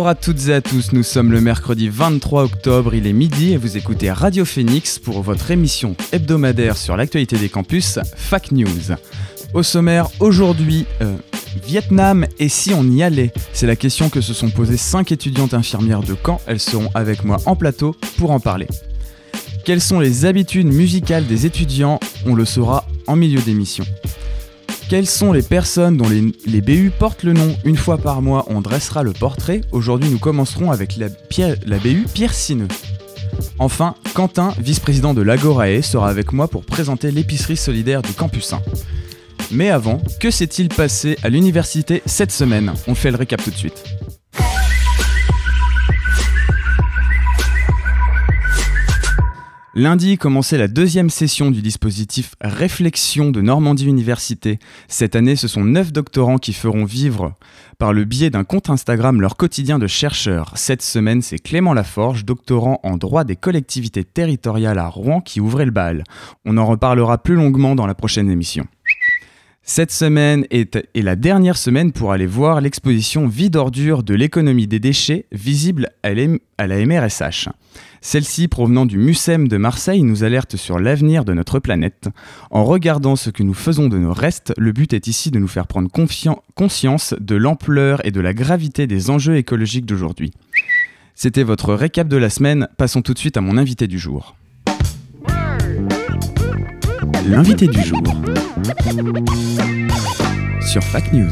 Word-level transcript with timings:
Bonjour 0.00 0.08
à 0.08 0.14
toutes 0.14 0.48
et 0.48 0.54
à 0.54 0.62
tous, 0.62 0.92
nous 0.92 1.02
sommes 1.02 1.30
le 1.30 1.42
mercredi 1.42 1.90
23 1.90 2.44
octobre, 2.44 2.94
il 2.94 3.06
est 3.06 3.12
midi 3.12 3.52
et 3.52 3.58
vous 3.58 3.76
écoutez 3.76 4.10
Radio 4.10 4.46
Phoenix 4.46 4.98
pour 4.98 5.20
votre 5.20 5.50
émission 5.50 5.94
hebdomadaire 6.10 6.78
sur 6.78 6.96
l'actualité 6.96 7.36
des 7.36 7.50
campus, 7.50 7.98
Fac 8.16 8.50
News. 8.50 8.94
Au 9.52 9.62
sommaire, 9.62 10.08
aujourd'hui, 10.18 10.86
euh, 11.02 11.18
Vietnam 11.66 12.26
et 12.38 12.48
si 12.48 12.72
on 12.72 12.82
y 12.84 13.02
allait? 13.02 13.30
C'est 13.52 13.66
la 13.66 13.76
question 13.76 14.08
que 14.08 14.22
se 14.22 14.32
sont 14.32 14.48
posées 14.48 14.78
5 14.78 15.12
étudiantes 15.12 15.52
infirmières 15.52 16.02
de 16.02 16.16
Caen, 16.24 16.40
elles 16.46 16.60
seront 16.60 16.88
avec 16.94 17.22
moi 17.22 17.36
en 17.44 17.54
plateau 17.54 17.94
pour 18.16 18.30
en 18.30 18.40
parler. 18.40 18.68
Quelles 19.66 19.82
sont 19.82 20.00
les 20.00 20.24
habitudes 20.24 20.72
musicales 20.72 21.26
des 21.26 21.44
étudiants? 21.44 22.00
On 22.24 22.34
le 22.34 22.46
saura 22.46 22.86
en 23.06 23.16
milieu 23.16 23.42
d'émission. 23.42 23.84
Quelles 24.90 25.06
sont 25.06 25.32
les 25.32 25.42
personnes 25.42 25.96
dont 25.96 26.08
les, 26.08 26.60
BU 26.60 26.90
portent 26.90 27.22
le 27.22 27.32
nom 27.32 27.56
Une 27.64 27.76
fois 27.76 27.96
par 27.96 28.22
mois, 28.22 28.44
on 28.48 28.60
dressera 28.60 29.04
le 29.04 29.12
portrait. 29.12 29.60
Aujourd'hui, 29.70 30.10
nous 30.10 30.18
commencerons 30.18 30.72
avec 30.72 30.96
la 30.96 31.08
BU 31.78 32.06
Pierre 32.12 32.34
Sineux. 32.34 32.66
Enfin, 33.60 33.94
Quentin, 34.14 34.52
vice-président 34.58 35.14
de 35.14 35.22
l'Agorae, 35.22 35.80
sera 35.82 36.08
avec 36.08 36.32
moi 36.32 36.48
pour 36.48 36.64
présenter 36.64 37.12
l'épicerie 37.12 37.56
solidaire 37.56 38.02
du 38.02 38.12
Campus 38.14 38.52
1. 38.52 38.62
Mais 39.52 39.70
avant, 39.70 40.02
que 40.18 40.32
s'est-il 40.32 40.68
passé 40.68 41.16
à 41.22 41.28
l'université 41.28 42.02
cette 42.04 42.32
semaine? 42.32 42.72
On 42.88 42.96
fait 42.96 43.12
le 43.12 43.16
récap 43.16 43.40
tout 43.44 43.52
de 43.52 43.56
suite. 43.56 43.84
Lundi 49.80 50.18
commençait 50.18 50.58
la 50.58 50.68
deuxième 50.68 51.08
session 51.08 51.50
du 51.50 51.62
dispositif 51.62 52.34
Réflexion 52.42 53.30
de 53.30 53.40
Normandie 53.40 53.86
Université. 53.86 54.58
Cette 54.88 55.16
année, 55.16 55.36
ce 55.36 55.48
sont 55.48 55.64
neuf 55.64 55.90
doctorants 55.90 56.36
qui 56.36 56.52
feront 56.52 56.84
vivre 56.84 57.32
par 57.78 57.94
le 57.94 58.04
biais 58.04 58.28
d'un 58.28 58.44
compte 58.44 58.68
Instagram 58.68 59.22
leur 59.22 59.38
quotidien 59.38 59.78
de 59.78 59.86
chercheurs. 59.86 60.52
Cette 60.54 60.82
semaine, 60.82 61.22
c'est 61.22 61.38
Clément 61.38 61.72
Laforge, 61.72 62.26
doctorant 62.26 62.78
en 62.82 62.98
droit 62.98 63.24
des 63.24 63.36
collectivités 63.36 64.04
territoriales 64.04 64.78
à 64.78 64.86
Rouen, 64.86 65.22
qui 65.22 65.40
ouvrait 65.40 65.64
le 65.64 65.70
bal. 65.70 66.04
On 66.44 66.58
en 66.58 66.66
reparlera 66.66 67.16
plus 67.16 67.36
longuement 67.36 67.74
dans 67.74 67.86
la 67.86 67.94
prochaine 67.94 68.30
émission. 68.30 68.66
Cette 69.72 69.92
semaine 69.92 70.46
est, 70.50 70.84
la 70.96 71.14
dernière 71.14 71.56
semaine 71.56 71.92
pour 71.92 72.10
aller 72.10 72.26
voir 72.26 72.60
l'exposition 72.60 73.28
Vie 73.28 73.50
d'ordure 73.50 74.02
de 74.02 74.14
l'économie 74.14 74.66
des 74.66 74.80
déchets, 74.80 75.26
visible 75.30 75.90
à 76.02 76.08
à 76.58 76.66
la 76.66 76.84
MRSH. 76.84 77.50
Celle-ci, 78.00 78.48
provenant 78.48 78.84
du 78.84 78.98
MUSEM 78.98 79.46
de 79.46 79.56
Marseille, 79.58 80.02
nous 80.02 80.24
alerte 80.24 80.56
sur 80.56 80.80
l'avenir 80.80 81.24
de 81.24 81.34
notre 81.34 81.60
planète. 81.60 82.08
En 82.50 82.64
regardant 82.64 83.14
ce 83.14 83.30
que 83.30 83.44
nous 83.44 83.54
faisons 83.54 83.88
de 83.88 83.96
nos 83.96 84.12
restes, 84.12 84.52
le 84.58 84.72
but 84.72 84.92
est 84.92 85.06
ici 85.06 85.30
de 85.30 85.38
nous 85.38 85.46
faire 85.46 85.68
prendre 85.68 85.88
conscience 85.88 87.14
de 87.20 87.36
l'ampleur 87.36 88.04
et 88.04 88.10
de 88.10 88.20
la 88.20 88.34
gravité 88.34 88.88
des 88.88 89.08
enjeux 89.08 89.36
écologiques 89.36 89.86
d'aujourd'hui. 89.86 90.32
C'était 91.14 91.44
votre 91.44 91.74
récap 91.74 92.08
de 92.08 92.16
la 92.16 92.28
semaine, 92.28 92.66
passons 92.76 93.02
tout 93.02 93.14
de 93.14 93.20
suite 93.20 93.36
à 93.36 93.40
mon 93.40 93.56
invité 93.56 93.86
du 93.86 94.00
jour. 94.00 94.34
L'invité 97.26 97.66
du 97.66 97.82
jour 97.82 98.00
sur 100.60 100.82
Fac 100.82 101.12
News. 101.12 101.30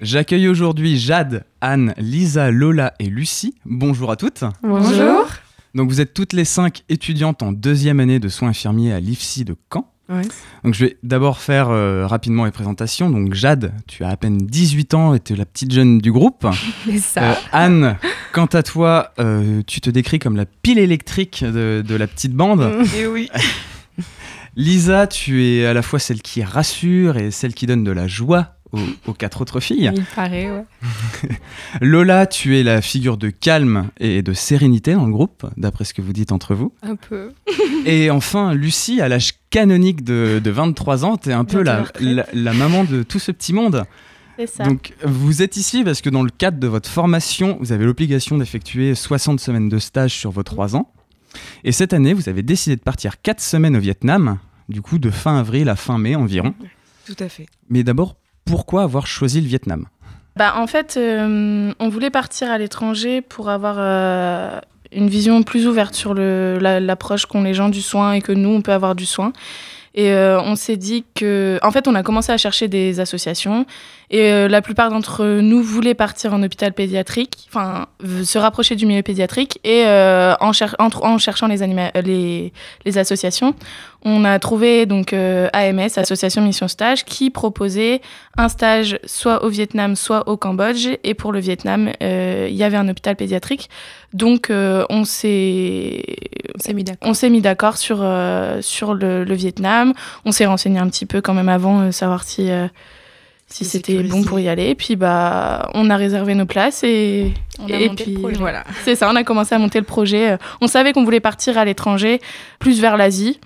J'accueille 0.00 0.48
aujourd'hui 0.48 0.98
Jade, 0.98 1.44
Anne, 1.60 1.94
Lisa, 1.96 2.50
Lola 2.50 2.94
et 2.98 3.06
Lucie. 3.06 3.54
Bonjour 3.64 4.10
à 4.10 4.16
toutes. 4.16 4.44
Bonjour. 4.62 5.26
Donc 5.74 5.88
vous 5.90 6.00
êtes 6.00 6.14
toutes 6.14 6.32
les 6.32 6.44
cinq 6.44 6.82
étudiantes 6.88 7.42
en 7.42 7.52
deuxième 7.52 8.00
année 8.00 8.18
de 8.18 8.28
soins 8.28 8.48
infirmiers 8.50 8.92
à 8.92 9.00
l'IFSI 9.00 9.44
de 9.44 9.56
Caen. 9.72 9.86
Ouais. 10.08 10.22
Donc 10.64 10.74
je 10.74 10.86
vais 10.86 10.96
d'abord 11.04 11.38
faire 11.38 11.70
euh, 11.70 12.06
rapidement 12.06 12.44
les 12.44 12.50
présentations. 12.50 13.10
Donc 13.10 13.34
Jade, 13.34 13.72
tu 13.86 14.02
as 14.02 14.08
à 14.08 14.16
peine 14.16 14.38
18 14.38 14.94
ans 14.94 15.14
et 15.14 15.20
tu 15.20 15.34
es 15.34 15.36
la 15.36 15.46
petite 15.46 15.72
jeune 15.72 15.98
du 15.98 16.10
groupe. 16.10 16.46
C'est 16.84 16.98
ça. 16.98 17.22
Euh, 17.22 17.34
Anne, 17.52 17.96
quant 18.32 18.46
à 18.46 18.62
toi, 18.62 19.12
euh, 19.20 19.62
tu 19.66 19.80
te 19.80 19.88
décris 19.88 20.18
comme 20.18 20.36
la 20.36 20.46
pile 20.46 20.78
électrique 20.78 21.44
de, 21.44 21.84
de 21.86 21.94
la 21.94 22.08
petite 22.08 22.32
bande. 22.32 22.68
Et 22.98 23.06
oui. 23.06 23.28
Lisa, 24.56 25.06
tu 25.06 25.44
es 25.44 25.66
à 25.66 25.74
la 25.74 25.82
fois 25.82 25.98
celle 25.98 26.22
qui 26.22 26.42
rassure 26.42 27.16
et 27.16 27.30
celle 27.30 27.54
qui 27.54 27.66
donne 27.66 27.84
de 27.84 27.90
la 27.92 28.06
joie 28.06 28.56
aux, 28.72 28.78
aux 29.06 29.12
quatre 29.14 29.40
autres 29.40 29.60
filles. 29.60 29.90
Il 29.94 30.04
paraît, 30.04 30.50
ouais. 30.50 30.64
Lola, 31.80 32.26
tu 32.26 32.58
es 32.58 32.62
la 32.62 32.82
figure 32.82 33.16
de 33.16 33.30
calme 33.30 33.90
et 33.98 34.22
de 34.22 34.32
sérénité 34.32 34.94
dans 34.94 35.06
le 35.06 35.12
groupe, 35.12 35.46
d'après 35.56 35.84
ce 35.84 35.94
que 35.94 36.02
vous 36.02 36.12
dites 36.12 36.32
entre 36.32 36.54
vous. 36.54 36.72
Un 36.82 36.96
peu. 36.96 37.32
Et 37.86 38.10
enfin, 38.10 38.54
Lucie, 38.54 39.00
à 39.00 39.08
l'âge 39.08 39.32
canonique 39.50 40.04
de, 40.04 40.40
de 40.42 40.50
23 40.50 41.04
ans, 41.04 41.16
tu 41.16 41.30
es 41.30 41.32
un 41.32 41.44
peu 41.44 41.62
la, 41.62 41.84
la, 42.00 42.26
la 42.32 42.52
maman 42.52 42.84
de 42.84 43.02
tout 43.02 43.18
ce 43.18 43.32
petit 43.32 43.52
monde. 43.52 43.84
Ça. 44.46 44.64
Donc, 44.64 44.94
vous 45.04 45.42
êtes 45.42 45.56
ici 45.56 45.84
parce 45.84 46.00
que 46.00 46.08
dans 46.08 46.22
le 46.22 46.30
cadre 46.30 46.58
de 46.58 46.66
votre 46.66 46.88
formation, 46.88 47.58
vous 47.60 47.72
avez 47.72 47.84
l'obligation 47.84 48.38
d'effectuer 48.38 48.94
60 48.94 49.38
semaines 49.38 49.68
de 49.68 49.78
stage 49.78 50.12
sur 50.12 50.30
vos 50.30 50.42
3 50.42 50.76
ans. 50.76 50.90
Et 51.64 51.72
cette 51.72 51.92
année, 51.92 52.12
vous 52.14 52.28
avez 52.28 52.42
décidé 52.42 52.76
de 52.76 52.80
partir 52.80 53.20
4 53.22 53.40
semaines 53.40 53.76
au 53.76 53.80
Vietnam, 53.80 54.38
du 54.68 54.82
coup 54.82 54.98
de 54.98 55.10
fin 55.10 55.38
avril 55.38 55.68
à 55.68 55.76
fin 55.76 55.98
mai 55.98 56.14
environ. 56.16 56.54
Tout 57.06 57.16
à 57.18 57.28
fait. 57.28 57.46
Mais 57.68 57.82
d'abord, 57.82 58.16
pourquoi 58.44 58.82
avoir 58.82 59.06
choisi 59.06 59.40
le 59.40 59.46
Vietnam? 59.46 59.86
Bah, 60.36 60.54
en 60.56 60.66
fait, 60.66 60.96
euh, 60.96 61.72
on 61.78 61.88
voulait 61.88 62.10
partir 62.10 62.50
à 62.50 62.56
l'étranger 62.58 63.20
pour 63.20 63.48
avoir 63.50 63.76
euh, 63.78 64.58
une 64.92 65.08
vision 65.08 65.42
plus 65.42 65.66
ouverte 65.66 65.94
sur 65.94 66.14
le- 66.14 66.58
la- 66.60 66.80
l'approche 66.80 67.26
qu'ont 67.26 67.42
les 67.42 67.52
gens 67.54 67.68
du 67.68 67.82
soin 67.82 68.12
et 68.14 68.20
que 68.22 68.32
nous, 68.32 68.48
on 68.50 68.62
peut 68.62 68.72
avoir 68.72 68.94
du 68.94 69.06
soin. 69.06 69.32
Et 69.94 70.12
euh, 70.12 70.40
on 70.40 70.54
s'est 70.54 70.76
dit 70.76 71.04
que. 71.14 71.58
En 71.62 71.70
fait, 71.70 71.88
on 71.88 71.94
a 71.94 72.02
commencé 72.02 72.30
à 72.30 72.38
chercher 72.38 72.68
des 72.68 73.00
associations. 73.00 73.66
Et 74.10 74.32
euh, 74.32 74.48
la 74.48 74.60
plupart 74.62 74.90
d'entre 74.90 75.24
nous 75.40 75.62
voulaient 75.62 75.94
partir 75.94 76.32
en 76.34 76.42
hôpital 76.42 76.72
pédiatrique, 76.72 77.48
enfin, 77.48 77.86
se 78.24 78.38
rapprocher 78.38 78.74
du 78.76 78.86
milieu 78.86 79.02
pédiatrique. 79.02 79.60
Et 79.62 79.84
euh, 79.86 80.34
en, 80.40 80.52
cher- 80.52 80.74
en 80.78 81.18
cherchant 81.18 81.46
les, 81.46 81.58
les, 82.04 82.52
les 82.84 82.98
associations, 82.98 83.54
on 84.02 84.24
a 84.24 84.38
trouvé 84.38 84.86
donc 84.86 85.12
euh, 85.12 85.48
AMS, 85.52 85.90
Association 85.96 86.42
Mission 86.42 86.68
Stage, 86.68 87.04
qui 87.04 87.28
proposait 87.28 88.00
un 88.36 88.48
stage 88.48 88.98
soit 89.04 89.44
au 89.44 89.48
Vietnam, 89.48 89.94
soit 89.94 90.26
au 90.28 90.36
Cambodge. 90.38 90.88
Et 91.04 91.12
pour 91.12 91.32
le 91.32 91.40
Vietnam, 91.40 91.90
euh, 92.02 92.46
il 92.50 92.56
y 92.56 92.64
avait 92.64 92.78
un 92.78 92.88
hôpital 92.88 93.16
pédiatrique. 93.16 93.68
Donc, 94.14 94.50
euh, 94.50 94.84
on 94.88 95.04
s'est 95.04 96.02
mis 96.74 97.42
d'accord. 97.42 97.76
sur, 97.76 97.98
sur 98.62 98.94
le, 98.94 99.24
le 99.24 99.34
Vietnam. 99.34 99.92
On 100.24 100.32
s'est 100.32 100.46
renseigné 100.46 100.78
un 100.78 100.88
petit 100.88 101.06
peu 101.06 101.20
quand 101.20 101.34
même 101.34 101.50
avant, 101.50 101.92
savoir 101.92 102.22
si, 102.22 102.48
si 103.48 103.64
c'était 103.66 104.02
bon 104.02 104.24
pour 104.24 104.40
y 104.40 104.48
aller. 104.48 104.68
Et 104.70 104.74
puis, 104.74 104.96
bah, 104.96 105.68
on 105.74 105.90
a 105.90 105.96
réservé 105.96 106.34
nos 106.34 106.46
places 106.46 106.84
et, 106.84 107.34
On 107.58 107.66
a 107.66 107.76
et 107.76 107.88
monté 107.88 108.04
puis 108.04 108.14
le 108.14 108.20
projet. 108.20 108.36
Voilà. 108.38 108.64
c'est 108.84 108.94
ça, 108.94 109.10
on 109.10 109.16
a 109.16 109.24
commencé 109.24 109.54
à 109.54 109.58
monter 109.58 109.78
le 109.78 109.84
projet. 109.84 110.38
On 110.62 110.68
savait 110.68 110.94
qu'on 110.94 111.04
voulait 111.04 111.20
partir 111.20 111.58
à 111.58 111.66
l'étranger, 111.66 112.22
plus 112.58 112.80
vers 112.80 112.96
l'Asie. 112.96 113.38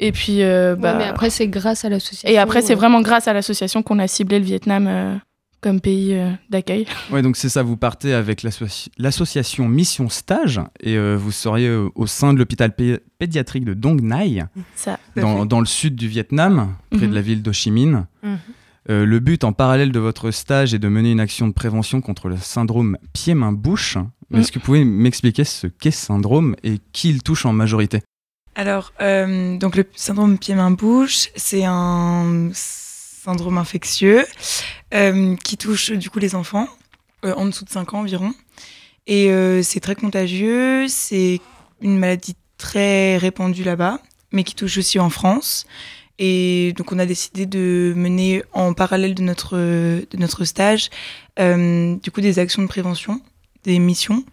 Et 0.00 0.12
puis, 0.12 0.42
euh, 0.42 0.76
bah, 0.76 0.92
Ouais, 0.92 0.98
mais 0.98 1.04
après, 1.04 1.30
c'est 1.30 1.48
grâce 1.48 1.84
à 1.84 1.88
l'association. 1.88 2.28
et 2.28 2.38
après, 2.38 2.62
c'est 2.62 2.74
euh, 2.74 2.76
vraiment 2.76 3.00
grâce 3.00 3.26
à 3.28 3.32
l'association 3.32 3.82
qu'on 3.82 3.98
a 3.98 4.06
ciblé 4.06 4.38
le 4.38 4.44
Vietnam 4.44 4.86
euh, 4.86 5.16
comme 5.60 5.80
pays 5.80 6.14
euh, 6.14 6.30
d'accueil. 6.50 6.86
Ouais, 7.10 7.20
donc 7.22 7.36
c'est 7.36 7.48
ça, 7.48 7.62
vous 7.64 7.76
partez 7.76 8.14
avec 8.14 8.42
l'associ- 8.42 8.90
l'association 8.98 9.66
Mission 9.66 10.08
Stage 10.08 10.60
et 10.80 10.96
euh, 10.96 11.16
vous 11.18 11.32
seriez 11.32 11.66
euh, 11.68 11.88
au 11.96 12.06
sein 12.06 12.32
de 12.32 12.38
l'hôpital 12.38 12.74
pé- 12.76 13.00
pédiatrique 13.18 13.64
de 13.64 13.74
Dong 13.74 14.00
Nai, 14.00 14.44
Ça. 14.76 14.98
dans, 15.16 15.44
dans 15.46 15.58
le 15.58 15.66
sud 15.66 15.96
du 15.96 16.06
Vietnam, 16.06 16.74
près 16.90 17.06
Mhm. 17.06 17.10
de 17.10 17.14
la 17.14 17.20
ville 17.20 17.42
d'Ho 17.42 17.52
Chi 17.52 17.70
Minh. 17.72 18.04
Mhm. 18.22 18.38
Euh, 18.90 19.04
le 19.04 19.18
but 19.18 19.42
en 19.44 19.52
parallèle 19.52 19.90
de 19.92 19.98
votre 19.98 20.30
stage 20.30 20.72
est 20.74 20.78
de 20.78 20.88
mener 20.88 21.10
une 21.10 21.20
action 21.20 21.46
de 21.48 21.52
prévention 21.52 22.00
contre 22.00 22.28
le 22.28 22.36
syndrome 22.38 22.96
pied-main-bouche. 23.12 23.96
Mhm. 24.30 24.40
Est-ce 24.40 24.52
que 24.52 24.58
vous 24.60 24.64
pouvez 24.64 24.84
m'expliquer 24.84 25.44
ce 25.44 25.66
qu'est 25.66 25.90
ce 25.90 26.06
syndrome 26.06 26.54
et 26.62 26.78
qui 26.92 27.10
il 27.10 27.22
touche 27.22 27.44
en 27.46 27.52
majorité? 27.52 28.00
Alors, 28.58 28.92
euh, 29.00 29.56
le 29.56 29.84
syndrome 29.94 30.36
pied-main-bouche, 30.36 31.28
c'est 31.36 31.62
un 31.64 32.50
syndrome 32.52 33.56
infectieux 33.56 34.26
euh, 34.92 35.36
qui 35.44 35.56
touche 35.56 35.92
du 35.92 36.10
coup 36.10 36.18
les 36.18 36.34
enfants 36.34 36.66
euh, 37.24 37.34
en 37.36 37.46
dessous 37.46 37.64
de 37.64 37.70
5 37.70 37.94
ans 37.94 38.00
environ. 38.00 38.34
Et 39.06 39.30
c'est 39.62 39.78
très 39.78 39.94
contagieux, 39.94 40.88
c'est 40.88 41.40
une 41.80 41.98
maladie 41.98 42.34
très 42.58 43.16
répandue 43.16 43.62
là-bas, 43.62 44.00
mais 44.32 44.42
qui 44.42 44.56
touche 44.56 44.76
aussi 44.76 44.98
en 44.98 45.08
France. 45.08 45.64
Et 46.18 46.74
donc 46.76 46.90
on 46.90 46.98
a 46.98 47.06
décidé 47.06 47.46
de 47.46 47.94
mener 47.96 48.42
en 48.52 48.74
parallèle 48.74 49.14
de 49.14 49.22
notre, 49.22 49.56
de 49.56 50.16
notre 50.18 50.44
stage 50.44 50.90
du 51.38 52.10
coup 52.10 52.20
des 52.20 52.40
actions 52.40 52.60
de 52.60 52.66
prévention, 52.66 53.22
des 53.62 53.78
missions. 53.78 54.24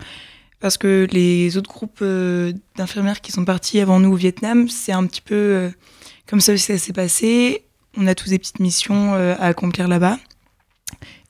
Parce 0.66 0.80
que 0.80 1.08
les 1.12 1.58
autres 1.58 1.70
groupes 1.70 2.00
euh, 2.02 2.52
d'infirmières 2.76 3.22
qui 3.22 3.32
sont 3.32 3.46
partis 3.46 3.80
avant 3.80 4.00
nous 4.00 4.14
au 4.14 4.16
Vietnam, 4.16 4.68
c'est 4.68 4.94
un 4.94 5.06
petit 5.06 5.22
peu 5.22 5.36
euh, 5.36 5.70
comme 6.28 6.42
ça 6.42 6.54
que 6.54 6.58
ça 6.58 6.76
s'est 6.80 6.92
passé. 6.92 7.66
On 7.96 8.08
a 8.08 8.16
tous 8.16 8.30
des 8.30 8.40
petites 8.40 8.60
missions 8.60 9.14
euh, 9.14 9.36
à 9.38 9.46
accomplir 9.46 9.88
là-bas. 9.88 10.18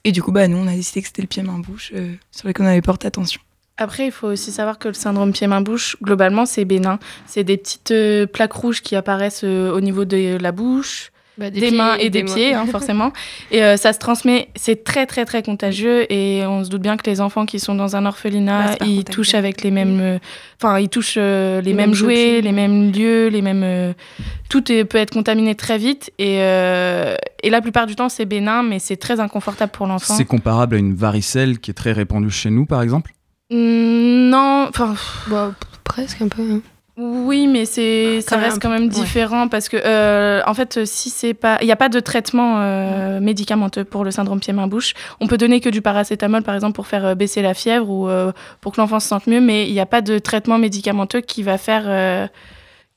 Et 0.04 0.12
du 0.12 0.22
coup, 0.22 0.32
bah, 0.32 0.48
nous, 0.48 0.56
on 0.56 0.66
a 0.66 0.74
décidé 0.74 1.02
que 1.02 1.08
c'était 1.08 1.20
le 1.20 1.28
pied 1.28 1.42
main 1.42 1.58
bouche 1.58 1.92
euh, 1.94 2.14
sur 2.30 2.48
lequel 2.48 2.64
on 2.64 2.68
avait 2.70 2.80
porté 2.80 3.08
attention. 3.08 3.42
Après, 3.76 4.06
il 4.06 4.10
faut 4.10 4.28
aussi 4.28 4.52
savoir 4.52 4.78
que 4.78 4.88
le 4.88 4.94
syndrome 4.94 5.34
pied-main-bouche, 5.34 5.98
globalement, 6.02 6.46
c'est 6.46 6.64
bénin. 6.64 6.98
C'est 7.26 7.44
des 7.44 7.58
petites 7.58 7.92
plaques 8.32 8.54
rouges 8.54 8.80
qui 8.80 8.96
apparaissent 8.96 9.44
au 9.44 9.82
niveau 9.82 10.06
de 10.06 10.38
la 10.40 10.52
bouche, 10.52 11.12
Bah, 11.38 11.50
des, 11.50 11.70
mains 11.70 11.96
et 11.96 12.08
des, 12.08 12.24
pieds, 12.24 12.54
hein, 12.54 12.64
forcément. 12.70 13.12
Et 13.50 13.62
euh, 13.62 13.76
ça 13.76 13.92
se 13.92 13.98
transmet, 13.98 14.48
c'est 14.54 14.84
très, 14.84 15.04
très, 15.04 15.24
très 15.26 15.42
contagieux. 15.42 16.10
Et 16.10 16.44
on 16.46 16.64
se 16.64 16.70
doute 16.70 16.80
bien 16.80 16.96
que 16.96 17.08
les 17.10 17.20
enfants 17.20 17.44
qui 17.44 17.60
sont 17.60 17.74
dans 17.74 17.94
un 17.94 18.06
orphelinat, 18.06 18.76
ils 18.86 19.04
touchent 19.04 19.34
avec 19.34 19.62
les 19.62 19.70
mêmes. 19.70 20.00
euh, 20.00 20.18
Enfin, 20.62 20.78
ils 20.80 20.88
touchent 20.88 21.16
euh, 21.18 21.60
les, 21.60 21.66
Les 21.70 21.74
mêmes 21.74 21.90
mêmes 21.90 21.94
jouets, 21.94 22.40
les 22.40 22.52
mêmes 22.52 22.90
lieux, 22.90 23.28
les 23.28 23.42
mêmes. 23.42 23.62
euh, 23.62 23.92
tout 24.48 24.72
est- 24.72 24.84
peut 24.86 24.96
être 24.96 25.10
contaminé 25.12 25.54
très 25.54 25.76
vite. 25.76 26.10
Et, 26.18 26.38
euh, 26.40 27.14
et 27.42 27.50
la 27.50 27.60
plupart 27.60 27.86
du 27.86 27.94
temps, 27.96 28.08
c'est 28.08 28.24
bénin, 28.24 28.62
mais 28.62 28.78
c'est 28.78 28.96
très 28.96 29.20
inconfortable 29.20 29.72
pour 29.72 29.86
l'enfant. 29.86 30.14
C'est 30.14 30.24
comparable 30.24 30.76
à 30.76 30.78
une 30.78 30.94
varicelle 30.94 31.58
qui 31.58 31.70
est 31.70 31.74
très 31.74 31.92
répandue 31.92 32.30
chez 32.30 32.48
nous, 32.48 32.64
par 32.64 32.80
exemple? 32.80 33.12
Mm, 33.50 34.30
Non, 34.30 34.66
enfin. 34.70 34.94
Bah, 35.28 35.52
presque 35.84 36.22
un 36.22 36.28
peu. 36.28 36.42
hein. 36.42 36.60
Oui, 36.98 37.46
mais 37.46 37.66
c'est 37.66 38.22
ça 38.22 38.36
Quand 38.36 38.40
même 38.40 38.50
reste 38.50 38.62
quand 38.62 38.70
même 38.70 38.84
ouais. 38.84 38.88
différent 38.88 39.48
parce 39.48 39.68
que 39.68 39.76
euh, 39.76 40.40
en 40.46 40.54
fait, 40.54 40.86
si 40.86 41.10
c'est 41.10 41.34
pas, 41.34 41.58
il 41.60 41.66
n'y 41.66 41.72
a 41.72 41.76
pas 41.76 41.90
de 41.90 42.00
traitement 42.00 42.56
euh, 42.60 43.20
médicamenteux 43.20 43.84
pour 43.84 44.02
le 44.02 44.10
syndrome 44.10 44.40
pied-main-bouche. 44.40 44.94
On 45.20 45.26
peut 45.26 45.36
donner 45.36 45.60
que 45.60 45.68
du 45.68 45.82
paracétamol 45.82 46.42
par 46.42 46.54
exemple 46.54 46.74
pour 46.74 46.86
faire 46.86 47.04
euh, 47.04 47.14
baisser 47.14 47.42
la 47.42 47.52
fièvre 47.52 47.90
ou 47.90 48.08
euh, 48.08 48.32
pour 48.62 48.72
que 48.72 48.80
l'enfant 48.80 48.98
se 48.98 49.08
sente 49.08 49.26
mieux, 49.26 49.42
mais 49.42 49.68
il 49.68 49.74
n'y 49.74 49.80
a 49.80 49.86
pas 49.86 50.00
de 50.00 50.18
traitement 50.18 50.56
médicamenteux 50.56 51.20
qui 51.20 51.42
va 51.42 51.58
faire 51.58 51.82
euh, 51.86 52.26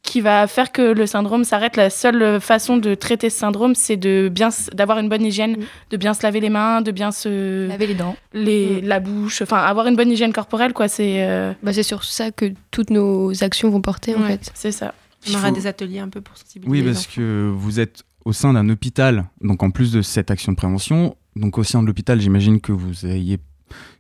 qui 0.02 0.22
va 0.22 0.48
faire 0.48 0.72
que 0.72 0.82
le 0.82 1.06
syndrome 1.06 1.44
s'arrête. 1.44 1.76
La 1.78 1.90
seule 1.90 2.40
façon 2.42 2.78
de 2.78 2.96
traiter 2.96 3.30
ce 3.30 3.38
syndrome, 3.38 3.76
c'est 3.76 3.98
de 3.98 4.30
bien 4.34 4.48
s- 4.48 4.70
d'avoir 4.74 4.98
une 5.00 5.10
bonne 5.10 5.24
hygiène, 5.24 5.58
Mm. 5.58 5.64
de 5.92 5.98
bien 5.98 6.14
se 6.14 6.24
laver 6.24 6.40
les 6.40 6.50
mains, 6.50 6.82
de 6.82 6.92
bien 6.92 7.12
se 7.12 7.68
Laver 7.68 7.86
les 7.88 7.96
dents. 7.96 8.16
les 8.34 8.82
la 8.82 9.00
bouche, 9.00 9.42
enfin 9.42 9.58
avoir 9.58 9.88
une 9.88 9.96
bonne 9.96 10.10
hygiène 10.12 10.34
corporelle 10.34 10.74
quoi. 10.74 10.88
C'est 10.88 11.24
euh, 11.28 11.54
Bah, 11.62 11.74
c'est 11.74 11.84
sur 11.84 12.04
ça 12.04 12.32
que 12.32 12.54
toutes 12.72 12.90
nos 12.90 13.44
actions 13.44 13.70
vont 13.70 13.82
porter, 13.82 14.16
en 14.16 14.22
fait. 14.22 14.52
c'est 14.56 14.72
ça. 14.72 14.94
On 15.30 15.34
aura 15.36 15.50
faut- 15.50 15.54
des 15.56 15.68
ateliers 15.68 16.00
un 16.00 16.08
peu 16.10 16.22
pour 16.22 16.38
sensibiliser. 16.38 16.72
Oui, 16.72 16.82
parce 16.84 17.06
enfants. 17.06 17.12
que 17.18 17.52
vous 17.54 17.80
êtes 17.80 18.04
au 18.26 18.32
sein 18.34 18.54
d'un 18.54 18.68
hôpital, 18.70 19.26
donc 19.42 19.62
en 19.64 19.70
plus 19.70 19.92
de 19.92 20.02
cette 20.02 20.32
action 20.32 20.54
de 20.54 20.58
prévention, 20.58 21.16
donc 21.36 21.58
au 21.58 21.64
sein 21.64 21.82
de 21.82 21.88
l'hôpital, 21.88 22.20
j'imagine 22.22 22.62
que 22.62 22.72
vous 22.72 23.06
ayez, 23.06 23.38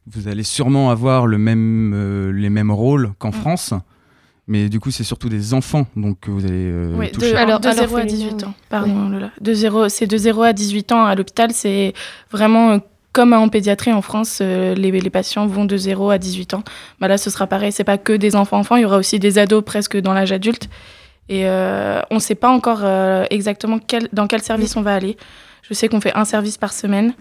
vous 0.07 0.27
allez 0.27 0.43
sûrement 0.43 0.89
avoir 0.91 1.27
le 1.27 1.37
même, 1.37 1.91
euh, 1.93 2.31
les 2.31 2.49
mêmes 2.49 2.71
rôles 2.71 3.11
qu'en 3.19 3.29
Mm. 3.29 3.33
France, 3.33 3.73
mais 4.49 4.67
du 4.67 4.79
coup, 4.79 4.89
c'est 4.91 5.03
surtout 5.03 5.29
des 5.29 5.53
enfants, 5.53 5.85
donc 5.95 6.19
que 6.21 6.31
vous 6.31 6.43
allez 6.43 6.69
euh, 6.71 6.93
Oui, 6.97 7.11
toucher. 7.11 7.31
de, 7.31 7.37
Alors, 7.37 7.59
de 7.59 7.67
à 7.67 7.71
0 7.71 7.83
à 7.83 7.99
l'orphelinat, 7.99 8.17
18 8.17 8.33
ouais. 8.33 8.43
ans. 8.45 8.53
Pardon, 8.67 9.07
Lola. 9.09 9.29
De 9.39 9.53
0, 9.53 9.89
c'est 9.89 10.07
de 10.07 10.17
0 10.17 10.41
à 10.41 10.53
18 10.53 10.91
ans 10.91 11.05
à 11.05 11.13
l'hôpital. 11.15 11.51
C'est 11.53 11.93
vraiment 12.31 12.71
euh, 12.71 12.77
comme 13.13 13.33
en 13.33 13.47
pédiatrie 13.47 13.93
en 13.93 14.01
France, 14.01 14.39
euh, 14.41 14.73
les, 14.75 14.91
les 14.91 15.09
patients 15.09 15.45
vont 15.47 15.65
de 15.65 15.77
0 15.77 16.09
à 16.09 16.17
18 16.17 16.55
ans. 16.55 16.63
Bah 16.99 17.07
là, 17.07 17.17
ce 17.17 17.29
sera 17.29 17.47
pareil. 17.47 17.71
C'est 17.71 17.83
pas 17.83 17.97
que 17.99 18.13
des 18.13 18.35
enfants-enfants. 18.35 18.75
Il 18.75 18.81
y 18.81 18.85
aura 18.85 18.97
aussi 18.97 19.19
des 19.19 19.37
ados 19.37 19.63
presque 19.63 19.97
dans 19.97 20.13
l'âge 20.13 20.31
adulte. 20.31 20.67
Et 21.29 21.45
euh, 21.45 22.01
on 22.09 22.15
ne 22.15 22.19
sait 22.19 22.35
pas 22.35 22.49
encore 22.49 22.79
euh, 22.83 23.25
exactement 23.29 23.77
quel, 23.79 24.09
dans 24.13 24.25
quel 24.25 24.41
service 24.41 24.75
on 24.75 24.81
va 24.81 24.95
aller. 24.95 25.15
Je 25.61 25.75
sais 25.75 25.87
qu'on 25.87 26.01
fait 26.01 26.15
un 26.15 26.25
service 26.25 26.57
par 26.57 26.73
semaine. 26.73 27.13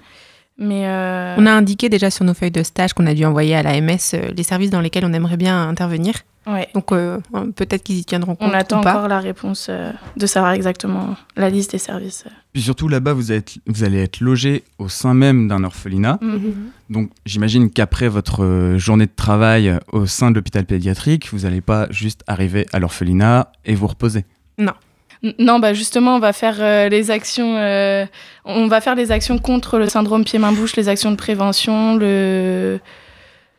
Mais 0.59 0.87
euh, 0.89 1.37
On 1.39 1.47
a 1.47 1.53
indiqué 1.53 1.89
déjà 1.89 2.11
sur 2.11 2.25
nos 2.25 2.35
feuilles 2.35 2.51
de 2.51 2.63
stage 2.65 2.93
qu'on 2.93 3.07
a 3.07 3.15
dû 3.15 3.25
envoyer 3.25 3.55
à 3.55 3.63
l'AMS 3.63 3.99
euh, 4.15 4.33
les 4.37 4.43
services 4.43 4.71
dans 4.71 4.81
lesquels 4.81 5.05
on 5.05 5.13
aimerait 5.13 5.37
bien 5.37 5.69
intervenir. 5.69 6.15
Ouais, 6.53 6.69
Donc 6.75 6.93
euh, 6.93 7.19
peut-être 7.57 7.83
qu'ils 7.83 7.99
y 7.99 8.05
tiendront 8.05 8.35
compte 8.35 8.51
on 8.51 8.55
attend 8.55 8.81
ou 8.81 8.83
pas. 8.83 8.95
encore 8.95 9.09
la 9.09 9.21
réponse 9.21 9.67
euh, 9.71 9.93
de 10.17 10.27
savoir 10.27 10.53
exactement 10.53 11.17
la 11.37 11.51
liste 11.51 11.73
des 11.73 11.79
services. 11.79 12.25
Puis 12.53 12.63
surtout 12.63 12.89
là-bas, 12.89 13.13
vous, 13.13 13.31
êtes- 13.33 13.55
vous 13.67 13.85
allez 13.85 14.03
être 14.03 14.21
logé 14.21 14.65
au 14.79 14.89
sein 14.89 15.15
même 15.15 15.49
d'un 15.49 15.63
orphelinat. 15.65 16.19
Mhm. 16.23 16.55
Donc 16.91 17.11
j'imagine 17.27 17.71
qu'après 17.71 18.09
votre 18.09 18.43
euh, 18.45 18.79
journée 18.79 19.07
de 19.07 19.13
travail 19.15 19.79
au 19.93 20.07
sein 20.07 20.31
de 20.31 20.37
l'hôpital 20.37 20.65
pédiatrique, 20.65 21.29
vous 21.33 21.41
n'allez 21.41 21.61
pas 21.61 21.87
juste 21.91 22.23
arriver 22.27 22.67
à 22.73 22.79
l'orphelinat 22.79 23.53
et 23.65 23.75
vous 23.75 23.87
reposer. 23.87 24.25
N- 24.59 25.35
Non, 25.41 25.59
bah 25.59 25.75
justement, 25.75 26.15
on 26.15 26.21
va 26.21 26.33
faire 26.33 26.57
euh, 26.61 26.89
les 26.89 27.11
actions. 27.11 27.57
euh, 27.57 28.07
on 28.45 28.69
va 28.69 28.81
faire 28.81 28.95
les 28.95 29.11
actions 29.11 29.39
contre 29.39 29.79
le 29.79 29.89
syndrome 29.89 30.25
pied-main-bouche, 30.25 30.77
les 30.77 30.89
actions 30.89 31.11
de 31.11 31.17
prévention, 31.17 31.97
le 31.97 32.79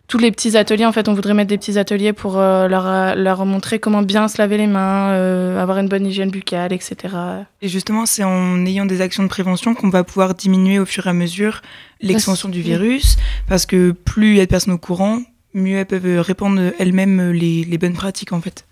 tous 0.10 0.18
les 0.18 0.32
petits 0.32 0.58
ateliers. 0.58 0.86
En 0.86 0.92
fait, 0.92 1.08
on 1.08 1.14
voudrait 1.14 1.34
mettre 1.34 1.48
des 1.48 1.58
petits 1.58 1.80
ateliers 1.80 2.12
pour 2.12 2.38
euh, 2.38 2.68
leur 2.68 2.86
euh, 2.86 3.16
leur 3.16 3.46
montrer 3.46 3.80
comment 3.80 4.02
bien 4.02 4.28
se 4.28 4.38
laver 4.38 4.58
les 4.58 4.68
mains, 4.68 5.12
euh, 5.12 5.62
avoir 5.62 5.78
une 5.78 5.88
bonne 5.88 6.06
hygiène 6.06 6.32
buccale, 6.32 6.74
etc. 6.74 7.16
Et 7.62 7.70
justement, 7.70 8.06
c'est 8.06 8.24
en 8.24 8.66
ayant 8.66 8.86
des 8.86 9.00
actions 9.00 9.24
de 9.24 9.30
prévention 9.30 9.76
qu'on 9.76 9.90
va 9.90 10.04
pouvoir 10.04 10.34
diminuer 10.34 10.80
au 10.80 10.86
fur 10.86 11.08
et 11.08 11.12
à 11.12 11.14
mesure 11.14 11.62
l'extension 12.02 12.50
du 12.50 12.62
virus, 12.62 13.18
parce 13.48 13.66
que 13.66 13.92
plus 13.92 14.32
il 14.32 14.38
y 14.38 14.42
a 14.42 14.46
de 14.46 14.50
personnes 14.50 14.74
au 14.74 14.78
courant, 14.78 15.22
mieux 15.54 15.78
elles 15.78 15.86
peuvent 15.86 16.22
répandre 16.22 16.62
elles-mêmes 16.80 17.32
les, 17.32 17.64
les 17.64 17.78
bonnes 17.78 17.94
pratiques 17.94 18.34
en 18.34 18.42
fait. 18.42 18.66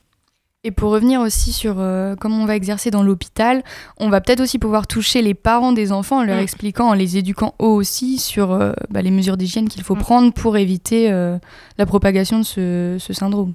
Et 0.67 0.71
pour 0.71 0.91
revenir 0.91 1.21
aussi 1.21 1.53
sur 1.53 1.75
euh, 1.79 2.15
comment 2.19 2.39
on 2.43 2.45
va 2.45 2.57
exercer 2.57 2.91
dans 2.91 3.01
l'hôpital, 3.01 3.63
on 4.01 4.09
va 4.09 4.19
peut-être 4.19 4.41
aussi 4.41 4.59
pouvoir 4.59 4.85
toucher 4.85 5.21
les 5.21 5.33
parents 5.33 5.71
des 5.71 5.93
enfants 5.93 6.17
en 6.19 6.23
leur 6.25 6.35
Mm. 6.37 6.41
expliquant, 6.43 6.89
en 6.89 6.93
les 6.93 7.15
éduquant 7.15 7.55
eux 7.61 7.65
aussi 7.65 8.17
sur 8.17 8.51
euh, 8.51 8.73
bah, 8.89 9.01
les 9.01 9.11
mesures 9.11 9.37
d'hygiène 9.37 9.69
qu'il 9.69 9.81
faut 9.83 9.95
Mm. 9.95 9.99
prendre 9.99 10.33
pour 10.33 10.57
éviter 10.57 11.09
euh, 11.09 11.37
la 11.77 11.85
propagation 11.85 12.39
de 12.39 12.43
ce, 12.43 12.97
ce 12.99 13.13
syndrome. 13.13 13.53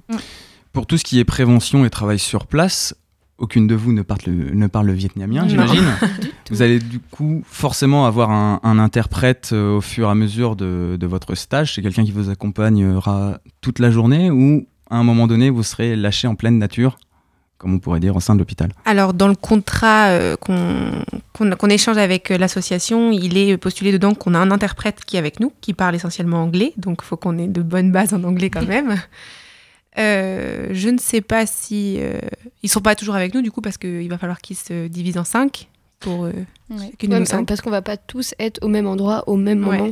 Pour 0.71 0.87
tout 0.87 0.97
ce 0.97 1.03
qui 1.03 1.19
est 1.19 1.23
prévention 1.23 1.85
et 1.85 1.91
travail 1.91 2.17
sur 2.17 2.47
place, 2.47 2.95
aucune 3.37 3.67
de 3.67 3.75
vous 3.75 3.93
ne 3.93 4.01
parle 4.01 4.21
le, 4.25 4.49
ne 4.55 4.65
parle 4.65 4.87
le 4.87 4.93
vietnamien, 4.93 5.47
j'imagine. 5.47 5.83
vous 6.49 6.63
allez 6.63 6.79
du 6.79 6.99
coup 6.99 7.43
forcément 7.45 8.07
avoir 8.07 8.31
un, 8.31 8.59
un 8.63 8.79
interprète 8.79 9.51
euh, 9.53 9.77
au 9.77 9.81
fur 9.81 10.07
et 10.07 10.11
à 10.11 10.15
mesure 10.15 10.55
de, 10.55 10.97
de 10.99 11.05
votre 11.05 11.35
stage. 11.35 11.75
C'est 11.75 11.83
quelqu'un 11.83 12.05
qui 12.05 12.11
vous 12.11 12.29
accompagnera 12.31 13.37
toute 13.61 13.77
la 13.77 13.91
journée 13.91 14.31
ou 14.31 14.65
à 14.93 14.97
un 14.97 15.03
moment 15.03 15.27
donné, 15.27 15.49
vous 15.49 15.63
serez 15.63 15.95
lâché 15.95 16.27
en 16.27 16.35
pleine 16.35 16.57
nature, 16.57 16.97
comme 17.57 17.73
on 17.73 17.79
pourrait 17.79 17.99
dire 17.99 18.15
au 18.15 18.19
sein 18.19 18.33
de 18.35 18.39
l'hôpital. 18.39 18.69
Alors, 18.85 19.13
dans 19.13 19.27
le 19.27 19.35
contrat 19.35 20.07
euh, 20.09 20.35
qu'on 20.37 21.69
échange 21.69 21.97
avec 21.97 22.29
euh, 22.31 22.37
l'association, 22.37 23.11
il 23.11 23.37
est 23.37 23.57
postulé 23.57 23.91
dedans 23.91 24.13
qu'on 24.13 24.33
a 24.35 24.39
un 24.39 24.51
interprète 24.51 25.03
qui 25.05 25.15
est 25.15 25.19
avec 25.19 25.39
nous, 25.39 25.51
qui 25.61 25.73
parle 25.73 25.95
essentiellement 25.95 26.41
anglais, 26.43 26.73
donc 26.77 26.99
il 27.01 27.05
faut 27.05 27.17
qu'on 27.17 27.37
ait 27.37 27.47
de 27.47 27.61
bonnes 27.61 27.91
bases 27.91 28.13
en 28.13 28.23
anglais 28.23 28.49
quand 28.49 28.65
même. 28.67 28.95
Euh, 29.99 30.69
je 30.71 30.89
ne 30.89 30.97
sais 30.97 31.21
pas 31.21 31.45
si... 31.45 31.97
euh, 31.99 32.17
ils 32.63 32.65
ne 32.65 32.69
sont 32.69 32.81
pas 32.81 32.95
toujours 32.95 33.13
avec 33.13 33.35
nous, 33.35 33.43
du 33.43 33.51
coup, 33.51 33.61
parce 33.61 33.77
qu'il 33.77 34.09
va 34.09 34.17
falloir 34.17 34.41
qu'ils 34.41 34.55
se 34.55 34.87
divisent 34.87 35.19
en 35.19 35.23
cinq 35.23 35.67
pour 35.99 36.25
euh, 36.25 36.31
Ouais, 36.71 36.91
nous 37.07 37.25
cinq. 37.25 37.45
parce 37.47 37.61
qu'on 37.61 37.69
va 37.69 37.83
pas 37.83 37.95
tous 37.97 38.33
être 38.39 38.57
au 38.63 38.69
même 38.69 38.87
endroit 38.87 39.23
au 39.27 39.35
même 39.37 39.63
Ouais. 39.67 39.77
moment. 39.77 39.91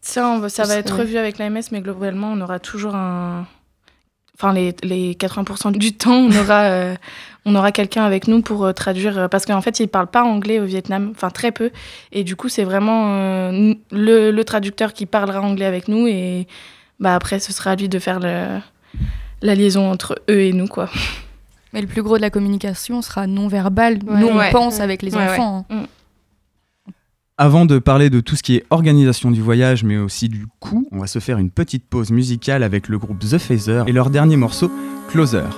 Ça, 0.00 0.28
on 0.28 0.38
va- 0.38 0.48
ça 0.48 0.62
va 0.62 0.76
être 0.76 0.94
ouais. 0.94 1.00
revu 1.00 1.16
avec 1.16 1.38
l'AMS, 1.38 1.60
mais 1.72 1.80
globalement, 1.80 2.30
on 2.32 2.40
aura 2.40 2.60
toujours 2.60 2.94
un. 2.94 3.46
Enfin, 4.42 4.52
les, 4.54 4.74
les 4.82 5.14
80% 5.14 5.70
du 5.70 5.92
temps, 5.92 6.14
on 6.16 6.32
aura, 6.36 6.62
euh, 6.64 6.94
on 7.44 7.54
aura 7.54 7.70
quelqu'un 7.70 8.02
avec 8.04 8.26
nous 8.26 8.42
pour 8.42 8.64
euh, 8.64 8.72
traduire. 8.72 9.16
euh, 9.16 9.28
parce 9.28 9.46
qu'en 9.46 9.60
fait, 9.60 9.78
ils 9.78 9.84
ne 9.84 9.86
parlent 9.88 10.08
pas 10.10 10.24
anglais 10.24 10.58
au 10.58 10.64
Vietnam, 10.64 11.12
enfin 11.14 11.30
très 11.30 11.52
peu. 11.52 11.70
Et 12.10 12.24
du 12.24 12.34
coup, 12.34 12.48
c'est 12.48 12.64
vraiment 12.64 13.50
le, 13.92 14.30
le 14.32 14.44
traducteur 14.44 14.92
qui 14.94 15.06
parlera 15.06 15.40
anglais 15.42 15.64
avec 15.66 15.86
nous. 15.86 16.08
Et 16.08 16.48
bah, 16.98 17.14
après, 17.14 17.38
ce 17.38 17.52
sera 17.52 17.70
à 17.70 17.76
lui 17.76 17.88
de 17.88 18.00
faire 18.00 18.18
le- 18.18 18.58
la 19.42 19.54
liaison 19.54 19.88
entre 19.92 20.16
eux 20.28 20.40
et 20.40 20.52
nous. 20.52 20.66
quoi. 20.66 20.88
Mais 21.72 21.80
le 21.80 21.86
plus 21.86 22.02
gros 22.02 22.16
de 22.16 22.22
la 22.22 22.30
communication 22.30 23.00
sera 23.00 23.28
non 23.28 23.46
verbal. 23.46 23.98
Ouais. 24.06 24.18
Nous, 24.20 24.26
on 24.26 24.36
Ouais. 24.38 24.50
pense 24.50 24.80
avec 24.80 25.02
les 25.02 25.16
enfants. 25.16 25.66
hein. 25.70 25.84
Avant 27.44 27.66
de 27.66 27.80
parler 27.80 28.08
de 28.08 28.20
tout 28.20 28.36
ce 28.36 28.42
qui 28.44 28.54
est 28.54 28.64
organisation 28.70 29.32
du 29.32 29.42
voyage, 29.42 29.82
mais 29.82 29.96
aussi 29.96 30.28
du 30.28 30.46
coût, 30.60 30.86
on 30.92 31.00
va 31.00 31.08
se 31.08 31.18
faire 31.18 31.38
une 31.38 31.50
petite 31.50 31.88
pause 31.88 32.12
musicale 32.12 32.62
avec 32.62 32.86
le 32.86 33.00
groupe 33.00 33.18
The 33.18 33.36
Phaser 33.36 33.82
et 33.88 33.92
leur 33.92 34.10
dernier 34.10 34.36
morceau, 34.36 34.70
Closer. 35.08 35.48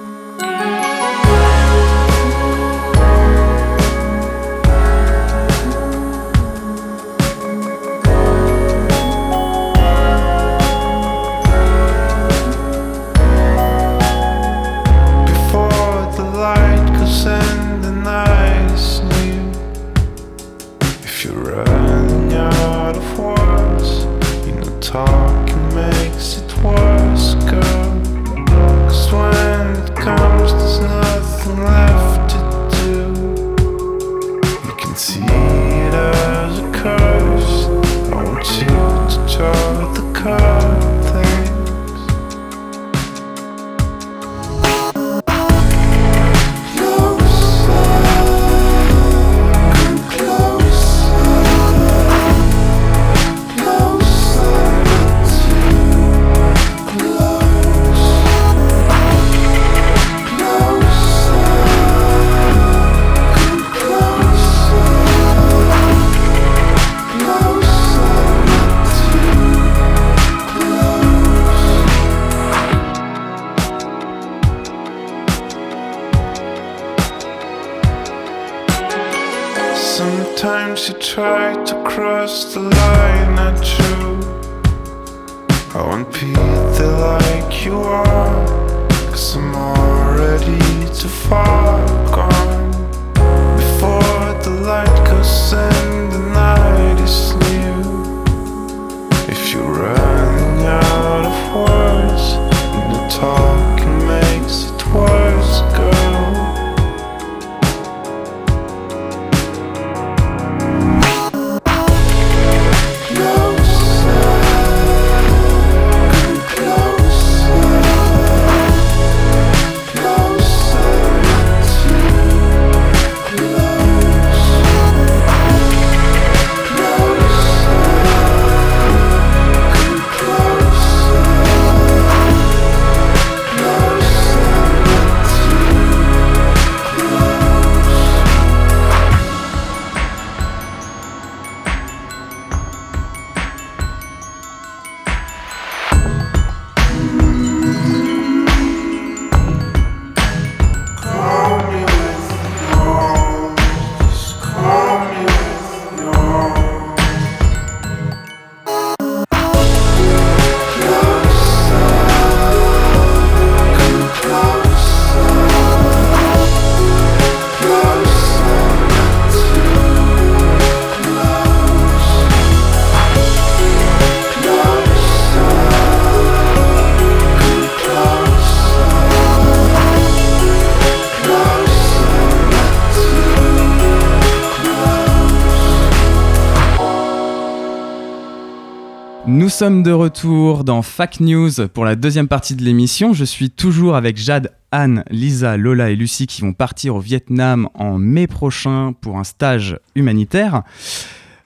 Sommes 189.54 189.84
de 189.84 189.92
retour 189.92 190.64
dans 190.64 190.82
Fac 190.82 191.20
News 191.20 191.68
pour 191.72 191.84
la 191.84 191.94
deuxième 191.94 192.26
partie 192.26 192.56
de 192.56 192.64
l'émission. 192.64 193.12
Je 193.12 193.24
suis 193.24 193.50
toujours 193.50 193.94
avec 193.94 194.16
Jade, 194.16 194.50
Anne, 194.72 195.04
Lisa, 195.10 195.56
Lola 195.56 195.90
et 195.90 195.96
Lucie 195.96 196.26
qui 196.26 196.42
vont 196.42 196.52
partir 196.52 196.96
au 196.96 196.98
Vietnam 196.98 197.68
en 197.74 197.96
mai 197.96 198.26
prochain 198.26 198.94
pour 199.00 199.16
un 199.16 199.22
stage 199.22 199.78
humanitaire. 199.94 200.64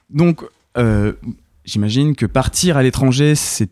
Donc, 0.08 0.42
euh, 0.78 1.12
j'imagine 1.66 2.16
que 2.16 2.24
partir 2.24 2.78
à 2.78 2.82
l'étranger, 2.82 3.34
c'est 3.34 3.68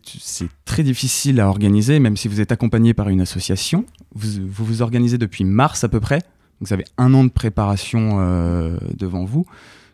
très 0.65 0.83
difficile 0.83 1.39
à 1.39 1.49
organiser, 1.49 1.97
même 1.97 2.15
si 2.15 2.27
vous 2.27 2.39
êtes 2.39 2.51
accompagné 2.51 2.93
par 2.93 3.09
une 3.09 3.21
association. 3.21 3.85
Vous 4.13 4.47
vous, 4.47 4.83
organisez 4.83 5.17
depuis 5.17 5.45
mars 5.45 5.83
à 5.83 5.89
peu 5.89 5.99
près. 5.99 6.21
Vous 6.61 6.73
avez 6.73 6.85
un 6.99 7.15
an 7.15 7.23
de 7.23 7.31
préparation 7.31 8.19
euh, 8.19 8.77
devant 8.95 9.25
vous. 9.25 9.47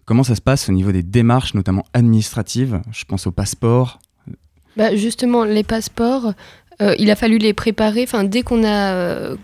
Comment 0.04 0.24
ça 0.24 0.36
se 0.36 0.42
passe 0.42 0.68
au 0.68 0.74
niveau 0.74 0.92
des 0.92 1.04
démarches, 1.04 1.54
notamment 1.54 1.86
administratives? 1.94 2.82
Je 2.92 3.06
pense 3.06 3.26
au 3.26 3.32
passeport. 3.32 4.02
Bah, 4.76 4.96
justement, 4.96 5.44
les 5.44 5.64
passeports, 5.64 6.34
euh, 6.82 6.96
il 6.98 7.12
a 7.12 7.16
fallu 7.16 7.38
les 7.38 7.54
préparer. 7.54 8.04
Enfin, 8.04 8.24
dès 8.24 8.42
qu'on 8.42 8.64
a 8.64 8.94
euh, 8.94 9.36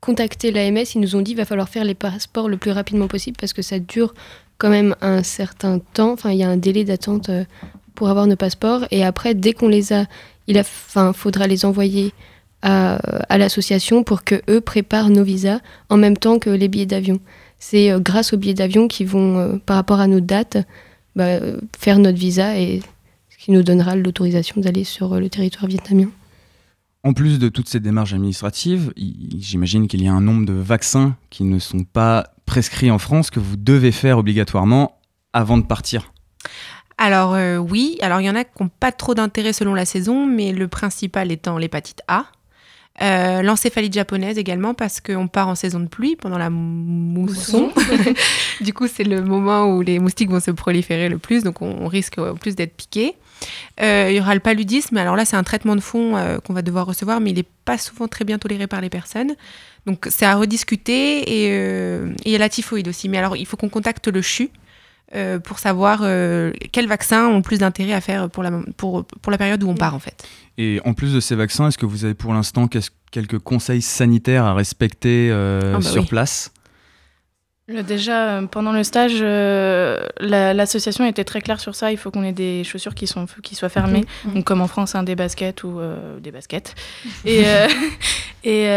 contacté 0.00 0.50
l'AMS, 0.50 0.84
ils 0.94 1.00
nous 1.00 1.16
ont 1.16 1.20
dit 1.20 1.32
qu'il 1.32 1.38
va 1.38 1.44
falloir 1.44 1.68
faire 1.68 1.84
les 1.84 1.94
passeports 1.94 2.48
le 2.48 2.56
plus 2.56 2.72
rapidement 2.72 3.08
possible 3.08 3.36
parce 3.38 3.52
que 3.52 3.62
ça 3.62 3.78
dure 3.78 4.14
quand 4.58 4.70
même 4.70 4.96
un 5.00 5.22
certain 5.22 5.78
temps. 5.78 6.12
Enfin, 6.12 6.32
il 6.32 6.38
y 6.38 6.42
a 6.42 6.48
un 6.48 6.56
délai 6.56 6.84
d'attente 6.84 7.28
euh, 7.28 7.44
pour 7.94 8.08
avoir 8.08 8.26
nos 8.26 8.36
passeports. 8.36 8.86
Et 8.90 9.04
après, 9.04 9.34
dès 9.34 9.52
qu'on 9.52 9.68
les 9.68 9.92
a, 9.92 10.06
il 10.48 10.58
a, 10.58 10.62
enfin, 10.62 11.12
faudra 11.12 11.46
les 11.46 11.64
envoyer 11.64 12.12
à, 12.62 12.98
l'association 13.38 14.02
pour 14.02 14.24
que 14.24 14.42
eux 14.50 14.60
préparent 14.60 15.10
nos 15.10 15.22
visas 15.22 15.60
en 15.88 15.96
même 15.96 16.16
temps 16.16 16.40
que 16.40 16.50
les 16.50 16.66
billets 16.66 16.86
d'avion. 16.86 17.20
C'est 17.60 17.92
grâce 18.00 18.32
aux 18.32 18.38
billets 18.38 18.54
d'avion 18.54 18.88
qui 18.88 19.04
vont, 19.04 19.60
par 19.66 19.76
rapport 19.76 20.00
à 20.00 20.08
nos 20.08 20.18
dates, 20.18 20.58
bah, 21.14 21.38
faire 21.78 22.00
notre 22.00 22.18
visa 22.18 22.58
et 22.58 22.80
qui 23.46 23.52
nous 23.52 23.62
donnera 23.62 23.94
l'autorisation 23.94 24.60
d'aller 24.60 24.82
sur 24.82 25.12
euh, 25.12 25.20
le 25.20 25.30
territoire 25.30 25.68
vietnamien. 25.68 26.10
En 27.04 27.12
plus 27.12 27.38
de 27.38 27.48
toutes 27.48 27.68
ces 27.68 27.78
démarches 27.78 28.12
administratives, 28.12 28.92
j'imagine 28.96 29.86
qu'il 29.86 30.02
y 30.02 30.08
a 30.08 30.12
un 30.12 30.20
nombre 30.20 30.44
de 30.44 30.52
vaccins 30.52 31.16
qui 31.30 31.44
ne 31.44 31.60
sont 31.60 31.84
pas 31.84 32.34
prescrits 32.44 32.90
en 32.90 32.98
France 32.98 33.30
que 33.30 33.38
vous 33.38 33.56
devez 33.56 33.92
faire 33.92 34.18
obligatoirement 34.18 34.98
avant 35.32 35.58
de 35.58 35.62
partir. 35.62 36.12
Alors 36.98 37.34
euh, 37.34 37.58
oui, 37.58 37.98
alors 38.00 38.20
il 38.20 38.24
y 38.24 38.30
en 38.30 38.34
a 38.34 38.42
qui 38.42 38.60
n'ont 38.60 38.68
pas 38.68 38.90
trop 38.90 39.14
d'intérêt 39.14 39.52
selon 39.52 39.74
la 39.74 39.84
saison, 39.84 40.26
mais 40.26 40.50
le 40.50 40.66
principal 40.66 41.30
étant 41.30 41.56
l'hépatite 41.56 42.02
A. 42.08 42.24
Euh, 43.02 43.42
L'encéphalite 43.42 43.92
japonaise 43.92 44.38
également 44.38 44.74
parce 44.74 45.00
qu'on 45.00 45.28
part 45.28 45.48
en 45.48 45.54
saison 45.54 45.80
de 45.80 45.86
pluie 45.86 46.16
pendant 46.16 46.38
la 46.38 46.50
mousson. 46.50 47.70
du 48.60 48.72
coup, 48.72 48.86
c'est 48.88 49.04
le 49.04 49.22
moment 49.22 49.66
où 49.66 49.82
les 49.82 49.98
moustiques 49.98 50.30
vont 50.30 50.40
se 50.40 50.50
proliférer 50.50 51.08
le 51.08 51.18
plus, 51.18 51.42
donc 51.42 51.62
on, 51.62 51.76
on 51.80 51.88
risque 51.88 52.18
euh, 52.18 52.34
plus 52.34 52.56
d'être 52.56 52.74
piqué. 52.74 53.16
Euh, 53.80 54.08
il 54.10 54.16
y 54.16 54.20
aura 54.20 54.34
le 54.34 54.40
paludisme. 54.40 54.96
Alors 54.96 55.16
là, 55.16 55.24
c'est 55.24 55.36
un 55.36 55.42
traitement 55.42 55.76
de 55.76 55.80
fond 55.80 56.16
euh, 56.16 56.38
qu'on 56.38 56.52
va 56.52 56.62
devoir 56.62 56.86
recevoir, 56.86 57.20
mais 57.20 57.30
il 57.30 57.36
n'est 57.36 57.44
pas 57.64 57.78
souvent 57.78 58.08
très 58.08 58.24
bien 58.24 58.38
toléré 58.38 58.66
par 58.66 58.80
les 58.80 58.90
personnes. 58.90 59.34
Donc 59.86 60.06
c'est 60.10 60.26
à 60.26 60.34
rediscuter. 60.34 61.44
Et 61.44 61.50
euh, 61.50 62.12
et 62.24 62.30
il 62.30 62.32
y 62.32 62.36
a 62.36 62.38
la 62.38 62.48
typhoïde 62.48 62.88
aussi. 62.88 63.08
Mais 63.08 63.18
alors, 63.18 63.36
il 63.36 63.46
faut 63.46 63.56
qu'on 63.56 63.68
contacte 63.68 64.08
le 64.08 64.22
CHU 64.22 64.50
euh, 65.16 65.38
pour 65.38 65.58
savoir 65.58 66.00
euh, 66.02 66.52
quels 66.72 66.86
vaccins 66.86 67.26
ont 67.26 67.42
plus 67.42 67.58
d'intérêt 67.58 67.92
à 67.94 68.00
faire 68.00 68.28
pour 68.30 68.42
la, 68.42 68.50
pour, 68.76 69.04
pour 69.04 69.32
la 69.32 69.38
période 69.38 69.62
où 69.62 69.68
on 69.68 69.74
part, 69.74 69.94
en 69.94 69.98
fait. 69.98 70.26
Et 70.58 70.80
en 70.84 70.94
plus 70.94 71.12
de 71.14 71.20
ces 71.20 71.34
vaccins, 71.34 71.68
est-ce 71.68 71.78
que 71.78 71.86
vous 71.86 72.04
avez 72.04 72.14
pour 72.14 72.32
l'instant 72.32 72.68
quelques 73.10 73.38
conseils 73.38 73.82
sanitaires 73.82 74.44
à 74.44 74.54
respecter 74.54 75.28
euh, 75.30 75.74
Ah 75.74 75.78
bah 75.78 75.82
sur 75.82 76.02
oui. 76.02 76.08
place? 76.08 76.52
Déjà, 77.68 78.28
euh, 78.28 78.46
pendant 78.46 78.70
le 78.70 78.84
stage, 78.84 79.16
euh, 79.20 80.06
la- 80.20 80.54
l'association 80.54 81.04
était 81.04 81.24
très 81.24 81.40
claire 81.40 81.58
sur 81.58 81.74
ça. 81.74 81.90
Il 81.90 81.96
faut 81.98 82.12
qu'on 82.12 82.22
ait 82.22 82.30
des 82.30 82.62
chaussures 82.62 82.94
qui, 82.94 83.08
sont, 83.08 83.26
qui 83.42 83.56
soient 83.56 83.68
fermées. 83.68 84.04
Donc, 84.24 84.44
comme 84.44 84.60
en 84.60 84.68
France, 84.68 84.94
hein, 84.94 85.02
des 85.02 85.16
baskets 85.16 85.64
ou 85.64 85.80
euh, 85.80 86.20
des 86.20 86.30
baskets. 86.30 86.76
Et, 87.24 87.42
euh, 87.44 87.66
et 88.44 88.68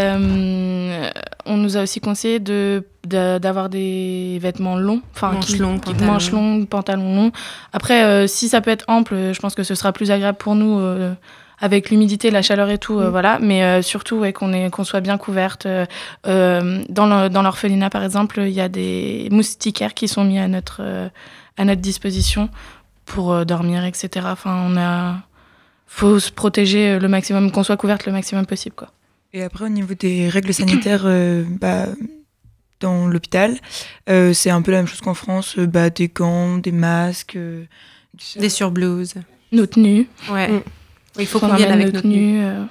on 1.45 1.57
nous 1.57 1.77
a 1.77 1.83
aussi 1.83 1.99
conseillé 1.99 2.39
de- 2.39 2.83
d'avoir 3.05 3.69
des 3.69 4.39
vêtements 4.41 4.75
longs. 4.77 5.01
Enfin, 5.13 5.33
Manches 5.33 6.31
longues, 6.31 6.67
pantalons. 6.67 7.15
longs. 7.15 7.31
Après, 7.73 8.27
si 8.27 8.49
ça 8.49 8.59
peut 8.61 8.71
être 8.71 8.85
ample, 8.87 9.13
je 9.33 9.39
pense 9.39 9.53
que 9.53 9.63
ce 9.63 9.75
sera 9.75 9.93
plus 9.93 10.09
agréable 10.09 10.39
pour 10.39 10.55
nous. 10.55 10.79
Avec 11.61 11.89
l'humidité, 11.89 12.31
la 12.31 12.41
chaleur 12.41 12.69
et 12.69 12.77
tout, 12.77 12.99
euh, 12.99 13.07
Mm. 13.07 13.11
voilà. 13.11 13.39
Mais 13.41 13.63
euh, 13.63 13.81
surtout, 13.81 14.17
ouais, 14.17 14.33
qu'on 14.33 14.53
est- 14.53 14.69
qu'on 14.69 14.83
soit 14.83 15.01
bien 15.01 15.17
couverte. 15.17 15.65
euh, 15.65 16.83
dans 16.89 17.41
l'orphelinat, 17.43 17.89
par 17.89 18.03
exemple, 18.03 18.39
il 18.41 18.51
y 18.53 18.61
a 18.61 18.69
des 18.69 19.27
moustiquaires 19.31 19.93
qui 19.93 20.07
sont 20.07 20.23
mis 20.23 20.39
à 20.39 20.47
notre, 20.47 20.77
euh, 20.81 21.09
à 21.57 21.65
notre 21.65 21.81
disposition 21.81 22.49
pour 23.05 23.33
euh, 23.33 23.43
dormir, 23.45 23.83
etc. 23.85 24.27
Enfin, 24.29 24.63
on 24.67 24.77
a... 24.77 25.17
faut 25.87 26.19
se 26.19 26.31
protéger 26.31 26.99
le 26.99 27.07
maximum, 27.07 27.51
qu'on 27.51 27.63
soit 27.63 27.77
couverte 27.77 28.05
le 28.05 28.11
maximum 28.11 28.45
possible, 28.45 28.75
quoi. 28.75 28.91
Et 29.33 29.43
après, 29.43 29.65
au 29.65 29.69
niveau 29.69 29.93
des 29.93 30.27
règles 30.29 30.53
sanitaires 30.53 31.03
euh, 31.05 31.43
bah, 31.59 31.85
dans 32.79 33.07
l'hôpital, 33.07 33.57
euh, 34.09 34.33
c'est 34.33 34.49
un 34.51 34.61
peu 34.61 34.71
la 34.71 34.77
même 34.77 34.87
chose 34.87 35.01
qu'en 35.01 35.13
France. 35.13 35.55
euh, 35.57 35.65
bah, 35.67 35.89
des 35.89 36.07
gants, 36.07 36.57
des 36.57 36.71
masques. 36.71 37.35
euh, 37.35 37.65
Des 38.37 38.49
surblouses. 38.49 39.15
Nos 39.51 39.65
tenues. 39.65 40.07
Ouais. 40.31 40.47
Mm. 40.49 40.61
Il 41.19 41.25
faut 41.25 41.39
Qu'on 41.39 41.53
vienne 41.55 41.71
avec 41.71 41.93
nos 41.93 42.01
tenues. 42.01 42.39
euh. 42.41 42.63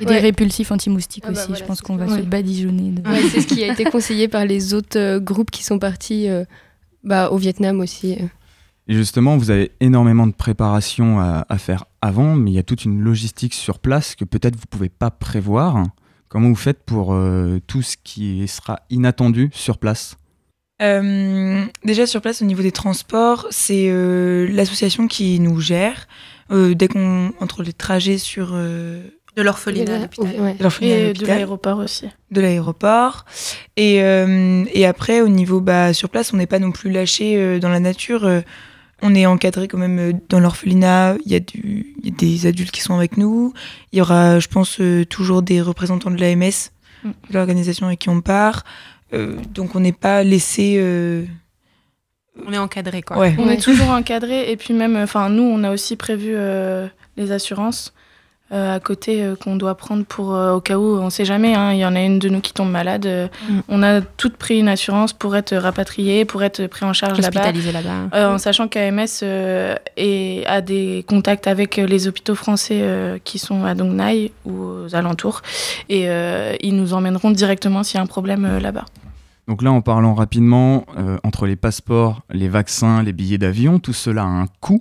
Et 0.00 0.04
Ouais. 0.04 0.12
des 0.14 0.18
répulsifs 0.18 0.70
anti-moustiques 0.70 1.24
Ah 1.26 1.32
bah 1.32 1.38
aussi. 1.38 1.46
voilà, 1.48 1.62
je 1.62 1.66
pense 1.66 1.80
qu'on 1.80 1.96
va 1.96 2.06
se 2.08 2.20
badigeonner. 2.20 2.90
de- 2.90 3.08
Ouais, 3.08 3.22
c'est 3.30 3.40
ce 3.40 3.46
qui 3.46 3.64
a 3.64 3.72
été 3.72 3.84
conseillé 3.84 4.28
par 4.28 4.44
les 4.44 4.74
autres 4.74 4.98
euh, 4.98 5.20
groupes 5.20 5.50
qui 5.50 5.64
sont 5.64 5.78
partis 5.78 6.28
euh, 6.28 6.44
bah, 7.02 7.30
au 7.30 7.38
Vietnam 7.38 7.80
aussi. 7.80 8.12
Et 8.88 8.94
justement, 8.94 9.38
vous 9.38 9.50
avez 9.50 9.72
énormément 9.80 10.26
de 10.26 10.34
préparation 10.34 11.18
à, 11.18 11.46
à 11.48 11.56
faire 11.58 11.86
avant, 12.02 12.34
mais 12.36 12.50
il 12.50 12.54
y 12.54 12.58
a 12.58 12.62
toute 12.62 12.84
une 12.84 13.00
logistique 13.00 13.54
sur 13.54 13.78
place 13.78 14.14
que 14.14 14.24
peut-être 14.26 14.56
vous 14.56 14.66
pouvez 14.68 14.90
pas 14.90 15.10
prévoir. 15.10 15.82
Comment 16.28 16.48
vous 16.50 16.54
faites 16.56 16.82
pour 16.84 17.14
euh, 17.14 17.58
tout 17.66 17.80
ce 17.82 17.96
qui 18.04 18.46
sera 18.48 18.80
inattendu 18.90 19.48
sur 19.54 19.78
place? 19.78 20.16
Euh, 20.82 21.64
déjà 21.84 22.06
sur 22.06 22.20
place 22.20 22.42
au 22.42 22.44
niveau 22.44 22.62
des 22.62 22.70
transports, 22.72 23.46
c'est 23.50 23.86
euh, 23.88 24.46
l'association 24.52 25.08
qui 25.08 25.40
nous 25.40 25.58
gère. 25.58 26.06
Euh, 26.52 26.74
dès 26.74 26.88
qu'on 26.88 27.32
entre 27.40 27.62
les 27.62 27.72
trajets 27.72 28.18
sur 28.18 28.50
euh, 28.52 29.02
De 29.36 29.42
l'orphelinat 29.42 29.96
à 29.96 29.98
l'hôpital. 29.98 30.26
de 30.58 30.84
Et 30.84 31.12
de 31.12 31.26
l'aéroport 31.26 31.78
aussi. 31.78 32.06
de 32.30 32.40
l'aéroport. 32.40 33.24
Et, 33.76 34.02
euh, 34.02 34.64
et 34.72 34.86
après, 34.86 35.20
au 35.22 35.28
niveau 35.28 35.60
bah, 35.60 35.92
sur 35.92 36.08
place, 36.08 36.32
on 36.32 36.36
n'est 36.36 36.46
pas 36.46 36.58
non 36.60 36.70
plus 36.72 36.90
lâché 36.90 37.36
euh, 37.36 37.58
dans 37.58 37.68
la 37.68 37.80
nature. 37.80 38.24
euh, 38.24 38.40
on 39.02 39.14
est 39.14 39.26
encadré 39.26 39.68
quand 39.68 39.76
même 39.78 39.98
euh, 39.98 40.12
dans 40.30 40.40
l'orphelinat. 40.40 41.16
Il 41.26 41.32
y, 41.32 41.34
a 41.34 41.40
du- 41.40 41.94
il 42.02 42.06
y 42.06 42.12
a 42.12 42.16
des 42.16 42.46
adultes 42.46 42.70
qui 42.70 42.80
sont 42.80 42.94
avec 42.94 43.16
nous. 43.18 43.52
Il 43.92 43.98
y 43.98 44.00
aura, 44.00 44.38
je 44.38 44.48
pense, 44.48 44.80
euh, 44.80 45.04
toujours 45.04 45.42
des 45.42 45.60
représentants 45.60 46.10
de 46.10 46.18
l'AMS, 46.20 46.70
Mm. 47.04 47.10
de 47.10 47.34
l'organisation 47.34 47.86
avec 47.88 47.98
qui 47.98 48.08
on 48.08 48.20
part. 48.22 48.64
Euh, 49.12 49.36
donc 49.52 49.74
on 49.74 49.80
n'est 49.80 49.92
pas 49.92 50.22
laissé. 50.22 50.76
On 52.46 52.52
est 52.52 52.58
encadré, 52.58 53.02
quoi. 53.02 53.18
Ouais. 53.18 53.34
On 53.38 53.48
est 53.48 53.60
toujours 53.62 53.90
encadré 53.90 54.50
et 54.50 54.56
puis 54.56 54.74
même, 54.74 54.96
enfin 54.96 55.28
nous, 55.28 55.44
on 55.44 55.62
a 55.64 55.70
aussi 55.72 55.96
prévu 55.96 56.32
euh, 56.34 56.86
les 57.16 57.32
assurances 57.32 57.92
euh, 58.52 58.76
à 58.76 58.78
côté 58.78 59.24
euh, 59.24 59.34
qu'on 59.34 59.56
doit 59.56 59.74
prendre 59.74 60.04
pour 60.04 60.32
euh, 60.36 60.52
au 60.52 60.60
cas 60.60 60.76
où, 60.78 60.98
on 61.00 61.10
sait 61.10 61.24
jamais. 61.24 61.54
hein, 61.56 61.72
Il 61.72 61.78
y 61.78 61.84
en 61.84 61.96
a 61.96 62.00
une 62.00 62.20
de 62.20 62.28
nous 62.28 62.40
qui 62.40 62.52
tombe 62.52 62.70
malade. 62.70 63.04
euh, 63.06 63.26
Mm. 63.48 63.60
On 63.68 63.82
a 63.82 64.00
toutes 64.00 64.36
pris 64.36 64.60
une 64.60 64.68
assurance 64.68 65.12
pour 65.12 65.34
être 65.34 65.56
rapatrié, 65.56 66.24
pour 66.24 66.44
être 66.44 66.64
pris 66.68 66.84
en 66.86 66.92
charge 66.92 67.18
là-bas. 67.20 67.40
Hospitalisé 67.40 67.72
là-bas. 67.72 68.14
Euh, 68.14 68.34
en 68.34 68.38
sachant 68.38 68.68
qu'AMS 68.68 69.06
euh, 69.24 69.74
a 70.46 70.60
des 70.60 71.04
contacts 71.08 71.48
avec 71.48 71.76
les 71.76 72.06
hôpitaux 72.06 72.36
français 72.36 72.78
euh, 72.82 73.18
qui 73.24 73.40
sont 73.40 73.64
à 73.64 73.74
Dong 73.74 73.92
Nai 73.94 74.30
ou 74.44 74.62
aux 74.84 74.94
alentours. 74.94 75.42
Et 75.88 76.04
euh, 76.08 76.54
ils 76.60 76.76
nous 76.76 76.94
emmèneront 76.94 77.32
directement 77.32 77.82
s'il 77.82 77.96
y 77.96 77.98
a 77.98 78.02
un 78.02 78.06
problème 78.06 78.44
euh, 78.44 78.60
là-bas. 78.60 78.84
Donc 79.48 79.62
là, 79.62 79.70
en 79.70 79.80
parlant 79.80 80.14
rapidement, 80.14 80.84
euh, 80.96 81.18
entre 81.22 81.46
les 81.46 81.56
passeports, 81.56 82.22
les 82.30 82.48
vaccins, 82.48 83.02
les 83.02 83.12
billets 83.12 83.38
d'avion, 83.38 83.78
tout 83.78 83.92
cela 83.92 84.22
a 84.22 84.26
un 84.26 84.46
coût. 84.60 84.78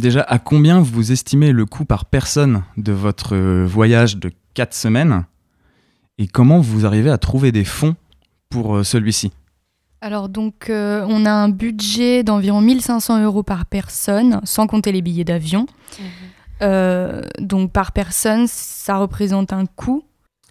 Déjà, 0.00 0.22
à 0.22 0.38
combien 0.38 0.80
vous 0.80 1.12
estimez 1.12 1.52
le 1.52 1.66
coût 1.66 1.84
par 1.84 2.06
personne 2.06 2.62
de 2.76 2.92
votre 2.92 3.36
voyage 3.64 4.16
de 4.16 4.32
4 4.54 4.74
semaines? 4.74 5.24
Et 6.18 6.26
comment 6.26 6.60
vous 6.60 6.84
arrivez 6.84 7.10
à 7.10 7.18
trouver 7.18 7.52
des 7.52 7.64
fonds 7.64 7.94
pour 8.50 8.76
euh, 8.76 8.82
celui-ci? 8.82 9.30
Alors 10.00 10.28
donc 10.28 10.70
euh, 10.70 11.04
on 11.08 11.26
a 11.26 11.30
un 11.30 11.48
budget 11.48 12.22
d'environ 12.22 12.60
1500 12.60 13.22
euros 13.24 13.42
par 13.42 13.66
personne, 13.66 14.40
sans 14.44 14.66
compter 14.66 14.92
les 14.92 15.02
billets 15.02 15.24
d'avion. 15.24 15.66
Euh, 16.62 17.22
donc 17.40 17.72
par 17.72 17.92
personne, 17.92 18.46
ça 18.48 18.98
représente 18.98 19.52
un 19.52 19.66
coût. 19.66 20.04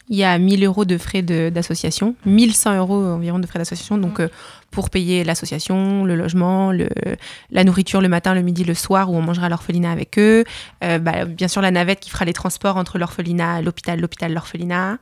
Il 0.09 0.15
y 0.15 0.23
a 0.23 0.37
1000 0.37 0.63
euros 0.63 0.85
de 0.85 0.97
frais 0.97 1.21
de- 1.21 1.49
d'association, 1.49 2.15
1100 2.25 2.77
euros 2.77 3.03
environ 3.05 3.39
de 3.39 3.45
frais 3.47 3.59
d'association, 3.59 3.97
donc 3.97 4.21
euh, 4.21 4.29
pour 4.71 4.89
payer 4.89 5.25
l'association, 5.25 6.05
le 6.05 6.15
logement, 6.15 6.71
le, 6.71 6.87
la 7.51 7.63
nourriture 7.65 7.99
le 7.99 8.07
matin, 8.07 8.33
le 8.33 8.41
midi, 8.41 8.63
le 8.63 8.73
soir, 8.73 9.11
où 9.11 9.15
on 9.17 9.21
mangera 9.21 9.47
à 9.47 9.49
l'orphelinat 9.49 9.91
avec 9.91 10.17
eux. 10.17 10.45
Euh, 10.83 10.97
bah, 10.99 11.25
bien 11.25 11.49
sûr, 11.49 11.61
la 11.61 11.71
navette 11.71 11.99
qui 11.99 12.09
fera 12.09 12.23
les 12.23 12.31
transports 12.33 12.77
entre 12.77 12.97
l'orphelinat, 12.97 13.61
l'hôpital, 13.61 13.99
l'hôpital, 13.99 14.31
l'orphelinat. 14.33 14.97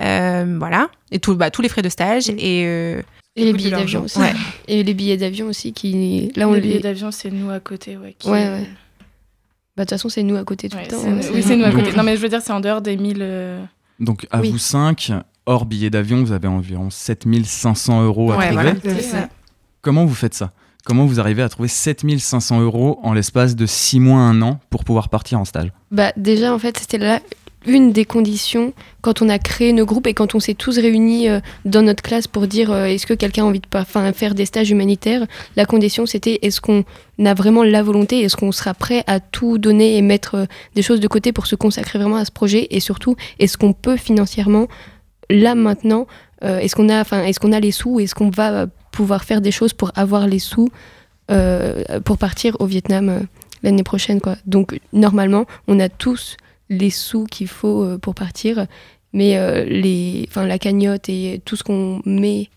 Euh, 0.00 0.56
voilà. 0.58 0.88
Et 1.10 1.18
tout, 1.18 1.34
bah, 1.34 1.50
tous 1.50 1.60
les 1.60 1.68
frais 1.68 1.82
de 1.82 1.88
stage. 1.90 2.30
Et, 2.30 2.64
euh, 2.66 3.02
Et 3.36 3.44
les 3.44 3.52
billets 3.52 3.70
d'avion 3.70 4.04
aussi. 4.04 4.18
Ouais. 4.18 4.32
Et 4.68 4.82
les 4.82 4.94
billets 4.94 5.16
d'avion 5.18 5.46
aussi 5.48 5.72
qui. 5.74 6.32
Là, 6.36 6.48
on 6.48 6.52
les 6.54 6.60
les. 6.62 6.68
billets 6.68 6.80
d'avion, 6.80 7.10
c'est 7.10 7.30
nous 7.30 7.50
à 7.50 7.60
côté. 7.60 7.96
Ouais, 7.98 8.14
qui- 8.18 8.28
Ouais, 8.30 8.48
ouais. 8.48 8.66
Bah, 9.76 9.84
de 9.84 9.88
toute 9.88 9.90
façon, 9.90 10.08
c'est 10.08 10.22
nous 10.22 10.36
à 10.36 10.44
côté 10.44 10.68
tout 10.70 10.76
Ouais, 10.76 10.84
le 10.84 10.88
temps. 10.88 10.96
c'est- 11.02 11.08
hein, 11.08 11.32
oui, 11.34 11.42
c'est 11.42 11.56
nous 11.56 11.64
à 11.64 11.70
côté. 11.70 11.92
Non, 11.92 12.02
mais 12.02 12.16
je 12.16 12.22
veux 12.22 12.28
dire, 12.28 12.40
c'est 12.42 12.52
en 12.52 12.60
dehors 12.60 12.80
des 12.80 12.96
1000. 12.96 13.22
Donc 14.00 14.26
à 14.30 14.40
Oui. 14.40 14.50
vous 14.50 14.58
5, 14.58 15.12
hors 15.46 15.66
billets 15.66 15.90
d'avion, 15.90 16.22
vous 16.22 16.32
avez 16.32 16.48
environ 16.48 16.90
7500 16.90 18.04
euros 18.04 18.32
à 18.32 18.36
Ouais, 18.36 18.46
trouver. 18.48 18.62
voilà. 18.62 18.80
C'est 18.82 19.02
ça. 19.02 19.28
Comment 19.82 20.04
vous 20.04 20.14
faites 20.14 20.34
ça? 20.34 20.52
Comment 20.84 21.04
vous 21.06 21.20
arrivez 21.20 21.42
à 21.42 21.48
trouver 21.48 21.68
7500 21.68 22.60
euros 22.60 22.98
en 23.02 23.12
l'espace 23.12 23.54
de 23.56 23.66
6 23.66 24.00
mois, 24.00 24.20
1 24.20 24.40
an 24.42 24.60
pour 24.70 24.84
pouvoir 24.84 25.08
partir 25.08 25.38
en 25.38 25.44
stage? 25.44 25.70
Bah, 25.90 26.12
déjà, 26.16 26.54
en 26.54 26.58
fait, 26.58 26.78
c'était 26.78 26.98
là 26.98 27.20
une 27.66 27.92
des 27.92 28.04
conditions 28.04 28.72
quand 29.00 29.22
on 29.22 29.28
a 29.28 29.38
créé 29.38 29.72
nos 29.72 29.84
groupes 29.84 30.06
et 30.06 30.14
quand 30.14 30.34
on 30.34 30.40
s'est 30.40 30.54
tous 30.54 30.78
réunis 30.78 31.28
euh, 31.28 31.40
dans 31.64 31.82
notre 31.82 32.02
classe 32.02 32.26
pour 32.26 32.46
dire 32.46 32.70
euh, 32.70 32.84
est-ce 32.84 33.06
que 33.06 33.14
quelqu'un 33.14 33.44
a 33.44 33.46
envie 33.46 33.60
de 33.60 34.12
faire 34.12 34.34
des 34.34 34.46
stages 34.46 34.70
humanitaires? 34.70 35.26
La 35.56 35.64
condition, 35.64 36.06
c'était 36.06 36.38
est-ce 36.42 36.60
qu'on 36.60 36.84
a 37.24 37.34
vraiment 37.34 37.62
la 37.62 37.82
volonté, 37.82 38.20
est-ce 38.20 38.36
qu'on 38.36 38.52
sera 38.52 38.74
prêt 38.74 39.02
à 39.06 39.20
tout 39.20 39.58
donner 39.58 39.96
et 39.96 40.02
mettre 40.02 40.34
euh, 40.36 40.46
des 40.74 40.82
choses 40.82 41.00
de 41.00 41.08
côté 41.08 41.32
pour 41.32 41.46
se 41.46 41.56
consacrer 41.56 41.98
vraiment 41.98 42.16
à 42.16 42.24
ce 42.24 42.30
projet? 42.30 42.68
Et 42.70 42.80
surtout, 42.80 43.16
est-ce 43.38 43.58
qu'on 43.58 43.72
peut 43.72 43.96
financièrement, 43.96 44.68
là 45.30 45.54
maintenant, 45.54 46.06
est-ce 46.40 46.76
qu'on 46.76 46.88
a, 46.88 47.00
est-ce 47.26 47.40
qu'on 47.40 47.52
a 47.52 47.58
les 47.58 47.72
sous, 47.72 47.98
est-ce 47.98 48.14
qu'on 48.14 48.30
va 48.30 48.68
pouvoir 48.92 49.24
faire 49.24 49.40
des 49.40 49.50
choses 49.50 49.72
pour 49.72 49.90
avoir 49.96 50.28
les 50.28 50.38
sous 50.38 50.68
pour 52.04 52.16
partir 52.16 52.56
au 52.60 52.66
Vietnam 52.66 53.26
l'année 53.64 53.82
prochaine, 53.82 54.20
quoi? 54.20 54.36
Donc 54.46 54.78
normalement, 54.92 55.46
on 55.66 55.80
a 55.80 55.88
tous 55.88 56.36
les 56.70 56.90
sous 56.90 57.24
qu'il 57.24 57.48
faut 57.48 57.82
euh, 57.82 57.98
pour 57.98 58.14
partir, 58.14 58.66
mais 59.12 59.38
euh, 59.38 59.64
les, 59.64 60.26
enfin 60.28 60.46
la 60.46 60.58
cagnotte 60.58 61.08
et 61.08 61.40
tout 61.44 61.56
ce 61.56 61.62
qu'on 61.64 62.02
met 62.04 62.50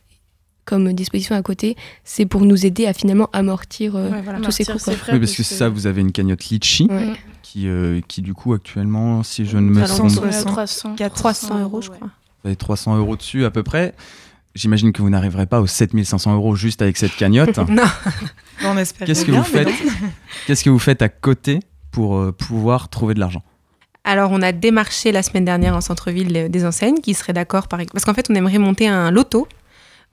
comme 0.66 0.94
disposition 0.94 1.36
à 1.36 1.42
côté, 1.42 1.76
c'est 2.04 2.26
pour 2.26 2.42
nous 2.42 2.66
aider 2.66 2.86
à 2.86 2.94
finalement 2.94 3.30
amortir 3.34 3.96
euh, 3.96 4.10
ouais, 4.10 4.22
voilà, 4.22 4.40
tous 4.40 4.52
ces 4.52 4.64
coûts. 4.66 4.78
Oui, 5.12 5.20
parce 5.20 5.34
que 5.36 5.44
ça, 5.44 5.70
vous 5.70 5.88
avez 5.88 6.02
une 6.02 6.12
cagnotte 6.12 6.46
Litchi 6.46 6.88
Ouais. 6.90 7.14
qui, 7.42 7.68
euh, 7.68 8.00
qui 8.08 8.22
du 8.22 8.34
coup 8.34 8.54
actuellement, 8.54 9.24
si 9.24 9.46
je 9.46 9.58
ne 9.58 9.70
me 9.70 9.84
trompe, 9.86 10.10
160, 10.10 10.46
300, 10.46 10.96
300 11.14 11.62
euros, 11.62 11.82
je 11.82 11.90
ouais. 11.90 11.96
crois. 11.98 12.10
vous 12.44 12.48
avez 12.48 12.56
300 12.56 12.98
euros 12.98 13.16
dessus 13.18 13.44
à 13.46 13.52
peu 13.52 13.64
près. 13.64 13.94
J'imagine 14.54 14.92
que 14.92 15.02
vous 15.02 15.10
n'arriverez 15.10 15.46
pas 15.46 15.62
aux 15.62 15.68
7500 15.68 16.36
euros 16.36 16.56
juste 16.56 16.82
avec 16.82 16.98
cette 16.98 17.16
cagnotte. 17.16 17.58
Non. 17.70 17.84
On 18.64 18.78
espère 18.78 19.08
Qu'est-ce 19.08 19.26
que 19.26 19.32
bien, 19.32 19.42
vous 19.42 19.48
faites. 19.48 19.70
Qu'est-ce 20.46 20.64
que 20.64 20.70
vous 20.70 20.80
faites 20.80 21.02
à 21.02 21.10
côté 21.10 21.60
pour 21.92 22.18
euh, 22.18 22.32
pouvoir 22.32 22.90
trouver 22.90 23.14
de 23.16 23.20
l'argent 23.20 23.44
Alors, 24.04 24.32
on 24.32 24.42
a 24.42 24.52
démarché 24.52 25.12
la 25.12 25.22
semaine 25.22 25.46
dernière 25.46 25.76
en 25.76 25.82
centre-ville 25.82 26.36
euh, 26.36 26.50
des 26.50 26.66
enseignes 26.66 27.00
qui 27.00 27.14
seraient 27.14 27.34
d'accord, 27.34 27.68
par... 27.68 27.80
parce 27.92 28.04
qu'en 28.04 28.14
fait, 28.14 28.28
on 28.30 28.36
aimerait 28.36 28.58
monter 28.58 28.88
un 28.88 29.12
loto 29.12 29.48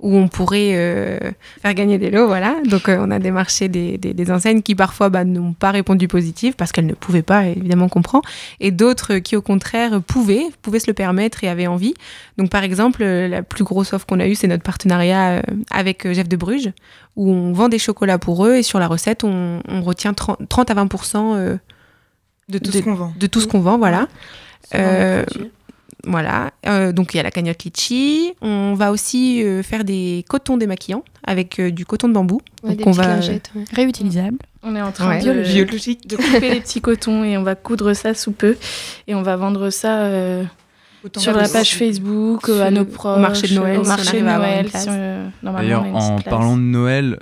où 0.00 0.14
on 0.14 0.28
pourrait 0.28 0.74
euh, 0.74 1.18
faire 1.60 1.74
gagner 1.74 1.98
des 1.98 2.10
lots, 2.10 2.26
voilà. 2.28 2.54
Donc, 2.66 2.88
euh, 2.88 2.98
on 3.00 3.10
a 3.10 3.18
démarché 3.18 3.68
des, 3.68 3.98
des- 3.98 4.30
enseignes 4.30 4.62
qui 4.62 4.76
parfois 4.76 5.08
bah, 5.08 5.24
n'ont 5.24 5.54
pas 5.54 5.72
répondu 5.72 6.06
positif 6.06 6.54
parce 6.54 6.70
qu'elles 6.70 6.86
ne 6.86 6.94
pouvaient 6.94 7.22
pas, 7.22 7.46
évidemment, 7.46 7.88
comprend, 7.88 8.22
et 8.60 8.70
d'autres 8.70 9.14
qui, 9.18 9.34
au 9.34 9.42
contraire, 9.42 10.00
pouvaient, 10.02 10.46
pouvaient 10.62 10.78
se 10.78 10.86
le 10.86 10.94
permettre 10.94 11.42
et 11.42 11.48
avaient 11.48 11.66
envie. 11.66 11.94
Donc, 12.36 12.50
par 12.50 12.62
exemple, 12.62 13.02
la 13.02 13.42
plus 13.42 13.64
grosse 13.64 13.92
offre 13.92 14.06
qu'on 14.06 14.20
a 14.20 14.28
eue, 14.28 14.36
c'est 14.36 14.46
notre 14.46 14.62
partenariat 14.62 15.42
avec 15.70 16.06
Jeff 16.12 16.28
de 16.28 16.36
Bruges, 16.36 16.70
où 17.16 17.32
on 17.32 17.52
vend 17.52 17.68
des 17.68 17.80
chocolats 17.80 18.18
pour 18.18 18.46
eux 18.46 18.54
et 18.54 18.62
sur 18.62 18.78
la 18.78 18.86
recette, 18.86 19.24
on, 19.24 19.60
retient 19.82 20.12
30, 20.14 20.48
30 20.48 20.70
à 20.70 20.74
20 20.74 20.88
euh, 21.14 21.56
de 22.48 22.58
tout 22.58 22.70
de- 22.70 22.78
ce 22.78 22.82
qu'on 22.82 22.94
vend. 22.94 23.12
de 23.18 23.26
tout 23.26 23.40
ce 23.40 23.46
qu'on 23.46 23.60
vend, 23.60 23.78
voilà. 23.78 24.08
Euh. 24.74 25.24
Voilà, 26.06 26.52
Euh, 26.66 26.92
donc 26.92 27.12
il 27.12 27.16
y 27.16 27.20
a 27.20 27.22
la 27.24 27.30
cagnotte 27.32 27.64
litchi. 27.64 28.32
On 28.40 28.74
va 28.74 28.92
aussi 28.92 29.42
euh, 29.42 29.62
faire 29.64 29.84
des 29.84 30.24
cotons 30.28 30.56
démaquillants 30.56 31.02
avec 31.26 31.58
euh, 31.58 31.70
du 31.72 31.84
coton 31.84 32.08
de 32.08 32.12
bambou. 32.14 32.40
Ouais, 32.62 32.70
donc 32.70 32.78
des 32.78 32.84
on 32.88 32.92
va 32.92 33.06
lingettes, 33.08 33.50
ouais. 33.54 33.64
Réutilisable. 33.74 34.38
On 34.62 34.76
est 34.76 34.80
en 34.80 34.92
train 34.92 35.08
Ouais. 35.08 35.22
de, 35.22 35.42
Biologique. 35.42 36.06
de 36.08 36.16
couper 36.16 36.50
les 36.50 36.60
petits 36.60 36.80
cotons 36.80 37.24
et 37.24 37.36
on 37.36 37.42
va 37.42 37.56
coudre 37.56 37.92
ça 37.94 38.14
sous 38.14 38.30
peu. 38.32 38.56
Et 39.08 39.14
on 39.16 39.22
va 39.22 39.36
vendre 39.36 39.70
ça 39.70 39.98
euh, 40.02 40.44
Autant 41.04 41.20
sur 41.20 41.32
la 41.32 41.48
page 41.48 41.74
Facebook, 41.76 42.48
à 42.48 42.70
nos 42.70 42.82
au 42.82 42.84
proches, 42.86 43.18
marché 43.20 43.48
de 43.48 43.54
Noël, 43.54 43.78
au 43.80 43.84
marché 43.84 44.20
de 44.20 44.24
Noël. 44.24 44.66
D'ailleurs, 45.42 45.84
en 45.84 46.16
place. 46.16 46.22
parlant 46.32 46.56
de 46.56 46.62
Noël, 46.62 47.18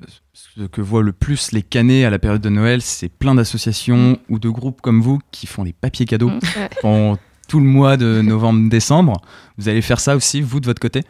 que 0.72 0.80
voient 0.80 1.02
le 1.02 1.12
plus 1.12 1.52
les 1.52 1.62
canets 1.62 2.04
à 2.04 2.10
la 2.10 2.18
période 2.18 2.40
de 2.40 2.48
Noël, 2.48 2.80
c'est 2.82 3.08
plein 3.08 3.34
d'associations 3.34 4.18
ou 4.28 4.38
de 4.38 4.48
groupes 4.48 4.80
comme 4.80 5.00
vous 5.02 5.18
qui 5.30 5.46
font 5.46 5.64
des 5.64 5.72
papiers 5.72 6.06
cadeaux 6.06 6.30
Mm. 6.30 6.40
Ouais. 6.56 6.68
pendant 6.80 7.18
tout 7.48 7.60
le 7.60 7.66
mois 7.66 7.96
de 7.96 8.22
novembre-décembre. 8.22 9.20
Vous 9.58 9.68
allez 9.68 9.82
faire 9.82 10.00
ça 10.00 10.16
aussi, 10.16 10.40
vous, 10.40 10.58
de 10.60 10.66
votre 10.66 10.80
côté? 10.80 11.02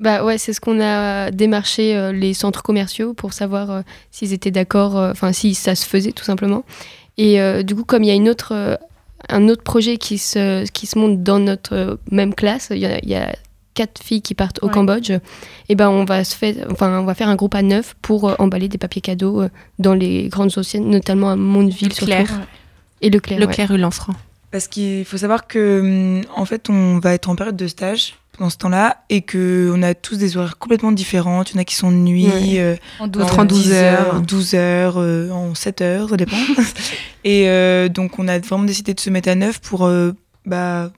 Bah 0.00 0.24
ouais, 0.24 0.38
c'est 0.38 0.52
ce 0.52 0.60
qu'on 0.60 0.80
a 0.80 1.30
démarché 1.32 1.96
euh, 1.96 2.12
les 2.12 2.32
centres 2.32 2.62
commerciaux 2.62 3.14
pour 3.14 3.32
savoir 3.32 3.70
euh, 3.70 3.82
s'ils 4.12 4.32
étaient 4.32 4.52
d'accord, 4.52 4.96
euh, 4.96 5.10
enfin 5.10 5.32
si 5.32 5.54
ça 5.54 5.74
se 5.74 5.84
faisait 5.86 6.12
tout 6.12 6.24
simplement. 6.24 6.64
Et 7.16 7.64
du 7.64 7.74
coup, 7.74 7.82
comme 7.82 8.04
il 8.04 8.06
y 8.06 8.12
a 8.12 8.14
une 8.14 8.28
autre, 8.28 8.78
un 9.28 9.48
autre 9.48 9.64
projet 9.64 9.96
qui 9.96 10.18
se, 10.18 10.64
qui 10.70 10.86
se 10.86 10.96
monte 10.96 11.24
dans 11.24 11.40
notre 11.40 11.98
même 12.12 12.32
classe, 12.32 12.68
il 12.70 12.78
y 12.78 12.86
a, 12.86 13.00
il 13.02 13.08
y 13.08 13.16
a 13.16 13.34
quatre 13.78 14.02
filles 14.02 14.22
qui 14.22 14.34
partent 14.34 14.58
au 14.62 14.66
Ouais. 14.66 14.72
Cambodge, 14.72 15.10
et 15.68 15.74
ben 15.74 15.88
on 15.88 16.04
va 16.04 16.24
se 16.24 16.34
faire, 16.36 16.54
enfin 16.70 17.00
on 17.00 17.04
va 17.04 17.14
faire 17.14 17.28
un 17.28 17.36
groupe 17.36 17.54
à 17.54 17.62
neuf 17.62 17.94
pour 18.02 18.28
euh, 18.28 18.34
emballer 18.38 18.68
des 18.68 18.78
papiers 18.78 19.00
cadeaux 19.02 19.42
euh, 19.42 19.48
dans 19.78 19.94
les 19.94 20.28
grandes 20.28 20.52
anciennes, 20.58 20.88
notamment 20.90 21.30
à 21.30 21.36
Mondeville 21.36 21.92
surtout. 21.92 22.10
Leclerc. 22.10 22.30
Ouais. 22.38 22.44
Et 23.02 23.10
Leclerc. 23.10 23.38
ouais. 23.38 23.46
Leclerc 23.46 23.78
Lanfranc. 23.78 24.14
Parce 24.50 24.66
qu'il 24.66 25.04
faut 25.04 25.18
savoir 25.18 25.46
que, 25.46 25.80
hum, 25.80 26.22
en 26.34 26.44
fait, 26.46 26.70
on 26.70 26.98
va 26.98 27.12
être 27.14 27.28
en 27.28 27.36
période 27.36 27.56
de 27.56 27.66
stage 27.68 28.14
pendant 28.36 28.48
ce 28.50 28.56
temps-là 28.58 29.02
et 29.10 29.20
que 29.20 29.70
on 29.74 29.82
a 29.82 29.94
tous 29.94 30.16
des 30.16 30.36
horaires 30.38 30.56
complètement 30.58 30.90
différents. 30.92 31.42
Il 31.44 31.54
y 31.54 31.58
en 31.58 31.60
a 31.60 31.64
qui 31.64 31.74
sont 31.74 31.90
de 31.90 31.96
nuit, 31.96 32.26
Ouais. 32.28 32.58
euh, 32.60 32.76
En 32.98 33.04
en 33.04 33.08
12 33.08 33.22
en 33.38 33.44
12 33.44 33.62
10 33.64 33.72
heures. 33.74 34.20
12 34.22 34.54
heures, 34.54 34.94
euh, 34.98 35.30
en 35.30 35.54
7 35.54 35.82
heures, 35.82 36.08
ça 36.08 36.16
dépend. 36.16 36.36
et 37.24 37.48
euh, 37.50 37.88
donc, 37.88 38.18
on 38.18 38.26
a 38.28 38.38
vraiment 38.38 38.64
décidé 38.64 38.94
de 38.94 39.00
se 39.00 39.10
mettre 39.10 39.28
à 39.28 39.34
neuf 39.34 39.58
pour 39.60 39.84
euh, 39.86 40.12
bah, 40.46 40.90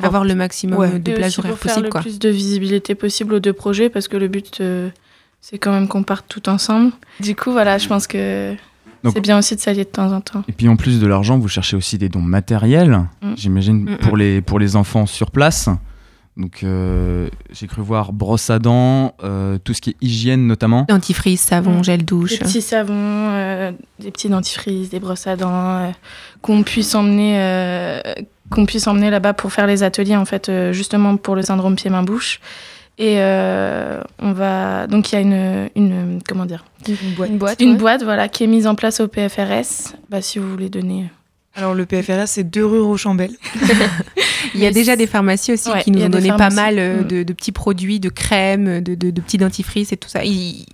Avoir 0.00 0.24
le 0.24 0.34
maximum 0.34 0.78
Ouais. 0.78 0.98
de 0.98 1.12
plages 1.12 1.38
horaires 1.38 1.52
pour 1.52 1.58
faire 1.60 1.72
possible, 1.74 1.86
le 1.86 1.90
quoi. 1.90 2.00
plus 2.00 2.18
de 2.18 2.28
visibilité 2.30 2.94
possible 2.94 3.34
aux 3.34 3.40
deux 3.40 3.52
projets 3.52 3.90
parce 3.90 4.08
que 4.08 4.16
le 4.16 4.28
but 4.28 4.60
euh, 4.60 4.88
c'est 5.42 5.58
quand 5.58 5.72
même 5.72 5.88
qu'on 5.88 6.02
parte 6.02 6.26
tout 6.28 6.48
ensemble. 6.48 6.92
Du 7.20 7.34
coup, 7.36 7.50
voilà, 7.52 7.76
je 7.78 7.88
pense 7.88 8.06
que 8.06 8.54
c'est 9.04 9.20
bien 9.20 9.36
aussi 9.38 9.54
de 9.56 9.60
s'allier 9.60 9.84
de 9.84 9.90
temps 9.90 10.12
en 10.12 10.20
temps. 10.20 10.44
Et 10.48 10.52
puis 10.52 10.68
en 10.68 10.76
plus 10.76 11.00
de 11.00 11.06
l'argent, 11.06 11.36
vous 11.38 11.48
cherchez 11.48 11.76
aussi 11.76 11.98
des 11.98 12.08
dons 12.08 12.20
matériels, 12.22 13.00
Mm. 13.22 13.32
j'imagine, 13.36 13.82
Mm, 13.90 13.96
pour 13.98 14.14
mm. 14.14 14.18
les, 14.18 14.40
pour 14.40 14.58
les 14.60 14.76
enfants 14.76 15.04
sur 15.06 15.30
place. 15.32 15.68
Donc 16.38 16.60
euh, 16.62 17.28
j'ai 17.50 17.66
cru 17.66 17.82
voir 17.82 18.12
brosse 18.14 18.48
à 18.48 18.58
dents, 18.58 19.14
euh, 19.22 19.58
tout 19.62 19.74
ce 19.74 19.82
qui 19.82 19.90
est 19.90 19.96
hygiène 20.00 20.46
notamment. 20.46 20.86
Dentifrice, 20.88 21.42
savon, 21.42 21.82
gel 21.82 22.04
douche. 22.06 22.30
Des 22.30 22.38
petits 22.38 22.62
savons, 22.62 22.94
euh, 22.96 23.72
des 23.98 24.10
petits 24.10 24.30
dentifrices, 24.30 24.88
des 24.88 25.00
brosses 25.00 25.26
à 25.26 25.36
dents, 25.36 25.50
euh, 25.52 25.90
qu'on 26.40 26.62
puisse 26.62 26.94
emmener, 26.94 27.34
euh, 27.38 28.00
qu'on 28.52 28.66
puisse 28.66 28.86
emmener 28.86 29.10
là-bas 29.10 29.32
pour 29.32 29.52
faire 29.52 29.66
les 29.66 29.82
ateliers 29.82 30.16
en 30.16 30.24
fait, 30.24 30.48
euh, 30.48 30.72
justement 30.72 31.16
pour 31.16 31.34
le 31.34 31.42
syndrome 31.42 31.74
pied-main-bouche. 31.76 32.40
Et 32.98 33.14
euh, 33.18 34.00
on 34.20 34.32
va 34.32 34.86
donc 34.86 35.10
il 35.10 35.14
y 35.14 35.18
a 35.18 35.20
une, 35.22 35.70
une 35.74 36.18
comment 36.28 36.44
dire? 36.44 36.64
Une 36.86 36.94
boîte. 37.16 37.30
Une 37.30 37.38
boîte, 37.38 37.60
une 37.60 37.70
ouais. 37.72 37.76
boîte 37.76 38.02
voilà 38.04 38.28
qui 38.28 38.44
est 38.44 38.46
mise 38.46 38.66
en 38.66 38.74
place 38.74 39.00
au 39.00 39.08
PFRS. 39.08 39.94
Bah, 40.10 40.20
si 40.20 40.38
vous 40.38 40.48
voulez 40.50 40.68
donner. 40.68 41.10
Alors 41.54 41.74
le 41.74 41.84
PFRS, 41.86 42.26
c'est 42.26 42.44
deux 42.44 42.64
rue 42.64 42.80
Rochambeau. 42.80 43.24
Il 44.54 44.60
y 44.60 44.66
a 44.66 44.70
déjà 44.70 44.96
des 44.96 45.06
pharmacies 45.06 45.52
aussi 45.52 45.70
Ouais, 45.70 45.82
qui 45.82 45.90
nous 45.90 46.02
ont 46.04 46.08
donné 46.08 46.28
pas 46.36 46.50
mal 46.50 46.78
euh, 46.78 47.02
Mm. 47.02 47.06
de, 47.08 47.22
de 47.22 47.32
petits 47.32 47.52
produits, 47.52 48.00
de 48.00 48.08
crèmes, 48.08 48.80
de, 48.82 48.94
de- 48.94 49.10
de 49.10 49.20
petits 49.20 49.38
dentifrices 49.38 49.92
et 49.92 49.96
tout 49.96 50.08
ça. 50.08 50.24
Ils, 50.24 50.66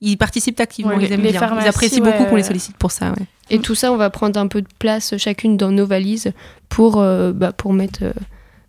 ils 0.00 0.16
participent 0.16 0.58
activement, 0.60 0.92
Ouais, 0.94 1.04
ils 1.04 1.12
aiment 1.12 1.20
les 1.22 1.32
bien. 1.32 1.58
Ils 1.60 1.68
apprécient 1.68 2.02
beaucoup 2.02 2.24
qu'on 2.24 2.36
les 2.36 2.42
euh, 2.42 2.46
sollicite 2.46 2.76
pour 2.76 2.90
ça. 2.90 3.10
ouais. 3.10 3.26
Et 3.50 3.58
tout 3.58 3.74
ça, 3.74 3.92
on 3.92 3.96
va 3.96 4.10
prendre 4.10 4.38
un 4.40 4.46
peu 4.46 4.62
de 4.62 4.68
place 4.78 5.16
chacune 5.18 5.56
dans 5.56 5.70
nos 5.70 5.86
valises 5.86 6.32
pour, 6.68 7.00
euh, 7.00 7.32
bah, 7.32 7.52
pour 7.52 7.72
mettre, 7.72 8.04
euh, 8.04 8.12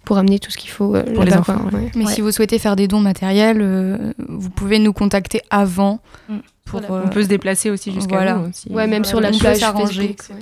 pour 0.04 0.18
amener 0.18 0.40
tout 0.40 0.52
ce 0.52 0.58
qu'il 0.58 0.72
faut 0.72 0.96
euh, 0.96 1.04
Pour 1.14 1.24
les 1.24 1.34
enfants, 1.34 1.58
quoi, 1.58 1.72
ouais. 1.72 1.86
ouais. 1.86 1.92
Mais 1.96 2.06
Ouais. 2.06 2.14
si 2.14 2.22
vous 2.22 2.32
souhaitez 2.32 2.60
faire 2.60 2.76
des 2.76 2.88
dons 2.88 3.00
matériels, 3.00 3.60
euh, 3.62 4.14
vous 4.28 4.50
pouvez 4.50 4.80
nous 4.80 4.92
contacter 4.94 5.42
avant. 5.50 6.02
Mm. 6.28 6.38
Pour, 6.66 6.82
Voilà. 6.82 6.96
euh, 6.96 7.02
On 7.06 7.10
peut 7.10 7.24
se 7.24 7.28
déplacer 7.28 7.70
aussi 7.70 7.92
jusqu'à 7.94 8.16
voilà. 8.16 8.34
vous. 8.36 8.50
si- 8.54 8.70
Ouais, 8.70 8.88
même 8.88 9.04
Voilà, 9.04 9.08
sur 9.08 9.22
la 9.22 9.30
on 9.30 9.32
peut 9.34 9.38
plage 9.40 9.58
s'arranger. 9.60 10.10
Etc. 10.12 10.36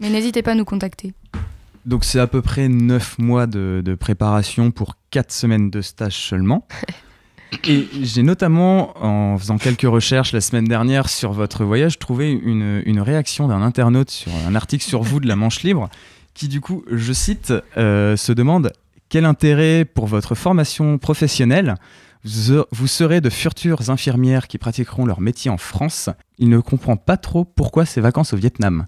Mais 0.00 0.10
n'hésitez 0.10 0.42
pas 0.42 0.52
à 0.52 0.54
nous 0.54 0.64
contacter. 0.64 1.12
Donc 1.86 2.04
c'est 2.04 2.18
à 2.18 2.26
peu 2.26 2.40
près 2.42 2.68
9 2.68 3.18
mois 3.18 3.46
de, 3.46 3.82
de 3.84 3.94
préparation 3.94 4.70
pour 4.70 4.94
4 5.10 5.30
semaines 5.32 5.70
de 5.70 5.80
stage 5.82 6.16
seulement. 6.16 6.66
Et 7.66 7.88
j'ai 8.02 8.22
notamment, 8.22 8.94
en 9.02 9.38
faisant 9.38 9.58
quelques 9.58 9.82
recherches 9.82 10.32
la 10.32 10.40
semaine 10.40 10.64
dernière 10.64 11.08
sur 11.08 11.32
votre 11.32 11.64
voyage, 11.64 11.98
trouvé 11.98 12.30
une, 12.30 13.00
réaction 13.00 13.48
d'un 13.48 13.62
internaute 13.62 14.10
sur 14.10 14.32
un 14.48 14.54
article 14.54 14.84
sur 14.84 15.02
vous 15.02 15.20
de 15.20 15.26
la 15.26 15.36
Manche 15.36 15.62
Libre, 15.62 15.88
qui 16.32 16.48
du 16.48 16.60
coup, 16.60 16.84
je 16.90 17.12
cite, 17.12 17.52
euh, 17.76 18.16
se 18.16 18.32
demande 18.32 18.72
quel 19.08 19.24
intérêt 19.24 19.84
pour 19.84 20.06
votre 20.06 20.34
formation 20.34 20.98
professionnelle 20.98 21.76
vous 22.24 22.86
serez 22.86 23.20
de 23.20 23.28
futures 23.28 23.90
infirmières 23.90 24.48
qui 24.48 24.56
pratiqueront 24.56 25.04
leur 25.04 25.20
métier 25.20 25.50
en 25.50 25.58
France? 25.58 26.08
Il 26.38 26.48
ne 26.48 26.58
comprend 26.58 26.96
pas 26.96 27.18
trop 27.18 27.44
pourquoi 27.44 27.84
ces 27.84 28.00
vacances 28.00 28.32
au 28.32 28.36
Vietnam. 28.38 28.86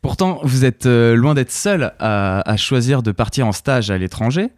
Pourtant, 0.00 0.38
vous 0.44 0.64
êtes 0.64 0.86
euh, 0.86 1.16
loin 1.16 1.34
d'être 1.34 1.50
seul 1.50 1.92
à 1.98 2.56
choisir 2.56 3.02
de 3.02 3.10
partir 3.10 3.48
en 3.48 3.52
stage 3.52 3.90
à 3.90 3.98
l'étranger. 3.98 4.50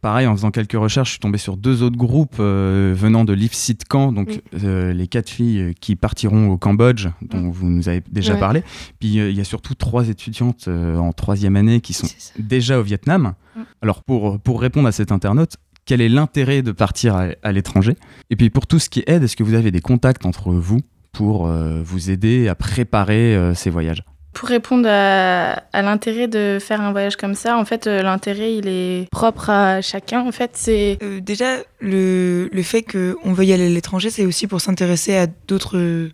Pareil, 0.00 0.26
en 0.28 0.36
faisant 0.36 0.50
quelques 0.52 0.74
recherches, 0.74 1.08
je 1.08 1.12
suis 1.14 1.20
tombé 1.20 1.38
sur 1.38 1.56
deux 1.56 1.82
autres 1.82 1.96
groupes 1.96 2.36
euh, 2.38 2.94
venant 2.96 3.24
de 3.24 3.32
l'IFSIT 3.32 3.78
Camp, 3.88 4.12
donc 4.12 4.28
Mm. 4.52 4.58
euh, 4.64 4.92
les 4.92 5.08
quatre 5.08 5.28
filles 5.28 5.60
euh, 5.60 5.72
qui 5.80 5.96
partiront 5.96 6.50
au 6.50 6.56
Cambodge, 6.56 7.08
dont 7.22 7.50
vous 7.50 7.68
nous 7.68 7.88
avez 7.88 8.02
déjà 8.10 8.34
Ouais. 8.34 8.40
parlé. 8.40 8.62
Puis 9.00 9.18
euh, 9.18 9.28
il 9.30 9.36
y 9.36 9.40
a 9.40 9.44
surtout 9.44 9.74
trois 9.74 10.08
étudiantes 10.08 10.68
en 10.68 11.12
troisième 11.12 11.56
année 11.56 11.80
qui 11.80 11.94
sont 11.94 12.06
déjà 12.38 12.78
au 12.78 12.82
Vietnam. 12.82 13.34
Mm. 13.56 13.60
Alors 13.82 14.04
pour, 14.04 14.38
pour 14.38 14.60
répondre 14.60 14.86
à 14.86 14.92
cet 14.92 15.10
internaute, 15.10 15.56
quel 15.84 16.00
est 16.00 16.08
l'intérêt 16.08 16.62
de 16.62 16.70
partir 16.70 17.16
à, 17.16 17.26
à 17.42 17.50
l'étranger? 17.50 17.96
Et 18.30 18.36
puis 18.36 18.50
pour 18.50 18.66
tout 18.68 18.78
ce 18.78 18.88
qui 18.90 19.02
aide, 19.08 19.24
est-ce 19.24 19.36
que 19.36 19.42
vous 19.42 19.54
avez 19.54 19.70
des 19.72 19.80
contacts 19.80 20.26
entre 20.26 20.52
vous 20.52 20.80
pour 21.12 21.48
vous 21.48 22.10
aider 22.10 22.46
à 22.46 22.54
préparer 22.54 23.52
ces 23.56 23.70
voyages? 23.70 24.04
Pour 24.34 24.48
répondre 24.48 24.86
à, 24.88 25.54
à 25.72 25.82
l'intérêt 25.82 26.28
de 26.28 26.58
faire 26.60 26.80
un 26.80 26.92
voyage 26.92 27.16
comme 27.16 27.34
ça, 27.34 27.56
en 27.56 27.64
fait, 27.64 27.86
euh, 27.86 28.02
l'intérêt, 28.02 28.54
il 28.54 28.68
est 28.68 29.08
propre 29.10 29.50
à 29.50 29.80
chacun. 29.82 30.20
En 30.20 30.30
fait, 30.32 30.50
c'est 30.54 30.98
Euh, 31.02 31.20
déjà, 31.20 31.56
le, 31.80 32.48
le 32.52 32.62
fait 32.62 32.82
qu'on 32.82 33.32
veuille 33.32 33.52
aller 33.52 33.66
à 33.66 33.70
l'étranger, 33.70 34.10
c'est 34.10 34.26
aussi 34.26 34.46
pour 34.46 34.60
s'intéresser 34.60 35.16
à 35.16 35.26
d'autres 35.48 36.10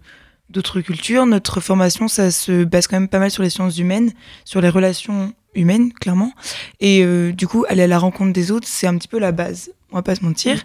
d'autres 0.51 0.81
cultures. 0.81 1.27
Notre 1.27 1.61
formation, 1.61 2.07
ça 2.07 2.31
se 2.31 2.65
base 2.65 2.87
quand 2.87 2.97
même 2.97 3.09
pas 3.09 3.19
mal 3.19 3.31
sur 3.31 3.43
les 3.43 3.51
sciences 3.51 3.77
humaines, 3.79 4.13
sur 4.45 4.61
les 4.61 4.69
relations 4.69 5.33
humaines, 5.55 5.93
clairement. 5.93 6.33
Et 6.81 7.03
euh, 7.05 7.33
du 7.33 7.47
coup, 7.49 7.65
aller 7.69 7.83
à 7.83 7.87
la 7.89 7.99
rencontre 7.99 8.33
des 8.33 8.51
autres, 8.53 8.69
c'est 8.69 8.87
un 8.87 8.97
petit 8.97 9.09
peu 9.09 9.19
la 9.19 9.33
base. 9.33 9.71
On 9.91 9.97
va 9.97 10.03
pas 10.03 10.15
se 10.15 10.25
mentir. 10.25 10.63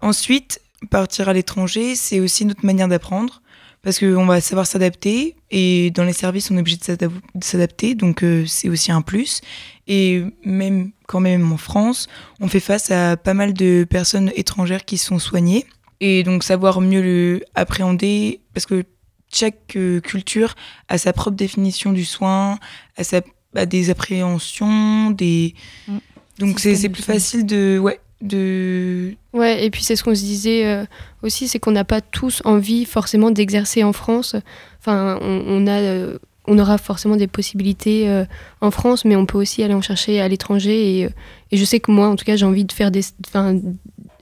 Ensuite, 0.00 0.60
partir 0.90 1.28
à 1.28 1.32
l'étranger, 1.32 1.94
c'est 1.96 2.20
aussi 2.20 2.44
notre 2.44 2.64
manière 2.64 2.88
d'apprendre. 2.88 3.41
Parce 3.82 3.98
qu'on 3.98 4.26
va 4.26 4.40
savoir 4.40 4.66
s'adapter. 4.66 5.36
Et 5.50 5.90
dans 5.90 6.04
les 6.04 6.12
services, 6.12 6.50
on 6.50 6.56
est 6.56 6.60
obligé 6.60 6.76
de 6.76 6.84
s'adap- 6.84 7.20
de 7.34 7.44
s'adapter. 7.44 7.94
Donc, 7.94 8.22
euh, 8.22 8.46
c'est 8.46 8.68
aussi 8.68 8.92
un 8.92 9.02
plus. 9.02 9.40
Et 9.88 10.22
même 10.44 10.92
quand 11.06 11.20
même 11.20 11.52
en 11.52 11.56
France, 11.56 12.08
on 12.40 12.48
fait 12.48 12.60
face 12.60 12.90
à 12.90 13.16
pas 13.16 13.34
mal 13.34 13.52
de 13.52 13.84
personnes 13.88 14.30
étrangères 14.36 14.84
qui 14.84 14.98
sont 14.98 15.18
soignées. 15.18 15.66
Et 16.00 16.24
donc 16.24 16.42
savoir 16.42 16.80
mieux 16.80 17.00
le 17.00 17.44
appréhender, 17.54 18.40
parce 18.54 18.66
que 18.66 18.84
chaque 19.32 19.76
euh, 19.76 20.00
culture 20.00 20.54
a 20.88 20.98
sa 20.98 21.12
propre 21.12 21.36
définition 21.36 21.92
du 21.92 22.04
soin, 22.04 22.58
a, 22.96 23.04
sa, 23.04 23.20
a 23.54 23.66
des 23.66 23.90
appréhensions, 23.90 25.10
des... 25.10 25.54
Mm. 25.86 25.98
Donc 26.38 26.58
c'est 26.58 26.88
plus 26.88 27.02
facile 27.04 27.46
de... 27.46 27.78
Ouais, 27.78 28.00
Ouais, 28.22 29.64
et 29.64 29.70
puis 29.70 29.82
c'est 29.82 29.96
ce 29.96 30.04
qu'on 30.04 30.14
se 30.14 30.20
disait 30.20 30.66
euh, 30.66 30.84
aussi, 31.22 31.48
c'est 31.48 31.58
qu'on 31.58 31.72
n'a 31.72 31.84
pas 31.84 32.00
tous 32.00 32.42
envie 32.44 32.84
forcément 32.84 33.30
d'exercer 33.30 33.82
en 33.82 33.92
France. 33.92 34.36
Enfin, 34.80 35.18
on, 35.22 35.66
a, 35.66 35.80
euh, 35.80 36.18
on 36.46 36.58
aura 36.58 36.78
forcément 36.78 37.16
des 37.16 37.26
possibilités 37.26 38.08
euh, 38.08 38.24
en 38.60 38.70
France, 38.70 39.04
mais 39.04 39.16
on 39.16 39.26
peut 39.26 39.38
aussi 39.38 39.62
aller 39.62 39.74
en 39.74 39.82
chercher 39.82 40.20
à 40.20 40.28
l'étranger. 40.28 41.00
Et, 41.00 41.08
je 41.56 41.64
sais 41.64 41.80
que 41.80 41.90
moi, 41.90 42.08
en 42.08 42.16
tout 42.16 42.24
cas, 42.24 42.36
j'ai 42.36 42.46
envie 42.46 42.64
de 42.64 42.72
faire 42.72 42.90
des, 42.90 43.02
enfin, 43.26 43.58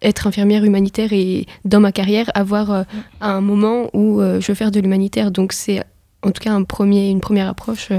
être 0.02 0.26
infirmière 0.26 0.64
humanitaire 0.64 1.12
et 1.12 1.46
dans 1.64 1.80
ma 1.80 1.92
carrière 1.92 2.30
avoir 2.34 2.86
un 3.20 3.40
moment 3.42 3.90
où 3.92 4.20
je 4.20 4.46
veux 4.46 4.54
faire 4.54 4.70
de 4.70 4.80
l'humanitaire. 4.80 5.30
Donc 5.30 5.52
c'est 5.52 5.84
en 6.22 6.30
tout 6.30 6.42
cas 6.42 6.52
un 6.52 6.64
premier, 6.64 7.10
une 7.10 7.20
première 7.20 7.48
approche 7.48 7.90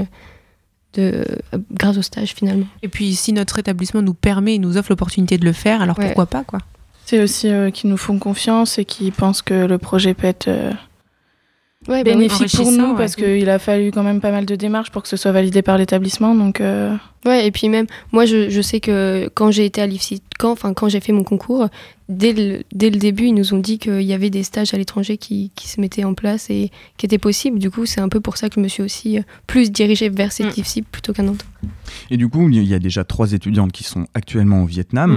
de, 0.94 1.24
euh, 1.54 1.58
grâce 1.72 1.96
au 1.98 2.02
stage 2.02 2.34
finalement. 2.34 2.66
Et 2.82 2.88
puis, 2.88 3.14
si 3.14 3.32
notre 3.32 3.58
établissement 3.58 4.02
nous 4.02 4.14
permet 4.14 4.54
et 4.56 4.58
nous 4.58 4.76
offre 4.76 4.90
l'opportunité 4.90 5.38
de 5.38 5.44
le 5.44 5.52
faire, 5.52 5.82
alors 5.82 5.98
Ouais. 5.98 6.06
pourquoi 6.06 6.26
pas, 6.26 6.44
quoi? 6.44 6.60
c'est 7.04 7.20
aussi 7.20 7.48
euh, 7.50 7.70
qu'ils 7.70 7.90
nous 7.90 7.96
font 7.96 8.18
confiance 8.18 8.78
et 8.78 8.84
qui 8.84 9.10
pensent 9.10 9.42
que 9.42 9.66
le 9.66 9.76
projet 9.78 10.14
peut 10.14 10.26
être 10.28 10.48
euh, 10.48 10.70
Ouais, 11.88 12.04
bah 12.04 12.10
oui. 12.12 12.28
bénéfique 12.28 12.30
pour 12.30 12.60
enrichissant, 12.60 12.70
nous 12.70 12.90
ouais. 12.92 12.96
parce 12.96 13.16
qu'il 13.16 13.48
a 13.48 13.58
fallu 13.58 13.90
quand 13.90 14.04
même 14.04 14.20
pas 14.20 14.30
mal 14.30 14.46
de 14.46 14.54
démarches 14.54 14.90
pour 14.90 15.02
que 15.02 15.08
ce 15.08 15.16
soit 15.16 15.32
validé 15.32 15.62
par 15.62 15.78
l'établissement. 15.78 16.34
Donc, 16.34 16.60
euh, 16.60 16.94
Ouais, 17.24 17.46
et 17.46 17.50
puis 17.52 17.68
même, 17.68 17.86
moi, 18.10 18.24
je, 18.26 18.50
je 18.50 18.60
sais 18.60 18.80
que 18.80 19.30
quand 19.34 19.50
j'ai 19.52 19.64
été 19.64 19.80
à 19.80 19.86
l'IFSI, 19.86 20.22
quand, 20.40 20.50
enfin, 20.50 20.74
quand 20.74 20.88
j'ai 20.88 20.98
fait 20.98 21.12
mon 21.12 21.22
concours, 21.22 21.68
dès 22.08 22.32
le, 22.32 22.64
dès 22.72 22.90
le 22.90 22.96
début, 22.98 23.26
ils 23.26 23.34
nous 23.34 23.54
ont 23.54 23.58
dit 23.58 23.78
qu'il 23.78 24.02
y 24.02 24.12
avait 24.12 24.30
des 24.30 24.42
stages 24.42 24.74
à 24.74 24.76
l'étranger 24.78 25.16
qui, 25.18 25.52
qui 25.54 25.68
se 25.68 25.80
mettaient 25.80 26.02
en 26.02 26.14
place 26.14 26.50
et 26.50 26.70
qui 26.96 27.06
étaient 27.06 27.18
possibles. 27.18 27.60
Du 27.60 27.70
coup, 27.70 27.86
c'est 27.86 28.00
un 28.00 28.08
peu 28.08 28.20
pour 28.20 28.36
ça 28.36 28.48
que 28.48 28.56
je 28.56 28.60
me 28.60 28.66
suis 28.68 28.82
aussi 28.82 29.18
euh, 29.18 29.22
plus 29.46 29.70
dirigée 29.70 30.08
vers 30.08 30.32
cette 30.32 30.56
Mm. 30.56 30.60
IFSI 30.60 30.82
plutôt 30.82 31.12
qu'un 31.12 31.28
autre. 31.28 31.44
Et 32.10 32.16
du 32.16 32.28
coup, 32.28 32.48
il 32.48 32.64
y 32.64 32.74
a 32.74 32.80
déjà 32.80 33.04
trois 33.04 33.32
étudiantes 33.32 33.70
qui 33.70 33.84
sont 33.84 34.06
actuellement 34.14 34.62
au 34.62 34.66
Vietnam. 34.66 35.12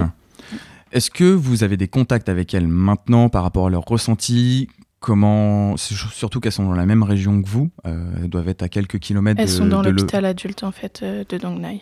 Mm. 0.52 0.56
Est-ce 0.92 1.10
que 1.10 1.24
vous 1.24 1.64
avez 1.64 1.76
des 1.76 1.88
contacts 1.88 2.28
avec 2.28 2.54
elles 2.54 2.68
maintenant 2.68 3.28
par 3.28 3.42
rapport 3.42 3.66
à 3.66 3.70
leur 3.70 3.82
ressenti 3.82 4.68
Comment, 5.06 5.76
surtout 5.76 6.40
qu'elles 6.40 6.50
sont 6.50 6.64
dans 6.64 6.74
la 6.74 6.84
même 6.84 7.04
région 7.04 7.40
que 7.40 7.46
vous, 7.48 7.70
euh, 7.86 8.10
elles 8.24 8.28
doivent 8.28 8.48
être 8.48 8.64
à 8.64 8.68
quelques 8.68 8.98
kilomètres 8.98 9.40
elles 9.40 9.46
de, 9.46 9.52
sont 9.52 9.66
dans 9.66 9.80
le- 9.80 9.92
l'hôpital 9.92 10.24
adulte 10.24 10.64
en 10.64 10.72
fait 10.72 10.98
euh, 11.04 11.22
de 11.28 11.38
Dong 11.38 11.60
Nai. 11.60 11.80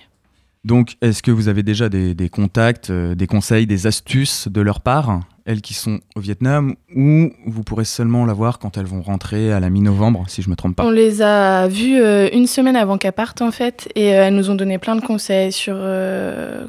Donc, 0.64 0.94
est-ce 1.02 1.22
que 1.22 1.30
vous 1.30 1.48
avez 1.48 1.62
déjà 1.62 1.90
des, 1.90 2.14
des 2.14 2.30
contacts, 2.30 2.88
euh, 2.88 3.14
des 3.14 3.26
conseils, 3.26 3.66
des 3.66 3.86
astuces 3.86 4.48
de 4.48 4.62
leur 4.62 4.80
part, 4.80 5.20
elles 5.44 5.60
qui 5.60 5.74
sont 5.74 6.00
au 6.16 6.20
Vietnam, 6.20 6.74
ou 6.96 7.30
vous 7.44 7.62
pourrez 7.64 7.84
seulement 7.84 8.24
la 8.24 8.32
voir 8.32 8.58
quand 8.58 8.78
elles 8.78 8.86
vont 8.86 9.02
rentrer 9.02 9.52
à 9.52 9.60
la 9.60 9.68
mi-novembre, 9.68 10.24
si 10.26 10.40
je 10.40 10.48
me 10.48 10.56
trompe 10.56 10.76
pas? 10.76 10.86
On 10.86 10.90
les 10.90 11.20
a 11.20 11.68
vues 11.68 12.00
euh, 12.00 12.30
une 12.32 12.46
semaine 12.46 12.76
avant 12.76 12.96
qu'elles 12.96 13.12
partent 13.12 13.42
en 13.42 13.50
fait 13.50 13.92
et 13.94 14.14
euh, 14.14 14.28
elles 14.28 14.34
nous 14.34 14.48
ont 14.48 14.54
donné 14.54 14.78
plein 14.78 14.96
de 14.96 15.02
conseils 15.02 15.52
sur 15.52 15.76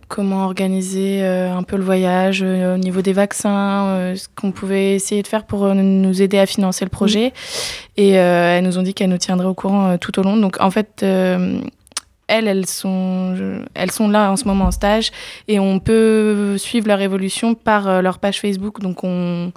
comment 0.10 0.44
organiser 0.44 1.24
un 1.24 1.64
peu 1.64 1.78
le 1.78 1.84
voyage 1.84 2.42
au 2.42 2.78
niveau 2.78 3.02
des 3.02 3.14
vaccins, 3.14 4.14
ce 4.14 4.28
qu'on 4.36 4.52
pouvait 4.52 4.96
essayer 4.96 5.22
de 5.22 5.28
faire 5.28 5.46
pour 5.46 5.74
nous 5.74 6.22
aider 6.22 6.38
à 6.38 6.46
financer 6.46 6.84
le 6.84 6.90
projet. 6.90 7.32
Et 7.96 8.10
elles 8.10 8.64
nous 8.66 8.78
ont 8.78 8.84
dit 8.84 8.94
qu'elles 8.94 9.10
nous 9.10 9.18
tiendraient 9.18 9.48
au 9.48 9.54
courant 9.54 9.98
tout 9.98 10.20
au 10.20 10.24
long. 10.24 10.36
Donc 10.36 10.58
en 10.60 10.70
fait, 10.70 11.06
elles, 12.28 12.48
elles 12.48 12.66
sont, 12.66 13.36
elles 13.74 13.92
sont 13.92 14.08
là 14.08 14.32
en 14.32 14.36
ce 14.36 14.46
moment 14.46 14.66
en 14.66 14.72
stage 14.72 15.12
et 15.48 15.60
on 15.60 15.80
peut 15.80 16.58
suivre 16.58 16.88
leur 16.88 17.02
évolution 17.02 17.54
par 17.56 17.88
euh, 17.88 18.02
leur 18.02 18.20
page 18.20 18.40
Facebook. 18.42 18.82
Donc 18.82 19.04
on 19.04 19.52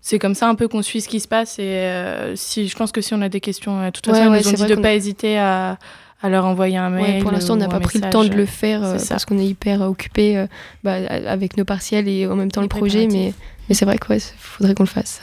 c'est 0.00 0.18
comme 0.18 0.34
ça 0.34 0.48
un 0.48 0.54
peu 0.54 0.68
qu'on 0.68 0.80
suit 0.82 1.00
ce 1.00 1.08
qui 1.08 1.20
se 1.20 1.28
passe 1.28 1.58
et 1.58 1.62
euh, 1.64 2.34
si 2.36 2.68
je 2.68 2.76
pense 2.76 2.92
que 2.92 3.00
si 3.00 3.14
on 3.14 3.20
a 3.20 3.28
des 3.28 3.40
questions, 3.40 3.80
euh, 3.80 3.86
de 3.86 3.90
toute 3.90 4.06
Ouais, 4.06 4.14
façon, 4.14 4.30
ouais, 4.30 4.40
nous 4.40 4.48
ont 4.48 4.52
dit 4.52 4.70
de 4.70 4.74
qu'on- 4.76 4.82
pas 4.82 4.94
hésiter 4.94 5.38
à, 5.38 5.76
à 6.22 6.28
leur 6.28 6.46
envoyer 6.46 6.76
un 6.78 6.88
mail. 6.90 7.16
Ouais, 7.16 7.18
pour 7.20 7.30
l'instant, 7.32 7.54
on 7.54 7.56
n'a 7.56 7.68
pas 7.68 7.80
pris 7.80 7.98
le 8.00 8.08
temps 8.08 8.24
de 8.24 8.34
le 8.34 8.46
faire 8.46 8.82
euh, 8.84 8.96
parce 9.08 9.24
qu'on 9.24 9.38
est 9.38 9.46
hyper 9.46 9.82
occupé 9.82 10.38
euh, 10.38 10.46
bah, 10.82 10.94
avec 11.26 11.56
nos 11.56 11.64
partiels 11.64 12.08
et 12.08 12.26
en 12.26 12.36
même 12.36 12.50
temps 12.50 12.60
Les 12.62 12.66
le 12.66 12.68
projet. 12.68 13.06
Mais, 13.08 13.32
mais 13.68 13.74
c'est 13.74 13.84
vrai 13.84 13.98
qu'il 13.98 14.18
faudrait 14.38 14.74
qu'on 14.74 14.84
le 14.84 14.88
fasse. 14.88 15.20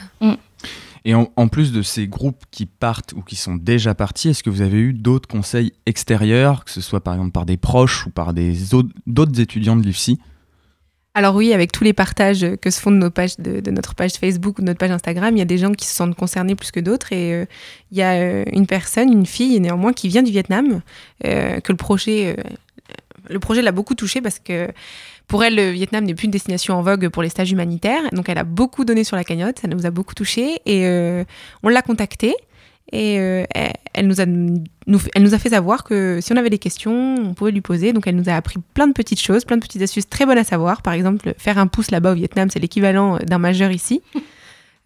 Et 1.08 1.14
en, 1.14 1.48
plus 1.48 1.72
de 1.72 1.84
ces 1.84 2.08
groupes 2.08 2.44
qui 2.50 2.66
partent 2.66 3.14
ou 3.14 3.22
qui 3.22 3.36
sont 3.36 3.54
déjà 3.54 3.94
partis, 3.94 4.30
est-ce 4.30 4.42
que 4.42 4.50
vous 4.50 4.64
avez 4.64 4.80
eu 4.80 4.92
d'autres 4.92 5.28
conseils 5.28 5.72
extérieurs, 5.86 6.66
que 6.66 6.72
ce 6.72 6.82
soit 6.82 7.04
par 7.04 7.14
exemple 7.14 7.32
par 7.32 7.46
des 7.46 7.58
proches 7.58 8.08
ou 8.08 8.10
par 8.10 8.34
d'autres 8.34 9.40
étudiants 9.40 9.76
de 9.76 9.84
l'IFSI 9.84 10.20
Alors 11.14 11.36
oui, 11.36 11.54
avec 11.54 11.72
tous 11.72 11.84
les 11.84 11.94
partages 11.94 12.44
que 12.60 12.72
se 12.72 12.82
font 12.82 12.90
de, 12.90 13.70
notre 13.70 13.94
page 13.94 14.14
Facebook 14.14 14.58
ou 14.58 14.62
de 14.62 14.66
notre 14.66 14.80
page 14.80 14.90
Instagram, 14.90 15.36
il 15.36 15.40
y 15.40 15.44
a 15.44 15.46
des 15.46 15.60
gens 15.60 15.74
qui 15.74 15.86
se 15.86 15.94
sentent 15.94 16.16
concernés 16.16 16.56
plus 16.56 16.72
que 16.72 16.80
d'autres. 16.80 17.14
Et 17.14 17.34
euh, 17.34 17.46
il 17.92 18.00
y 18.00 18.02
a 18.02 18.14
euh, 18.14 18.44
une 18.52 18.66
personne, 18.66 19.14
une 19.14 19.28
fille 19.28 19.60
néanmoins, 19.60 19.94
qui 19.94 20.08
vient 20.08 20.24
du 20.24 20.32
Vietnam, 20.32 20.82
euh, 21.24 21.60
que 21.60 21.72
le 21.72 21.78
projet, 21.78 22.36
le 23.30 23.40
projet 23.40 23.62
l'a 23.62 23.72
beaucoup 23.72 23.96
touchée 23.96 24.22
parce 24.22 24.40
que 24.40 24.70
pour 25.28 25.44
elle, 25.44 25.56
le 25.56 25.72
Vietnam 25.72 26.04
n'est 26.04 26.14
plus 26.14 26.26
une 26.26 26.32
destination 26.32 26.76
en 26.76 26.82
vogue 26.82 27.10
pour 27.10 27.24
les 27.24 27.30
stages 27.30 27.52
humanitaires. 27.52 28.04
Donc 28.12 28.30
elle 28.30 28.38
a 28.38 28.44
beaucoup 28.44 28.86
donné 28.86 29.04
sur 29.04 29.16
la 29.16 29.24
cagnotte, 29.24 29.60
ça 29.60 29.68
nous 29.68 29.86
a 29.86 29.92
beaucoup 29.92 30.14
touchés. 30.14 30.60
Et 30.66 30.86
euh, 30.86 31.24
on 31.64 31.70
l'a 31.70 31.82
contactée. 31.82 32.36
Et 32.92 33.20
euh, 33.20 33.44
elle, 33.94 34.06
nous 34.08 34.22
a, 34.22 34.26
elle 34.26 35.24
nous 35.24 35.34
a 35.34 35.40
fait 35.40 35.50
savoir 35.50 35.84
que 35.84 36.20
si 36.22 36.32
on 36.34 36.38
avait 36.38 36.52
des 36.52 36.60
questions, 36.60 37.16
on 37.16 37.34
pouvait 37.34 37.52
lui 37.52 37.62
poser. 37.62 37.94
Donc 37.94 38.06
elle 38.06 38.16
nous 38.16 38.30
a 38.30 38.34
appris 38.34 38.60
plein 38.74 38.88
de 38.88 38.94
petites 38.94 39.22
choses, 39.22 39.44
plein 39.44 39.58
de 39.58 39.64
petites 39.64 39.82
astuces 39.82 40.08
très 40.08 40.26
bonnes 40.26 40.38
à 40.38 40.44
savoir. 40.44 40.84
Par 40.84 40.94
exemple, 40.94 41.34
faire 41.38 41.58
un 41.58 41.68
pouce 41.68 41.90
là-bas 41.90 42.12
au 42.12 42.16
Vietnam, 42.16 42.50
c'est 42.52 42.60
l'équivalent 42.60 43.18
d'un 43.18 43.40
majeur 43.40 43.72
ici. 43.72 44.02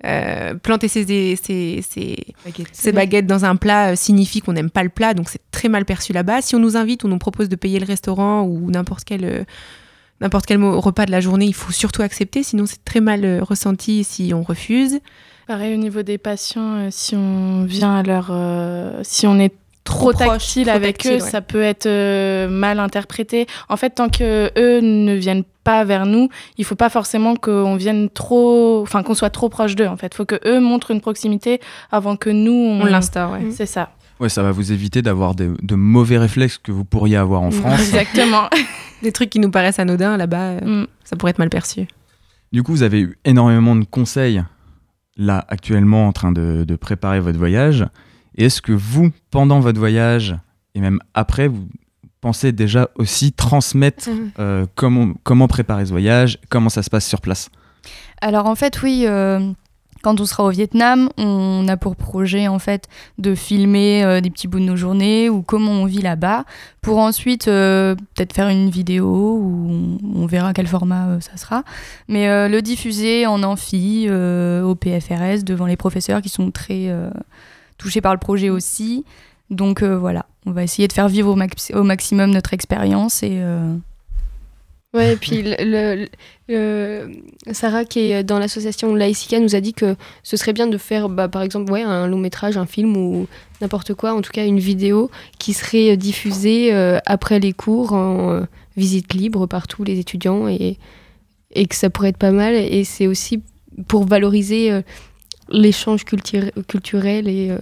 Euh, 0.05 0.53
planter 0.53 0.87
ses, 0.87 1.03
ses, 1.35 1.81
ses, 1.81 2.15
ses 2.71 2.91
baguettes 2.93 3.27
dans 3.27 3.43
un 3.43 3.57
plat 3.57 3.89
euh, 3.91 3.95
signifie 3.97 4.39
qu'on 4.39 4.53
n'aime 4.53 4.69
pas 4.69 4.83
le 4.83 4.87
plat, 4.89 5.13
donc 5.13 5.27
c'est 5.27 5.41
très 5.51 5.67
mal 5.67 5.83
perçu 5.83 6.13
là-bas. 6.13 6.41
Si 6.41 6.55
on 6.55 6.59
nous 6.59 6.77
invite 6.77 7.03
ou 7.03 7.09
nous 7.09 7.17
propose 7.17 7.49
de 7.49 7.57
payer 7.57 7.79
le 7.79 7.85
restaurant 7.85 8.43
ou 8.43 8.71
n'importe 8.71 9.03
quel, 9.03 9.25
euh, 9.25 9.43
n'importe 10.21 10.45
quel 10.45 10.63
repas 10.63 11.05
de 11.05 11.11
la 11.11 11.19
journée, 11.19 11.47
il 11.47 11.53
faut 11.53 11.73
surtout 11.73 12.01
accepter, 12.01 12.43
sinon 12.43 12.65
c'est 12.65 12.85
très 12.85 13.01
mal 13.01 13.25
euh, 13.25 13.43
ressenti 13.43 14.05
si 14.05 14.31
on 14.33 14.41
refuse. 14.41 14.99
Pareil 15.47 15.73
au 15.73 15.77
niveau 15.77 16.01
des 16.01 16.17
patients, 16.17 16.75
euh, 16.75 16.87
si 16.91 17.17
on 17.17 17.65
vient 17.65 17.95
à 17.97 18.03
leur. 18.03 18.29
euh, 18.31 19.01
si 19.03 19.27
on 19.27 19.37
est 19.37 19.53
trop, 19.89 20.13
Trop 20.13 20.23
proche, 20.25 20.27
tactile 20.37 20.67
trop 20.67 20.75
avec 20.75 20.97
tactile, 20.99 21.11
eux, 21.19 21.23
ouais. 21.23 21.29
ça 21.31 21.41
peut 21.41 21.61
être 21.61 21.85
euh, 21.85 22.47
mal 22.47 22.79
interprété. 22.79 23.47
En 23.67 23.75
fait, 23.77 23.89
tant 23.91 24.09
que 24.09 24.51
eux 24.57 24.79
ne 24.81 25.13
viennent 25.15 25.43
pas 25.63 25.83
vers 25.83 26.05
nous, 26.05 26.29
il 26.57 26.65
faut 26.65 26.75
pas 26.75 26.89
forcément 26.89 27.35
qu'on 27.35 27.75
vienne 27.75 28.09
trop. 28.09 28.81
Enfin, 28.81 29.03
qu'on 29.03 29.13
soit 29.15 29.29
trop 29.29 29.49
proche 29.49 29.75
d'eux, 29.75 29.87
en 29.87 29.97
fait. 29.97 30.11
Il 30.13 30.15
faut 30.15 30.25
que 30.25 30.39
eux 30.45 30.59
montrent 30.59 30.91
une 30.91 31.01
proximité 31.01 31.59
avant 31.91 32.15
que 32.15 32.29
nous. 32.29 32.51
On, 32.53 32.81
On 32.81 32.85
l'instaure, 32.85 33.31
ouais. 33.31 33.47
C'est 33.51 33.65
ça. 33.65 33.89
Ouais, 34.19 34.29
ça 34.29 34.43
va 34.43 34.51
vous 34.51 34.71
éviter 34.71 35.01
d'avoir 35.01 35.33
de, 35.35 35.55
de 35.61 35.75
mauvais 35.75 36.17
réflexes 36.17 36.57
que 36.57 36.71
vous 36.71 36.85
pourriez 36.85 37.15
avoir 37.17 37.41
en 37.41 37.51
France. 37.51 37.79
Exactement. 37.79 38.49
Des 39.01 39.11
trucs 39.13 39.29
qui 39.29 39.39
nous 39.39 39.49
paraissent 39.51 39.79
anodins 39.79 40.17
là-bas, 40.17 40.37
euh, 40.61 40.81
Mm. 40.83 40.87
ça 41.05 41.15
pourrait 41.15 41.29
être 41.31 41.39
mal 41.39 41.49
perçu. 41.49 41.87
Du 42.51 42.63
coup, 42.63 42.71
vous 42.73 42.83
avez 42.83 42.99
eu 42.99 43.17
énormément 43.25 43.75
de 43.75 43.85
conseils 43.85 44.43
là 45.17 45.45
actuellement 45.49 46.07
en 46.07 46.11
train 46.11 46.31
de, 46.31 46.63
de 46.67 46.75
préparer 46.75 47.19
votre 47.19 47.37
voyage. 47.37 47.85
Et 48.39 48.45
est-ce 48.45 48.61
que 48.61 48.71
vous, 48.71 49.11
pendant 49.31 49.59
votre 49.59 49.79
voyage 49.79 50.35
et 50.73 50.79
même 50.79 50.99
après, 51.13 51.47
vous 51.47 51.67
pensez 52.21 52.51
déjà 52.53 52.89
aussi 52.95 53.33
transmettre 53.33 54.09
euh, 54.39 54.65
comment, 54.75 55.13
comment 55.23 55.47
préparer 55.47 55.85
ce 55.85 55.91
voyage, 55.91 56.39
comment 56.49 56.69
ça 56.69 56.81
se 56.81 56.89
passe 56.89 57.05
sur 57.05 57.19
place? 57.19 57.49
Alors 58.21 58.45
en 58.45 58.55
fait, 58.55 58.81
oui, 58.81 59.03
euh, 59.05 59.51
quand 60.01 60.21
on 60.21 60.25
sera 60.25 60.45
au 60.45 60.49
Vietnam, 60.49 61.09
on 61.17 61.67
a 61.67 61.75
pour 61.75 61.97
projet 61.97 62.47
en 62.47 62.59
fait 62.59 62.87
de 63.17 63.35
filmer 63.35 64.03
euh, 64.03 64.21
des 64.21 64.29
petits 64.29 64.47
bouts 64.47 64.59
de 64.59 64.65
nos 64.65 64.77
journées 64.77 65.29
ou 65.29 65.41
comment 65.41 65.71
on 65.71 65.85
vit 65.85 66.01
là-bas, 66.01 66.45
pour 66.81 66.99
ensuite 66.99 67.49
euh, 67.49 67.95
peut-être 68.15 68.33
faire 68.33 68.47
une 68.47 68.69
vidéo 68.69 69.07
où 69.07 69.67
on, 69.69 70.21
on 70.21 70.25
verra 70.25 70.53
quel 70.53 70.67
format 70.67 71.07
euh, 71.07 71.19
ça 71.19 71.35
sera, 71.35 71.63
mais 72.07 72.47
le 72.47 72.61
diffuser 72.61 73.25
en 73.25 73.43
amphi 73.43 74.09
au 74.09 74.75
PFRS 74.75 75.43
devant 75.43 75.65
les 75.65 75.77
professeurs 75.77 76.21
qui 76.21 76.29
sont 76.29 76.51
très 76.51 76.89
touchés 77.79 78.01
par 78.01 78.13
le 78.13 78.19
projet 78.19 78.49
aussi. 78.51 79.03
Donc 79.49 79.81
euh, 79.81 79.97
voilà, 79.97 80.27
on 80.45 80.51
va 80.51 80.63
essayer 80.63 80.87
de 80.87 80.93
faire 80.93 81.07
vivre 81.09 81.31
au, 81.31 81.35
max- 81.35 81.71
au 81.73 81.81
maximum 81.83 82.29
notre 82.29 82.53
expérience 82.53 83.23
et 83.23 83.39
euh, 83.41 83.73
Ouais, 84.93 85.13
et 85.13 85.15
puis 85.21 85.43
le, 85.43 85.55
le- 85.59 86.07
le- 86.47 87.53
Sarah, 87.53 87.85
qui 87.85 87.99
est 88.11 88.23
dans 88.23 88.39
l'association 88.39 88.93
Laïcica, 88.95 89.39
nous 89.39 89.55
a 89.55 89.59
dit 89.59 89.73
que 89.73 89.95
ce 90.23 90.35
serait 90.37 90.53
bien 90.53 90.65
de 90.67 90.77
faire, 90.79 91.09
bah, 91.09 91.27
par 91.27 91.41
exemple, 91.43 91.71
ouais, 91.71 91.83
un 91.83 92.07
long 92.07 92.17
métrage, 92.17 92.57
un 92.57 92.65
film 92.65 92.97
ou 92.97 93.27
n'importe 93.61 93.93
quoi, 93.93 94.13
en 94.13 94.21
tout 94.21 94.31
cas 94.31 94.45
une 94.45 94.59
vidéo 94.59 95.11
qui 95.37 95.53
serait 95.53 95.95
diffusée 95.97 96.73
euh, 96.73 96.97
après 97.05 97.39
les 97.39 97.53
cours 97.53 97.93
en 97.93 98.31
euh, 98.31 98.41
visite 98.77 99.13
libre 99.13 99.45
par 99.47 99.67
tous 99.67 99.83
les 99.83 99.99
étudiants 99.99 100.47
et, 100.47 100.77
et 101.53 101.65
que 101.67 101.75
ça 101.75 101.89
pourrait 101.91 102.09
être 102.09 102.17
pas 102.17 102.31
mal. 102.31 102.55
Et 102.55 102.83
c'est 102.83 103.05
aussi 103.07 103.41
pour 103.87 104.05
valoriser 104.05 104.71
euh, 104.71 104.81
l'échange 105.51 106.05
culture- 106.05 106.51
culturel 106.67 107.27
et, 107.27 107.49
euh, 107.51 107.57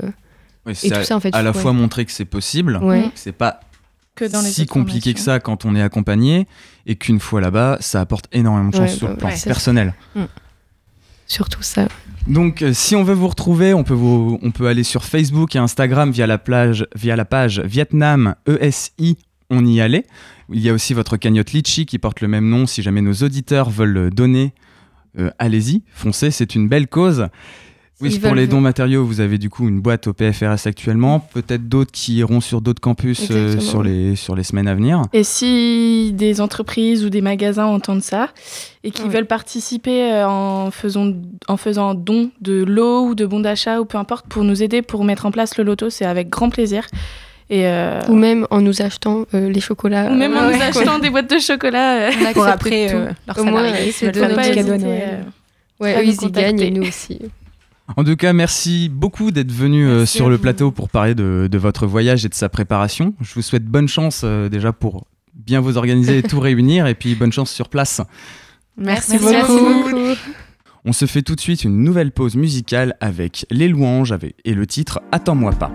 et 0.83 0.89
tout 0.89 0.95
à, 0.95 1.03
ça, 1.03 1.15
en 1.15 1.19
fait. 1.19 1.33
à 1.35 1.41
la 1.41 1.51
ouais. 1.51 1.59
fois 1.59 1.73
montrer 1.73 2.05
que 2.05 2.11
c'est 2.11 2.25
possible, 2.25 2.77
Ouais. 2.81 3.03
que 3.03 3.09
c'est 3.15 3.31
pas 3.31 3.61
Que 4.15 4.25
dans 4.25 4.41
les 4.41 4.49
si 4.49 4.65
compliqué 4.65 5.13
que 5.13 5.19
ça 5.19 5.39
quand 5.39 5.65
on 5.65 5.75
est 5.75 5.81
accompagné 5.81 6.47
et 6.85 6.95
qu'une 6.95 7.19
fois 7.19 7.39
là-bas, 7.41 7.77
ça 7.81 8.01
apporte 8.01 8.25
énormément 8.31 8.69
de 8.69 8.75
chance 8.75 8.91
Ouais, 8.91 8.97
sur 8.97 9.07
bah, 9.07 9.13
le 9.13 9.17
plan 9.19 9.29
personnel. 9.45 9.93
Surtout 11.27 11.61
ça. 11.61 11.87
Donc, 12.25 12.61
euh, 12.61 12.73
si 12.73 12.95
on 12.95 13.03
veut 13.03 13.13
vous 13.13 13.27
retrouver, 13.27 13.73
on 13.73 13.83
peut, 13.83 13.93
vous, 13.93 14.39
on 14.41 14.51
peut 14.51 14.67
aller 14.67 14.83
sur 14.83 15.03
Facebook 15.03 15.55
et 15.55 15.59
Instagram 15.59 16.09
via 16.11 16.25
la, 16.25 16.37
plage, 16.37 16.85
via 16.95 17.15
la 17.17 17.25
page 17.25 17.59
Vietnam 17.65 18.35
ESI. 18.47 19.17
On 19.49 19.65
y 19.65 19.79
allait. 19.81 20.05
Il 20.51 20.59
y 20.61 20.69
a 20.69 20.73
aussi 20.73 20.93
votre 20.93 21.15
cagnotte 21.17 21.51
Litchi 21.51 21.85
qui 21.85 21.99
porte 21.99 22.21
le 22.21 22.27
même 22.27 22.49
nom. 22.49 22.65
Si 22.65 22.81
jamais 22.81 23.01
nos 23.01 23.13
auditeurs 23.13 23.69
veulent 23.69 23.93
le 23.93 24.09
donner, 24.09 24.53
euh, 25.19 25.29
allez-y, 25.39 25.83
foncez, 25.93 26.31
c'est 26.31 26.55
une 26.55 26.67
belle 26.69 26.87
cause. 26.87 27.27
Oui, 27.99 28.19
pour 28.19 28.35
les 28.35 28.45
dons 28.45 28.61
matériaux, 28.61 29.03
vous 29.05 29.21
avez 29.21 29.39
du 29.39 29.49
coup 29.49 29.67
une 29.67 29.79
boîte 29.79 30.05
au 30.05 30.13
PFRS 30.13 30.67
actuellement. 30.67 31.19
Peut-être 31.19 31.67
d'autres 31.67 31.91
qui 31.91 32.13
iront 32.17 32.41
sur 32.41 32.61
d'autres 32.61 32.79
campus 32.79 33.27
euh, 33.31 33.59
sur, 33.59 33.81
les, 33.81 34.15
sur 34.15 34.35
les 34.35 34.43
semaines 34.43 34.67
à 34.67 34.75
venir. 34.75 35.01
Et 35.13 35.23
si 35.23 36.11
des 36.13 36.39
entreprises 36.39 37.03
ou 37.03 37.09
des 37.09 37.21
magasins 37.21 37.65
entendent 37.65 38.03
ça 38.03 38.29
et 38.83 38.91
qui 38.91 39.01
Ouais. 39.01 39.09
veulent 39.09 39.25
participer 39.25 40.11
euh, 40.13 40.27
en 40.29 40.69
faisant, 40.69 41.11
en 41.47 41.57
faisant 41.57 41.95
don 41.95 42.29
de 42.41 42.63
lot 42.63 43.07
ou 43.07 43.15
de 43.15 43.25
bons 43.25 43.39
d'achat 43.39 43.81
ou 43.81 43.85
peu 43.85 43.97
importe 43.97 44.27
pour 44.27 44.43
nous 44.43 44.61
aider 44.61 44.83
pour 44.83 45.03
mettre 45.03 45.25
en 45.25 45.31
place 45.31 45.57
le 45.57 45.63
loto, 45.63 45.89
c'est 45.89 46.05
avec 46.05 46.29
grand 46.29 46.49
plaisir. 46.51 46.85
Et 47.49 47.65
euh, 47.65 48.01
Ou 48.09 48.15
même 48.15 48.45
en 48.51 48.61
nous 48.61 48.81
achetant 48.83 49.25
euh, 49.33 49.49
les 49.49 49.61
chocolats. 49.61 50.11
ou 50.11 50.15
même 50.15 50.33
en 50.37 50.41
Ouais, 50.47 50.53
nous 50.53 50.59
ouais. 50.59 50.65
achetant 50.65 50.99
des 50.99 51.09
boîtes 51.09 51.31
de 51.33 51.39
chocolat. 51.39 52.09
euh, 52.09 52.11
Pour 52.33 52.45
après, 52.45 52.89
s'ils 52.89 52.97
veulent 52.97 53.91
c'est 53.93 54.11
de 54.11 54.35
pas 54.35 54.47
hésiter, 54.49 54.63
Noël. 54.77 55.25
Ouais, 55.79 55.95
eux, 55.99 56.05
ils 56.05 56.23
y 56.27 56.31
gagnent 56.31 56.59
et 56.59 56.69
nous 56.69 56.83
aussi. 56.87 57.17
En 57.95 58.03
tout 58.03 58.15
cas, 58.17 58.33
merci 58.33 58.89
beaucoup 58.89 59.31
d'être 59.31 59.51
venu 59.51 59.87
euh, 59.87 60.05
sur 60.05 60.29
le 60.29 60.37
plateau 60.37 60.71
pour 60.71 60.89
parler 60.89 61.15
de, 61.15 61.47
de 61.49 61.57
votre 61.57 61.87
voyage 61.87 62.25
et 62.25 62.29
de 62.29 62.33
sa 62.33 62.49
préparation. 62.49 63.13
Je 63.21 63.33
vous 63.33 63.41
souhaite 63.41 63.65
bonne 63.65 63.87
chance 63.87 64.21
euh, 64.23 64.49
déjà 64.49 64.73
pour 64.73 65.07
bien 65.33 65.61
vous 65.61 65.77
organiser 65.77 66.17
et 66.19 66.23
tout 66.23 66.39
réunir 66.41 66.87
et 66.87 66.95
puis 66.95 67.15
bonne 67.15 67.31
chance 67.31 67.49
sur 67.51 67.69
place. 67.69 68.01
Merci, 68.77 69.17
Merci 69.21 69.53
beaucoup. 69.53 69.83
beaucoup. 69.83 70.15
On 70.85 70.93
se 70.93 71.05
fait 71.05 71.21
tout 71.21 71.35
de 71.35 71.41
suite 71.41 71.63
une 71.63 71.81
nouvelle 71.83 72.11
pause 72.11 72.35
musicale 72.35 72.95
avec 72.99 73.45
Les 73.51 73.67
Louanges 73.67 74.11
avec- 74.11 74.35
et 74.45 74.53
le 74.53 74.67
titre 74.67 75.01
Attends-moi 75.11 75.51
pas. 75.53 75.71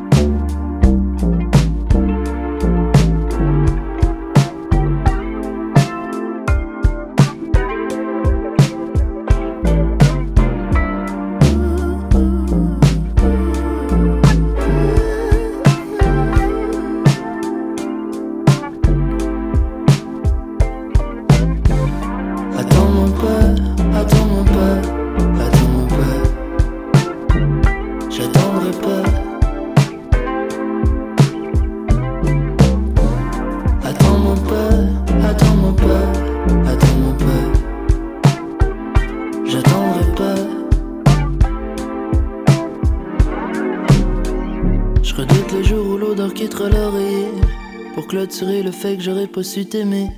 Clôturer 48.33 48.63
le 48.63 48.71
fait 48.71 48.97
que 48.97 49.03
j'aurais 49.03 49.27
pas 49.27 49.43
su 49.43 49.67
t'aimer. 49.67 50.11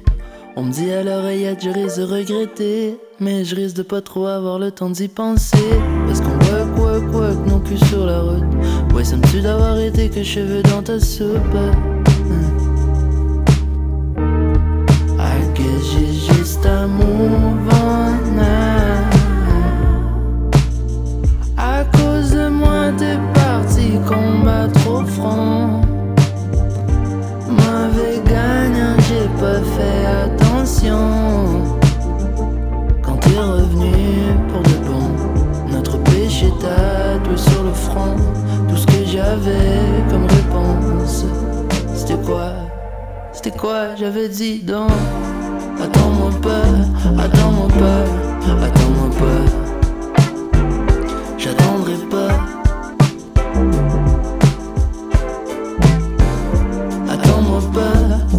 On 0.56 0.62
me 0.62 0.70
dit 0.70 0.90
à 0.92 1.02
l'oreillette 1.02 1.64
je 1.64 1.70
risque 1.70 1.98
de 1.98 2.04
regretter 2.04 2.96
Mais 3.18 3.44
je 3.44 3.56
risque 3.56 3.76
de 3.76 3.82
pas 3.82 4.02
trop 4.02 4.26
avoir 4.26 4.58
le 4.60 4.70
temps 4.70 4.90
d'y 4.90 5.08
penser. 5.08 5.58
Parce 6.06 6.20
qu'on 6.20 6.28
work, 6.28 6.78
work, 6.78 7.12
work, 7.12 7.46
nos 7.46 7.58
culs 7.58 7.84
sur 7.86 8.06
la 8.06 8.20
route. 8.20 8.44
Ouais 8.94 9.04
ça 9.04 9.16
me 9.16 9.26
tue 9.26 9.40
d'avoir 9.40 9.78
été 9.80 10.08
que 10.10 10.22
cheveux 10.22 10.62
dans 10.62 10.82
ta 10.82 11.00
soupe 11.00 11.56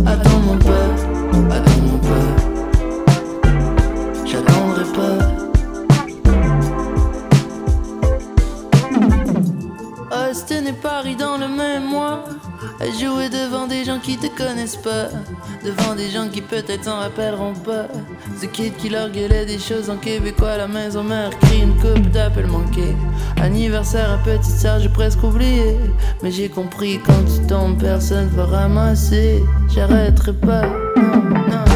pas, 0.04 0.12
attends-moi 0.12 0.58
pas, 0.60 1.56
attends-moi 1.56 1.75
qui 14.18 14.30
te 14.30 14.38
connaissent 14.38 14.78
pas. 14.78 15.10
Devant 15.64 15.96
des 15.96 16.10
gens 16.10 16.28
qui 16.30 16.42
peut-être 16.42 16.84
s'en 16.84 16.98
rappelleront 16.98 17.54
pas. 17.54 17.88
Ce 18.40 18.46
kid 18.46 18.76
qui 18.78 18.90
leur 18.90 19.10
gueulait 19.10 19.46
des 19.46 19.60
choses 19.60 19.90
en 19.90 19.98
québécois 19.98 20.58
la 20.58 20.68
maison 20.68 21.04
mère 21.04 21.32
crie 21.40 21.62
une 21.62 21.76
coupe 21.76 22.10
d'appel 22.12 22.48
manqué. 22.48 22.96
Anniversaire 23.42 24.12
à 24.12 24.18
petite 24.18 24.44
sœur, 24.44 24.80
j'ai 24.80 24.90
presque 24.90 25.24
oublié. 25.24 25.78
Mais 26.24 26.32
j'ai 26.32 26.50
compris 26.50 27.00
quand 27.06 27.24
tu 27.26 27.46
tombes, 27.48 27.80
personne 27.80 28.30
va 28.30 28.46
ramasser. 28.46 29.44
J'arrêterai 29.74 30.34
pas. 30.34 30.68
Non, 30.96 31.24
non. 31.24 31.75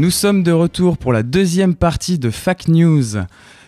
Nous 0.00 0.10
sommes 0.10 0.42
de 0.42 0.50
retour 0.50 0.96
pour 0.96 1.12
la 1.12 1.22
deuxième 1.22 1.74
partie 1.74 2.18
de 2.18 2.30
Fact 2.30 2.68
News. 2.68 3.18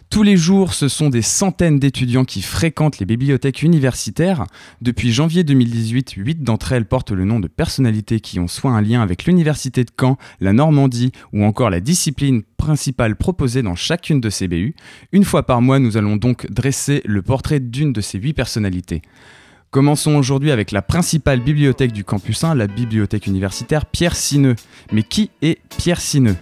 Tous 0.09 0.23
les 0.23 0.39
jours, 0.39 0.73
ce 0.73 0.89
sont 0.89 1.11
des 1.11 1.21
centaines 1.21 1.79
d'étudiants 1.79 2.25
qui 2.25 2.41
fréquentent 2.41 2.99
les 3.01 3.05
bibliothèques 3.05 3.63
universitaires. 3.63 4.47
Depuis 4.81 5.13
janvier 5.13 5.45
2018, 5.45 6.13
huit 6.13 6.43
d'entre 6.43 6.73
elles 6.73 6.87
portent 6.87 7.13
le 7.13 7.27
nom 7.27 7.39
de 7.39 7.49
personnalités 7.49 8.21
qui 8.21 8.41
ont 8.41 8.49
soit 8.49 8.71
un 8.71 8.81
lien 8.81 9.03
avec 9.03 9.27
l'université 9.27 9.85
de 9.85 9.91
Caen, 10.01 10.17
la 10.41 10.55
Normandie 10.55 11.13
ou 11.35 11.45
encore 11.45 11.69
la 11.69 11.81
discipline 11.81 12.45
principale 12.57 13.15
proposée 13.17 13.61
dans 13.61 13.75
chacune 13.75 14.23
de 14.23 14.31
ces 14.31 14.49
BU. 14.49 14.75
Une 15.13 15.25
fois 15.25 15.43
par 15.43 15.61
mois, 15.61 15.81
nous 15.81 15.99
allons 15.99 16.17
donc 16.17 16.51
dresser 16.51 17.03
le 17.05 17.21
portrait 17.21 17.61
d'une 17.61 17.93
de 17.93 18.01
ces 18.01 18.19
huit 18.19 18.33
personnalités. 18.33 19.03
Commençons 19.73 20.17
aujourd'hui 20.17 20.51
avec 20.51 20.71
la 20.71 20.83
principale 20.83 21.41
bibliothèque 21.41 21.93
du 21.93 22.05
campus 22.05 22.45
1, 22.45 22.55
la 22.57 22.67
bibliothèque 22.67 23.27
universitaire 23.27 23.87
Pierre 23.87 24.17
Sineux. 24.17 24.55
Mais 24.93 25.03
qui 25.03 25.31
est 25.41 25.61
Pierre 25.79 25.99
Sineux? 25.99 26.37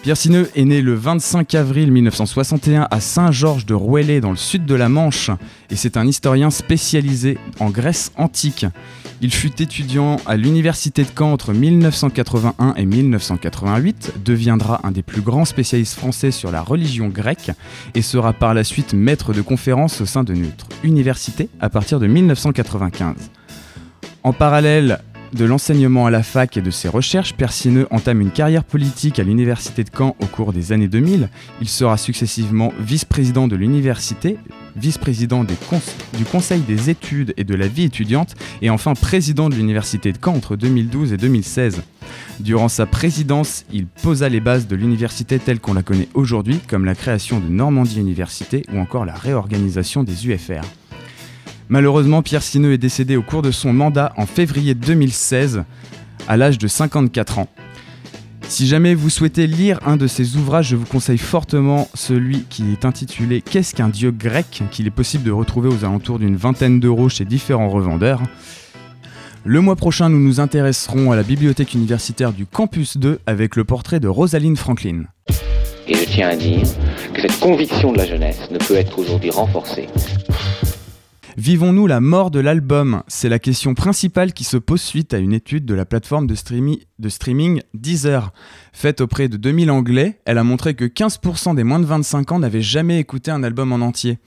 Pierre 0.00 0.16
Sineux 0.16 0.50
est 0.56 0.64
né 0.64 0.80
le 0.80 0.94
25 0.94 1.54
avril 1.54 1.92
1961 1.92 2.88
à 2.90 3.00
Saint-Georges 3.00 3.66
de 3.66 3.74
Rouellé 3.74 4.20
dans 4.20 4.30
le 4.30 4.36
sud 4.36 4.64
de 4.64 4.74
la 4.74 4.88
Manche 4.88 5.30
et 5.70 5.76
c'est 5.76 5.96
un 5.96 6.06
historien 6.06 6.50
spécialisé 6.50 7.38
en 7.60 7.70
Grèce 7.70 8.10
antique. 8.16 8.66
Il 9.20 9.32
fut 9.32 9.62
étudiant 9.62 10.16
à 10.26 10.36
l'université 10.36 11.04
de 11.04 11.08
Caen 11.16 11.32
entre 11.32 11.52
1981 11.52 12.74
et 12.76 12.84
1988, 12.84 14.14
deviendra 14.24 14.80
un 14.82 14.90
des 14.90 15.02
plus 15.02 15.20
grands 15.20 15.44
spécialistes 15.44 15.96
français 15.96 16.32
sur 16.32 16.50
la 16.50 16.62
religion 16.62 17.08
grecque 17.08 17.52
et 17.94 18.02
sera 18.02 18.32
par 18.32 18.54
la 18.54 18.64
suite 18.64 18.94
maître 18.94 19.32
de 19.32 19.42
conférences 19.42 20.00
au 20.00 20.06
sein 20.06 20.24
de 20.24 20.34
notre 20.34 20.66
université 20.82 21.48
à 21.60 21.70
partir 21.70 22.00
de 22.00 22.08
1995. 22.08 23.14
En 24.24 24.32
parallèle 24.32 24.98
de 25.32 25.44
l'enseignement 25.44 26.06
à 26.06 26.10
la 26.10 26.22
fac 26.22 26.56
et 26.56 26.62
de 26.62 26.70
ses 26.70 26.88
recherches, 26.88 27.34
Persineux 27.34 27.86
entame 27.90 28.20
une 28.20 28.30
carrière 28.30 28.64
politique 28.64 29.18
à 29.18 29.22
l'université 29.22 29.82
de 29.82 29.90
Caen 29.96 30.14
au 30.20 30.26
cours 30.26 30.52
des 30.52 30.72
années 30.72 30.88
2000. 30.88 31.28
Il 31.60 31.68
sera 31.68 31.96
successivement 31.96 32.72
vice-président 32.78 33.48
de 33.48 33.56
l'université, 33.56 34.36
vice-président 34.76 35.44
du 35.44 35.54
conseil 36.30 36.60
des 36.60 36.90
études 36.90 37.32
et 37.36 37.44
de 37.44 37.54
la 37.54 37.66
vie 37.66 37.84
étudiante 37.84 38.34
et 38.60 38.70
enfin 38.70 38.94
président 38.94 39.48
de 39.48 39.54
l'université 39.54 40.12
de 40.12 40.18
Caen 40.22 40.34
entre 40.34 40.56
2012 40.56 41.12
et 41.12 41.16
2016. 41.16 41.82
Durant 42.40 42.68
sa 42.68 42.86
présidence, 42.86 43.64
il 43.72 43.86
posa 43.86 44.28
les 44.28 44.40
bases 44.40 44.66
de 44.66 44.76
l'université 44.76 45.38
telle 45.38 45.60
qu'on 45.60 45.74
la 45.74 45.82
connaît 45.82 46.08
aujourd'hui, 46.14 46.60
comme 46.68 46.84
la 46.84 46.94
création 46.94 47.40
de 47.40 47.48
Normandie 47.48 48.00
Université 48.00 48.64
ou 48.72 48.78
encore 48.78 49.04
la 49.04 49.14
réorganisation 49.14 50.04
des 50.04 50.26
UFR. 50.26 50.62
Malheureusement, 51.68 52.22
Pierre 52.22 52.42
Sineux 52.42 52.72
est 52.72 52.78
décédé 52.78 53.16
au 53.16 53.22
cours 53.22 53.42
de 53.42 53.50
son 53.50 53.72
mandat 53.72 54.12
en 54.16 54.26
février 54.26 54.74
2016, 54.74 55.64
à 56.28 56.36
l'âge 56.36 56.58
de 56.58 56.68
54 56.68 57.38
ans. 57.38 57.48
Si 58.48 58.66
jamais 58.66 58.94
vous 58.94 59.08
souhaitez 59.08 59.46
lire 59.46 59.78
un 59.86 59.96
de 59.96 60.06
ses 60.06 60.36
ouvrages, 60.36 60.68
je 60.68 60.76
vous 60.76 60.84
conseille 60.84 61.16
fortement 61.16 61.88
celui 61.94 62.44
qui 62.50 62.70
est 62.72 62.84
intitulé 62.84 63.40
Qu'est-ce 63.40 63.74
qu'un 63.74 63.88
dieu 63.88 64.10
grec? 64.10 64.62
qu'il 64.70 64.86
est 64.86 64.90
possible 64.90 65.24
de 65.24 65.30
retrouver 65.30 65.68
aux 65.68 65.84
alentours 65.84 66.18
d'une 66.18 66.36
vingtaine 66.36 66.78
d'euros 66.78 67.08
chez 67.08 67.24
différents 67.24 67.70
revendeurs. 67.70 68.20
Le 69.44 69.60
mois 69.60 69.76
prochain, 69.76 70.08
nous 70.08 70.20
nous 70.20 70.38
intéresserons 70.38 71.10
à 71.12 71.16
la 71.16 71.22
bibliothèque 71.22 71.74
universitaire 71.74 72.32
du 72.32 72.44
Campus 72.44 72.96
2 72.98 73.20
avec 73.26 73.56
le 73.56 73.64
portrait 73.64 74.00
de 74.00 74.08
Rosaline 74.08 74.56
Franklin. 74.56 75.04
Et 75.88 75.94
je 75.94 76.04
tiens 76.04 76.28
à 76.28 76.36
dire 76.36 76.62
que 77.14 77.22
cette 77.22 77.40
conviction 77.40 77.92
de 77.92 77.98
la 77.98 78.06
jeunesse 78.06 78.50
ne 78.50 78.58
peut 78.58 78.76
être 78.76 78.98
aujourd'hui 78.98 79.30
renforcée. 79.30 79.88
Vivons-nous 81.38 81.86
la 81.86 82.00
mort 82.00 82.30
de 82.30 82.40
l'album? 82.40 83.02
C'est 83.08 83.28
la 83.30 83.38
question 83.38 83.74
principale 83.74 84.32
qui 84.34 84.44
se 84.44 84.58
pose 84.58 84.82
suite 84.82 85.14
à 85.14 85.18
une 85.18 85.32
étude 85.32 85.64
de 85.64 85.74
la 85.74 85.86
plateforme 85.86 86.26
de, 86.26 86.34
streami- 86.34 86.82
de 86.98 87.08
streaming 87.08 87.62
Deezer. 87.72 88.32
Faite 88.74 89.00
auprès 89.00 89.28
de 89.28 89.36
2000 89.38 89.70
Anglais, 89.70 90.20
elle 90.26 90.36
a 90.36 90.44
montré 90.44 90.74
que 90.74 90.84
15% 90.84 91.54
des 91.54 91.64
moins 91.64 91.80
de 91.80 91.86
25 91.86 92.32
ans 92.32 92.38
n'avaient 92.38 92.60
jamais 92.60 92.98
écouté 92.98 93.30
un 93.30 93.42
album 93.42 93.72
en 93.72 93.76
entier. 93.76 94.18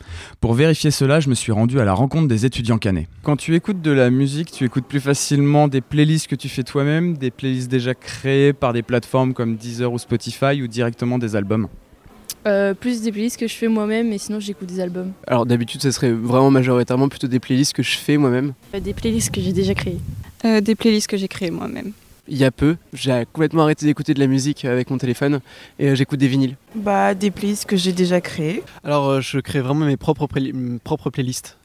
Pour 0.41 0.55
vérifier 0.55 0.89
cela, 0.89 1.19
je 1.19 1.29
me 1.29 1.35
suis 1.35 1.51
rendu 1.51 1.79
à 1.79 1.85
la 1.85 1.93
rencontre 1.93 2.27
des 2.27 2.45
étudiants 2.45 2.79
canets. 2.79 3.07
Quand 3.23 3.35
tu 3.35 3.53
écoutes 3.55 3.81
de 3.81 3.91
la 3.91 4.09
musique, 4.09 4.51
tu 4.51 4.63
écoutes 4.65 4.85
plus 4.87 4.99
facilement 4.99 5.67
des 5.67 5.81
playlists 5.81 6.27
que 6.27 6.35
tu 6.35 6.49
fais 6.49 6.63
toi-même, 6.63 7.17
des 7.17 7.29
playlists 7.31 7.69
déjà 7.69 7.93
créées 7.93 8.53
par 8.53 8.73
des 8.73 8.81
plateformes 8.81 9.33
comme 9.33 9.57
Deezer 9.57 9.93
ou 9.93 9.99
Spotify 9.99 10.61
ou 10.61 10.67
directement 10.67 11.19
des 11.19 11.35
albums? 11.35 11.67
Euh, 12.47 12.73
plus 12.73 13.01
des 13.01 13.11
playlists 13.11 13.37
que 13.37 13.47
je 13.47 13.55
fais 13.55 13.67
moi-même, 13.67 14.09
mais 14.09 14.17
sinon 14.17 14.39
j'écoute 14.39 14.67
des 14.67 14.79
albums. 14.79 15.11
Alors 15.27 15.45
d'habitude, 15.45 15.81
ce 15.81 15.91
serait 15.91 16.11
vraiment 16.11 16.51
majoritairement 16.51 17.09
plutôt 17.09 17.27
des 17.27 17.39
playlists 17.39 17.73
que 17.73 17.81
je 17.83 17.97
fais 17.97 18.17
moi-même. 18.17 18.53
Euh, 18.73 18.79
Des 18.79 18.93
playlists 18.93 19.31
que 19.31 19.41
j'ai 19.41 19.53
déjà 19.53 19.73
créées. 19.73 19.99
Euh, 20.45 20.61
des 20.61 20.75
playlists 20.75 21.07
que 21.07 21.17
j'ai 21.17 21.27
créées 21.27 21.49
moi-même. 21.51 21.91
Il 22.27 22.37
y 22.37 22.43
a 22.43 22.51
peu, 22.51 22.75
j'ai 22.93 23.23
complètement 23.31 23.63
arrêté 23.63 23.85
d'écouter 23.85 24.13
de 24.15 24.19
la 24.19 24.27
musique 24.27 24.65
avec 24.65 24.89
mon 24.89 24.97
téléphone 24.97 25.41
et 25.77 25.95
j'écoute 25.95 26.19
des 26.19 26.27
vinyles. 26.27 26.55
Bah, 26.75 27.13
des 27.13 27.29
playlists 27.31 27.65
que 27.65 27.77
j'ai 27.77 27.93
déjà 27.93 28.19
créées. 28.21 28.63
Alors 28.83 29.07
euh, 29.09 29.21
je 29.21 29.39
crée 29.39 29.61
vraiment 29.61 29.85
mes 29.85 29.97
propres, 29.97 30.27
mes 30.39 30.79
propres 30.79 31.09
playlists. 31.09 31.57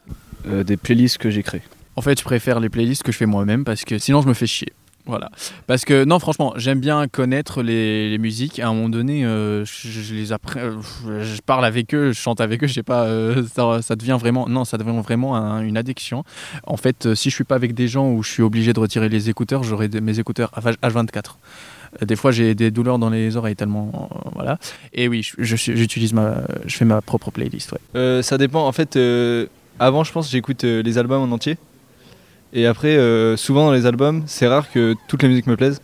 Euh, 0.46 0.64
des 0.64 0.76
playlists 0.78 1.18
que 1.18 1.28
j'ai 1.30 1.42
créées. 1.42 1.62
En 1.96 2.02
fait, 2.02 2.18
je 2.18 2.24
préfère 2.24 2.60
les 2.60 2.70
playlists 2.70 3.02
que 3.02 3.12
je 3.12 3.18
fais 3.18 3.26
moi-même 3.26 3.64
parce 3.64 3.84
que 3.84 3.98
sinon 3.98 4.22
je 4.22 4.28
me 4.28 4.34
fais 4.34 4.46
chier. 4.46 4.72
Voilà. 5.06 5.30
Parce 5.66 5.84
que 5.84 6.04
non, 6.04 6.18
franchement, 6.18 6.52
j'aime 6.56 6.78
bien 6.78 7.08
connaître 7.08 7.62
les, 7.62 8.10
les 8.10 8.18
musiques. 8.18 8.58
À 8.60 8.68
un 8.68 8.74
moment 8.74 8.88
donné, 8.90 9.24
euh, 9.24 9.64
je, 9.64 10.14
les 10.14 10.32
apprends, 10.32 10.60
euh, 10.60 11.24
je 11.24 11.40
parle 11.40 11.64
avec 11.64 11.94
eux, 11.94 12.12
je 12.12 12.20
chante 12.20 12.40
avec 12.40 12.62
eux. 12.62 12.66
Je 12.66 12.74
sais 12.74 12.82
pas, 12.82 13.04
euh, 13.04 13.42
ça, 13.82 13.96
devient 13.96 14.16
vraiment, 14.20 14.48
non, 14.48 14.64
ça 14.64 14.78
devient 14.78 15.00
vraiment 15.02 15.36
un- 15.36 15.62
une 15.62 15.76
addiction. 15.76 16.22
En 16.64 16.76
fait, 16.76 17.14
si 17.14 17.30
je 17.30 17.34
suis 17.34 17.44
pas 17.44 17.54
avec 17.56 17.74
des 17.74 17.88
gens 17.88 18.10
où 18.12 18.22
je 18.22 18.30
suis 18.30 18.42
obligé 18.42 18.72
de 18.72 18.78
retirer 18.78 19.08
les 19.08 19.30
écouteurs, 19.30 19.62
j'aurai 19.64 19.88
mes 19.88 20.18
écouteurs 20.18 20.52
H24. 20.82 21.38
Euh, 22.02 22.06
Des 22.06 22.14
fois, 22.14 22.30
j'ai 22.30 22.54
des 22.54 22.70
douleurs 22.70 22.98
dans 23.00 23.10
les 23.10 23.36
oreilles 23.36 23.56
tellement, 23.56 24.10
voilà. 24.34 24.58
Et 24.92 25.08
oui, 25.08 25.28
j'utilise 25.38 26.12
ma, 26.12 26.36
je 26.66 26.76
fais 26.76 26.84
ma 26.84 27.00
propre 27.00 27.30
playlist. 27.30 27.74
Ça 28.22 28.38
dépend. 28.38 28.66
En 28.66 28.72
fait, 28.72 28.96
avant, 29.78 30.04
je 30.04 30.12
pense, 30.12 30.30
j'écoute 30.30 30.62
les 30.62 30.98
albums 30.98 31.22
en 31.22 31.34
entier. 31.34 31.56
Et 32.52 32.66
après, 32.66 32.96
euh, 32.96 33.36
souvent 33.36 33.66
dans 33.66 33.72
les 33.72 33.86
albums, 33.86 34.24
c'est 34.26 34.46
rare 34.46 34.70
que 34.70 34.94
toutes 35.08 35.22
les 35.22 35.28
musiques 35.28 35.46
me 35.46 35.56
plaisent. 35.56 35.80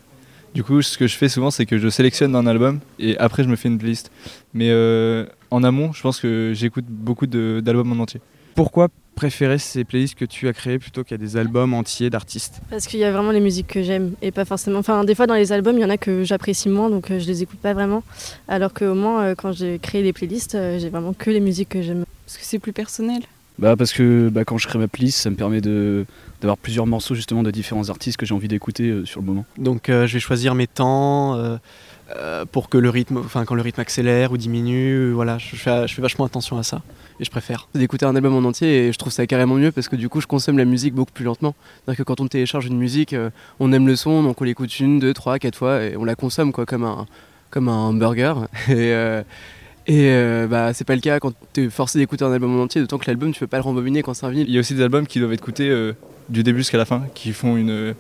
Du 0.55 0.65
coup, 0.65 0.83
ce 0.83 0.97
que 0.99 1.07
je 1.07 1.17
fais 1.17 1.29
souvent, 1.29 1.51
c'est 1.51 1.67
que 1.67 1.79
je 1.79 1.89
sélectionne 1.89 2.35
un 2.35 2.47
album 2.47 2.81
et 2.99 3.17
après, 3.19 3.45
je 3.45 3.49
me 3.49 3.57
fais 3.57 3.69
une 3.69 3.79
playlist. 3.79 4.11
Mais 4.55 4.71
euh, 4.71 5.27
en 5.51 5.63
amont, 5.63 5.93
je 5.93 6.01
pense 6.01 6.19
que 6.19 6.53
j'écoute 6.55 6.87
beaucoup 6.89 7.27
d'albums 7.27 7.93
en 7.93 8.03
entier. 8.03 8.21
Pourquoi 8.55 8.89
préférer 9.15 9.59
ces 9.59 9.85
playlists 9.85 10.15
que 10.15 10.25
tu 10.25 10.49
as 10.49 10.53
créées 10.53 10.79
plutôt 10.79 11.05
qu'il 11.05 11.13
y 11.13 11.21
a 11.23 11.25
des 11.25 11.37
albums 11.37 11.75
entiers 11.75 12.11
d'artistes? 12.11 12.61
Parce 12.71 12.87
qu'il 12.87 12.99
y 12.99 13.05
a 13.05 13.13
vraiment 13.13 13.33
les 13.33 13.41
musiques 13.41 13.67
que 13.67 13.83
j'aime 13.83 14.13
et 14.23 14.31
pas 14.31 14.47
forcément. 14.47 14.79
Enfin, 14.79 15.05
des 15.05 15.15
fois 15.15 15.27
dans 15.27 15.35
les 15.35 15.53
albums, 15.53 15.77
il 15.77 15.83
y 15.83 15.85
en 15.85 15.91
a 15.91 15.99
que 15.99 16.25
j'apprécie 16.25 16.71
moins, 16.71 16.89
donc 16.89 17.11
euh, 17.11 17.21
je 17.21 17.27
les 17.27 17.43
écoute 17.43 17.61
pas 17.61 17.75
vraiment. 17.75 18.03
Alors 18.49 18.73
qu'au 18.73 18.95
moins, 18.95 19.35
quand 19.35 19.53
j'ai 19.53 19.79
créé 19.79 20.03
les 20.03 20.15
playlists, 20.15 20.57
j'ai 20.79 20.89
vraiment 20.89 21.13
que 21.13 21.31
les 21.31 21.41
musiques 21.41 21.69
que 21.69 21.83
j'aime. 21.83 22.05
Parce 22.25 22.39
que 22.39 22.45
c'est 22.45 22.59
plus 22.59 22.73
personnel. 22.73 23.23
Bah 23.59 23.77
parce 23.77 23.93
que 23.93 24.29
bah, 24.29 24.45
quand 24.45 24.59
je 24.59 24.69
crée 24.69 24.79
ma 24.79 24.89
playlist, 24.89 25.19
ça 25.19 25.31
me 25.31 25.37
permet 25.37 25.61
de 25.61 26.05
d'avoir 26.41 26.59
plusieurs 26.59 26.87
morceaux 26.87 27.15
justement 27.15 27.43
de 27.43 27.51
différents 27.51 27.89
artistes 27.89 28.17
que 28.19 28.27
j'ai 28.27 28.35
envie 28.35 28.49
d'écouter 28.49 28.89
euh, 28.89 29.05
sur 29.05 29.21
le 29.21 29.27
moment. 29.27 29.45
Donc 29.59 29.89
euh, 29.89 30.07
je 30.07 30.15
vais 30.15 30.21
choisir 30.21 30.55
mes 30.55 30.67
temps 30.67 31.35
euh, 31.35 31.57
euh, 32.17 32.45
pour 32.45 32.69
que 32.69 32.79
le 32.79 32.89
rythme, 32.91 33.19
enfin 33.19 33.45
quand 33.45 33.55
le 33.55 33.63
rythme 33.63 33.81
accélère 33.81 34.33
ou 34.33 34.37
diminue, 34.37 34.95
euh, 34.95 35.13
voilà, 35.13 35.39
je 35.39 35.57
fais, 35.57 35.89
je 35.89 35.95
fais 35.95 36.03
vachement 36.03 36.25
attention 36.25 36.57
à 36.59 36.63
ça 36.63 36.83
et 37.19 37.25
je 37.25 37.31
préfère. 37.31 37.69
d'écouter 37.75 38.05
un 38.05 38.15
album 38.15 38.35
en 38.35 38.47
entier 38.47 38.87
et 38.87 38.93
je 38.93 38.99
trouve 38.99 39.13
ça 39.13 39.27
carrément 39.27 39.55
mieux 39.55 39.73
parce 39.73 39.89
que 39.89 39.97
du 39.97 40.09
coup 40.09 40.21
je 40.21 40.27
consomme 40.27 40.59
la 40.59 40.65
musique 40.67 40.95
beaucoup 40.95 41.13
plus 41.13 41.25
lentement. 41.25 41.55
C'est-à-dire 41.85 41.99
que 41.99 42.03
quand 42.05 42.21
on 42.21 42.29
télécharge 42.29 42.67
une 42.67 42.77
musique, 42.77 43.13
euh, 43.13 43.31
on 43.59 43.73
aime 43.73 43.87
le 43.87 43.97
son, 43.97 44.23
donc 44.23 44.41
on 44.41 44.45
l'écoute 44.45 44.79
une, 44.79 44.99
deux, 44.99 45.15
trois, 45.15 45.39
quatre 45.39 45.57
fois 45.57 45.83
et 45.83 45.97
on 45.97 46.05
la 46.05 46.15
consomme 46.15 46.53
quoi 46.53 46.67
comme 46.67 46.85
un, 46.85 47.07
comme 47.51 47.69
un 47.69 47.89
hamburger. 47.89 48.47
Et, 48.69 48.93
euh, 48.93 49.23
et 49.89 50.11
euh, 50.11 50.49
bah, 50.49 50.73
c'est 50.75 50.85
pas 50.85 50.97
le 50.97 51.01
cas 51.01 51.21
quand 51.21 51.33
tu 51.53 51.65
es 51.65 51.71
forcé 51.71 52.01
d'écouter 52.01 52.25
un 52.25 52.33
album 52.33 52.59
en 52.59 52.65
entier, 52.65 52.81
d'autant 52.81 52.99
que 52.99 53.07
l'album 53.07 53.33
tu 53.33 53.39
peux 53.39 53.47
pas 53.47 53.59
le 53.59 53.63
rembobiner 53.63 54.03
quand 54.03 54.15
c'est 54.15 54.27
un 54.27 54.31
vinyle. 54.31 54.49
Il 54.49 54.55
y 54.55 54.57
a 54.57 54.61
aussi 54.61 54.75
des 54.75 54.83
albums 54.83 55.07
qui 55.07 55.21
doivent 55.21 55.33
être 55.33 55.43
écoutés 55.43 55.69
euh, 55.69 55.93
du 56.29 56.43
début 56.43 56.59
jusqu'à 56.59 56.79
la 56.79 56.85
fin, 56.85 57.05
qui 57.15 57.33
font 57.33 57.57
une. 57.57 57.95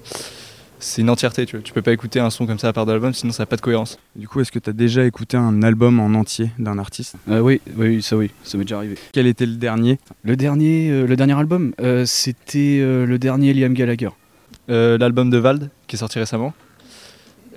c'est 0.79 1.01
une 1.03 1.11
entièreté, 1.11 1.47
tu 1.47 1.57
vois. 1.57 1.63
Tu 1.63 1.73
peux 1.73 1.83
pas 1.83 1.93
écouter 1.93 2.21
un 2.21 2.31
son 2.31 2.47
comme 2.47 2.59
ça 2.59 2.69
à 2.69 2.73
part 2.73 2.87
d'album, 2.87 3.13
sinon 3.15 3.33
ça 3.33 3.43
n'a 3.43 3.47
pas 3.47 3.57
de 3.57 3.61
cohérence. 3.61 3.99
Du 4.15 4.29
coup, 4.29 4.41
est-ce 4.41 4.53
que 4.53 4.59
tu 4.59 4.71
as 4.71 4.73
déjà 4.73 5.05
écouté 5.05 5.37
un 5.37 5.63
album 5.63 6.01
en 6.01 6.15
entier 6.19 6.51
d'un 6.59 6.79
artiste? 6.79 7.17
Euh, 7.31 7.41
oui, 7.41 7.61
oui, 7.77 8.03
ça 8.03 8.17
oui, 8.17 8.31
ça 8.43 8.59
m'est 8.59 8.65
déjà 8.65 8.77
arrivé. 8.79 8.97
Quel 9.13 9.27
était 9.27 9.47
le 9.47 9.57
dernier? 9.57 9.99
Le 10.23 10.37
dernier, 10.37 10.91
euh, 10.91 11.07
le 11.07 11.17
dernier 11.17 11.35
album, 11.35 11.73
euh, 11.81 12.05
c'était 12.07 12.79
euh, 12.81 13.07
le 13.07 13.19
dernier 13.19 13.55
Liam 13.55 13.73
Gallagher. 13.75 14.11
Euh, 14.69 14.99
L'album 14.99 15.31
de 15.31 15.39
Vald, 15.39 15.71
qui 15.87 15.97
est 15.97 15.99
sorti 15.99 16.19
récemment. 16.19 16.53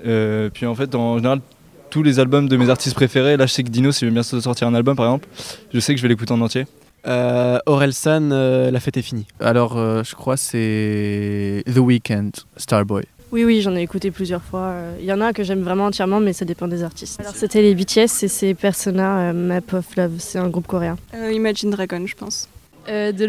Euh, 0.06 0.50
puis 0.54 0.66
en 0.66 0.76
fait, 0.76 0.94
en 0.96 1.18
général, 1.18 1.42
tous 1.90 2.04
les 2.04 2.20
albums 2.20 2.48
de 2.48 2.56
mes 2.56 2.70
artistes 2.70 2.96
préférés, 2.96 3.36
là 3.36 3.48
je 3.48 3.54
sais 3.54 3.64
que 3.64 3.70
Dino, 3.70 3.92
s'il 3.92 4.08
veut 4.08 4.14
bien 4.14 4.24
sortir 4.24 4.68
un 4.68 4.76
album 4.76 4.96
par 4.96 5.08
exemple, 5.08 5.28
je 5.74 5.80
sais 5.80 5.94
que 5.94 5.98
je 5.98 6.04
vais 6.04 6.10
l'écouter 6.10 6.32
en 6.32 6.42
entier. 6.42 6.68
Euh, 7.10 7.58
Orelsan, 7.66 8.30
euh, 8.32 8.72
la 8.72 8.80
fête 8.80 8.98
est 8.98 9.02
finie. 9.02 9.26
Alors, 9.40 9.78
euh, 9.78 10.04
je 10.04 10.16
crois 10.16 10.38
c'est 10.38 11.64
The 11.66 11.80
Weeknd, 11.80 12.30
Starboy. 12.58 13.04
Oui, 13.32 13.46
oui, 13.46 13.62
j'en 13.62 13.76
ai 13.76 13.82
écouté 13.82 14.10
plusieurs 14.12 14.42
fois. 14.42 14.68
Euh, 14.70 14.96
Il 15.00 15.06
y 15.06 15.14
en 15.14 15.22
a 15.22 15.34
que 15.34 15.44
j'aime 15.44 15.62
vraiment 15.62 15.86
entièrement, 15.86 16.20
mais 16.20 16.34
ça 16.34 16.46
dépend 16.46 16.68
des 16.68 16.84
artistes. 16.84 17.20
Alors 17.20 17.36
c'était 17.36 17.62
les 17.62 17.76
BTS 17.76 18.24
et 18.24 18.28
c'est 18.28 18.54
Persona 18.54 19.30
euh, 19.30 19.34
Map 19.34 19.74
of 19.74 19.96
Love, 19.96 20.14
c'est 20.20 20.40
un 20.40 20.50
groupe 20.50 20.68
coréen. 20.68 20.98
Euh, 21.14 21.32
Imagine 21.32 21.70
Dragon, 21.72 22.04
je 22.06 22.16
pense. 22.16 22.48
Euh, 22.88 23.12
de. 23.12 23.28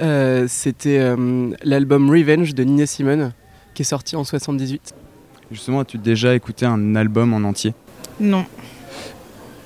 Euh, 0.00 0.46
C'était 0.48 0.98
euh, 0.98 1.50
l'album 1.62 2.10
Revenge 2.10 2.54
de 2.54 2.64
Nina 2.64 2.86
Simone 2.86 3.32
qui 3.74 3.82
est 3.82 3.86
sorti 3.86 4.16
en 4.16 4.24
78. 4.24 4.94
Justement, 5.50 5.80
as-tu 5.80 5.98
déjà 5.98 6.34
écouté 6.34 6.66
un 6.66 6.94
album 6.96 7.32
en 7.32 7.46
entier? 7.48 7.72
Non. 8.20 8.44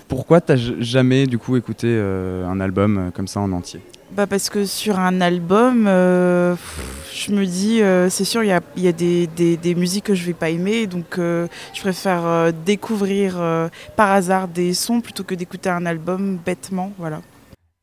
Pourquoi 0.09 0.41
t'as 0.41 0.57
jamais 0.57 1.27
du 1.27 1.39
coup 1.39 1.57
écouté 1.57 1.89
euh, 1.89 2.47
un 2.47 2.61
album 2.61 2.99
euh, 2.99 3.11
comme 3.11 3.27
ça 3.29 3.41
en 3.41 3.51
entier? 3.53 3.81
Bah 4.13 4.29
parce 4.29 4.51
que 4.51 4.65
sur 4.65 5.01
un 5.01 5.21
album, 5.21 5.87
euh, 5.89 6.55
pff, 6.55 7.11
je 7.27 7.33
me 7.33 7.45
dis, 7.45 7.83
euh, 7.83 8.09
c'est 8.09 8.25
sûr, 8.25 8.45
il 8.45 8.47
y 8.49 8.53
a, 8.53 8.61
il 8.77 8.85
y 8.85 8.89
a 8.89 8.93
des, 8.93 9.27
des- 9.27 9.57
des 9.57 9.75
musiques 9.75 10.05
que 10.05 10.15
je 10.15 10.25
vais 10.25 10.33
pas 10.33 10.49
aimer, 10.49 10.87
donc 10.87 11.19
euh, 11.19 11.49
je 11.75 11.81
préfère 11.81 12.25
euh, 12.25 12.53
découvrir 12.65 13.35
euh, 13.41 13.69
par 13.97 14.13
hasard 14.13 14.47
des 14.47 14.75
sons 14.75 15.01
plutôt 15.01 15.25
que 15.25 15.35
d'écouter 15.35 15.71
un 15.71 15.85
album 15.87 16.39
bêtement, 16.47 16.93
voilà. 16.99 17.21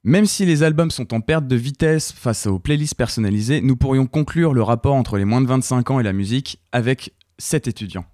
Même 0.06 0.26
si 0.26 0.46
les 0.46 0.64
albums 0.64 0.92
sont 0.92 1.14
en 1.14 1.20
perte 1.20 1.46
de 1.48 1.56
vitesse 1.58 2.14
face 2.14 2.48
aux 2.48 2.58
playlists 2.60 2.96
personnalisées, 2.96 3.60
nous 3.60 3.76
pourrions 3.76 4.06
conclure 4.08 4.54
le 4.54 4.64
rapport 4.64 4.96
entre 4.96 5.18
les 5.18 5.26
moins 5.26 5.42
de 5.42 5.48
25 5.48 5.92
ans 5.92 6.00
et 6.00 6.04
la 6.04 6.14
musique 6.14 6.58
avec 6.72 7.14
cet 7.38 7.68
étudiant. 7.68 8.06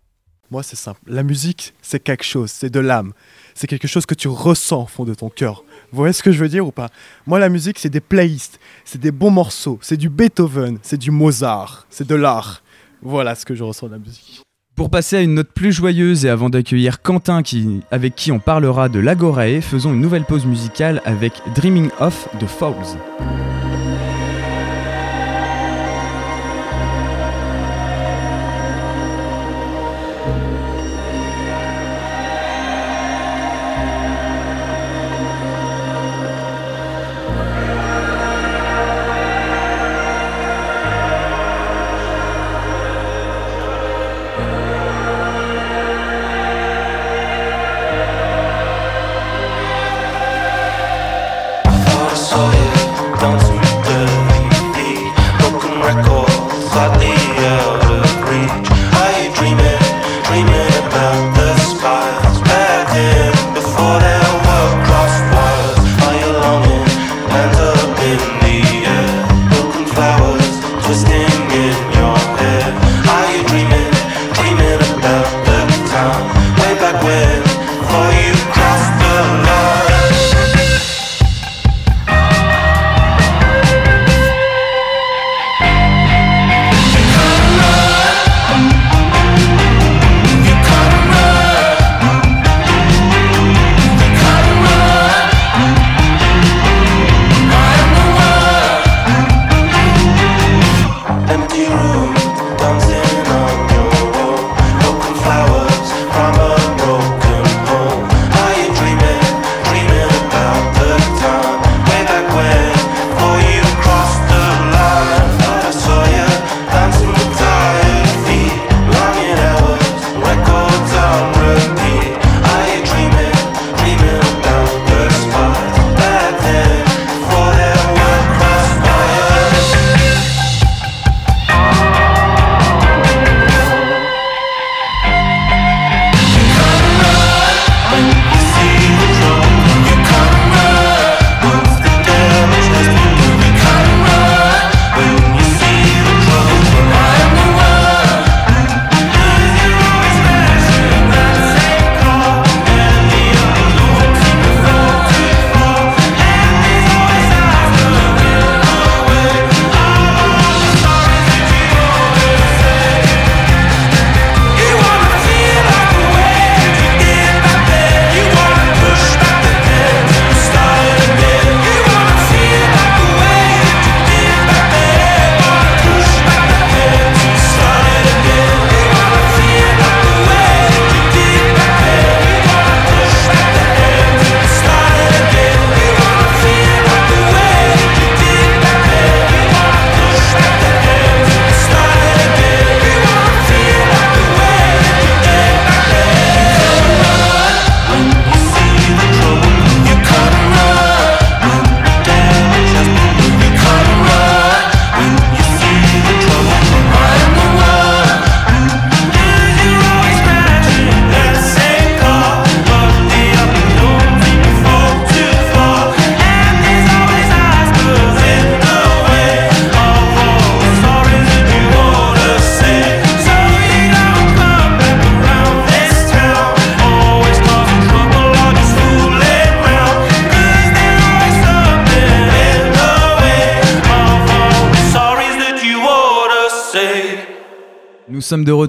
Moi, 0.52 0.64
c'est 0.64 0.76
simple. 0.76 1.00
La 1.06 1.22
musique, 1.22 1.76
c'est 1.84 2.00
quelque 2.00 2.24
chose, 2.24 2.50
c'est 2.50 2.72
de 2.72 2.80
l'âme. 2.80 3.14
C'est 3.54 3.68
quelque 3.68 3.88
chose 3.88 4.06
que 4.06 4.16
tu 4.16 4.28
ressens 4.28 4.84
au 4.84 4.86
fond 4.86 5.06
de 5.06 5.14
ton 5.14 5.30
cœur. 5.30 5.64
Vous 5.92 5.98
voyez 5.98 6.14
ce 6.14 6.24
que 6.24 6.32
je 6.32 6.40
veux 6.40 6.50
dire 6.50 6.66
ou 6.66 6.72
pas? 6.72 6.90
Moi, 7.26 7.40
la 7.40 7.50
musique, 7.50 7.80
c'est 7.80 7.90
des 7.90 8.00
playlists, 8.00 8.60
c'est 8.86 9.02
des 9.02 9.12
bons 9.12 9.32
morceaux, 9.32 9.80
c'est 9.82 9.98
du 9.98 10.10
Beethoven, 10.10 10.78
c'est 10.82 10.98
du 10.98 11.12
Mozart, 11.12 11.86
c'est 11.90 12.08
de 12.08 12.16
l'art. 12.16 12.64
Voilà 13.02 13.36
ce 13.36 13.46
que 13.46 13.56
je 13.56 13.64
ressens 13.64 13.88
de 13.88 13.94
la 13.94 14.00
musique. 14.00 14.42
Pour 14.76 14.90
passer 14.90 15.18
à 15.18 15.22
une 15.22 15.34
note 15.34 15.52
plus 15.54 15.74
joyeuse 15.74 16.26
et 16.26 16.30
avant 16.30 16.50
d'accueillir 16.50 17.02
Quentin 17.02 17.42
avec 17.92 18.16
qui 18.16 18.32
on 18.32 18.40
parlera 18.40 18.88
de 18.88 19.00
l'Agorae, 19.00 19.60
faisons 19.62 19.94
une 19.94 20.00
nouvelle 20.00 20.24
pause 20.24 20.46
musicale 20.46 21.02
avec 21.04 21.34
Dreaming 21.54 21.90
of 22.00 22.30
the 22.40 22.46
Falls. 22.48 22.98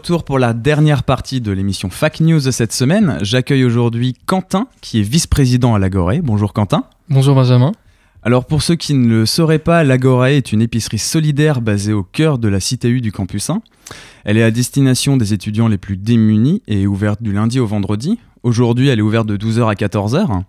Retour 0.01 0.25
pour 0.25 0.39
la 0.39 0.55
dernière 0.55 1.03
partie 1.03 1.43
de 1.43 1.53
l'émission 1.53 1.91
Fac 1.91 2.21
News 2.21 2.41
de 2.41 2.51
cette 2.51 2.73
semaine. 2.73 3.19
J'accueille 3.21 3.65
aujourd'hui 3.65 4.17
Quentin, 4.25 4.67
qui 4.81 4.99
est 4.99 5.03
vice-président 5.03 5.75
à 5.75 5.79
l'Agoré. 5.79 6.23
Bonjour 6.23 6.55
Quentin. 6.55 6.85
Bonjour 7.11 7.35
Benjamin. 7.35 7.73
Alors 8.23 8.47
pour 8.47 8.63
ceux 8.63 8.77
qui 8.77 8.95
ne 8.95 9.07
le 9.07 9.27
sauraient 9.27 9.59
pas, 9.59 9.85
l'Agoré 9.85 10.39
est 10.39 10.53
une 10.53 10.63
épicerie 10.63 10.99
solidaire 10.99 11.61
basée 11.61 11.93
au 11.93 12.03
cœur 12.03 12.39
de 12.39 12.49
la 12.49 12.61
cité 12.61 12.89
U 12.89 13.03
du 13.03 13.13
campus 13.13 13.51
1. 13.51 13.61
Elle 14.25 14.39
est 14.39 14.43
à 14.43 14.51
destination 14.51 15.19
des 15.19 15.35
étudiants 15.35 15.69
les 15.69 15.77
plus 15.77 15.99
démunis 15.99 16.63
et 16.67 16.85
est 16.85 16.87
ouverte 16.87 17.23
du 17.23 17.35
lundi 17.35 17.61
au 17.61 17.67
vendredi. 17.67 18.19
Aujourd'hui, 18.43 18.89
elle 18.89 19.01
est 19.01 19.03
ouverte 19.03 19.27
de 19.27 19.37
12h 19.37 19.69
à 19.69 19.75
14h. 19.75 20.45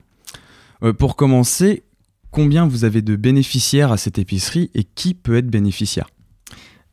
Euh, 0.84 0.94
pour 0.94 1.18
commencer, 1.18 1.84
combien 2.32 2.66
vous 2.66 2.86
avez 2.86 3.02
de 3.02 3.18
bénéficiaires 3.18 3.92
à 3.92 3.98
cette 3.98 4.18
épicerie 4.18 4.72
et 4.76 4.86
qui 4.86 5.14
peut 5.14 5.36
être 5.36 5.50
bénéficiaire? 5.50 6.08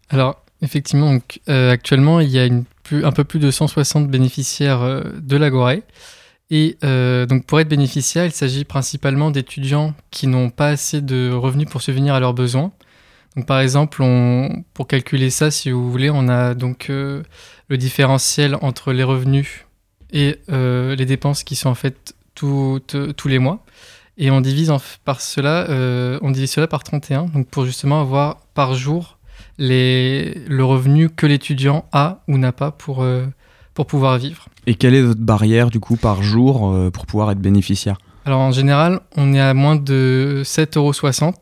Alors, 0.08 0.42
effectivement, 0.62 1.18
euh, 1.48 1.70
actuellement, 1.72 2.20
il 2.20 2.30
y 2.30 2.38
a 2.38 2.48
un 2.92 3.12
peu 3.12 3.24
plus 3.24 3.38
de 3.38 3.50
160 3.50 4.08
bénéficiaires 4.08 4.82
euh, 4.82 5.02
de 5.20 5.36
l'Agoré. 5.36 5.82
Et 6.50 6.78
euh, 6.82 7.26
donc, 7.26 7.44
pour 7.44 7.60
être 7.60 7.68
bénéficiaire, 7.68 8.24
il 8.24 8.32
s'agit 8.32 8.64
principalement 8.64 9.30
d'étudiants 9.30 9.94
qui 10.10 10.26
n'ont 10.26 10.50
pas 10.50 10.68
assez 10.68 11.00
de 11.02 11.30
revenus 11.30 11.68
pour 11.68 11.82
subvenir 11.82 12.14
à 12.14 12.20
leurs 12.20 12.34
besoins. 12.34 12.72
Donc, 13.36 13.46
par 13.46 13.60
exemple, 13.60 14.02
pour 14.72 14.86
calculer 14.86 15.30
ça, 15.30 15.50
si 15.50 15.70
vous 15.70 15.90
voulez, 15.90 16.10
on 16.10 16.28
a 16.28 16.54
donc 16.54 16.88
euh, 16.88 17.22
le 17.68 17.76
différentiel 17.76 18.56
entre 18.62 18.92
les 18.92 19.04
revenus 19.04 19.66
et 20.10 20.38
les 20.48 21.04
dépenses 21.04 21.44
qui 21.44 21.54
sont 21.54 21.68
en 21.68 21.74
fait 21.74 22.14
tous 22.34 22.80
les 23.26 23.38
mois. 23.38 23.62
Et 24.16 24.30
on 24.30 24.40
divise 24.40 24.70
en 24.70 24.78
par 25.04 25.20
cela, 25.20 25.66
on 26.22 26.30
divise 26.30 26.50
cela 26.50 26.66
par 26.66 26.82
31, 26.82 27.26
donc 27.26 27.46
pour 27.48 27.66
justement 27.66 28.00
avoir 28.00 28.40
par 28.54 28.74
jour 28.74 29.17
les, 29.58 30.34
le 30.48 30.64
revenu 30.64 31.10
que 31.10 31.26
l'étudiant 31.26 31.84
a 31.92 32.22
ou 32.28 32.38
n'a 32.38 32.52
pas 32.52 32.70
pour, 32.70 33.02
euh, 33.02 33.26
pour 33.74 33.86
pouvoir 33.86 34.18
vivre. 34.18 34.46
Et 34.66 34.74
quelle 34.74 34.94
est 34.94 35.02
votre 35.02 35.20
barrière 35.20 35.70
du 35.70 35.80
coup 35.80 35.96
par 35.96 36.22
jour 36.22 36.70
euh, 36.72 36.90
pour 36.90 37.06
pouvoir 37.06 37.30
être 37.30 37.40
bénéficiaire? 37.40 37.98
Alors 38.24 38.40
en 38.40 38.52
général, 38.52 39.00
on 39.16 39.32
est 39.32 39.40
à 39.40 39.54
moins 39.54 39.76
de 39.76 40.42
7,60 40.44 40.76
euros. 40.78 41.32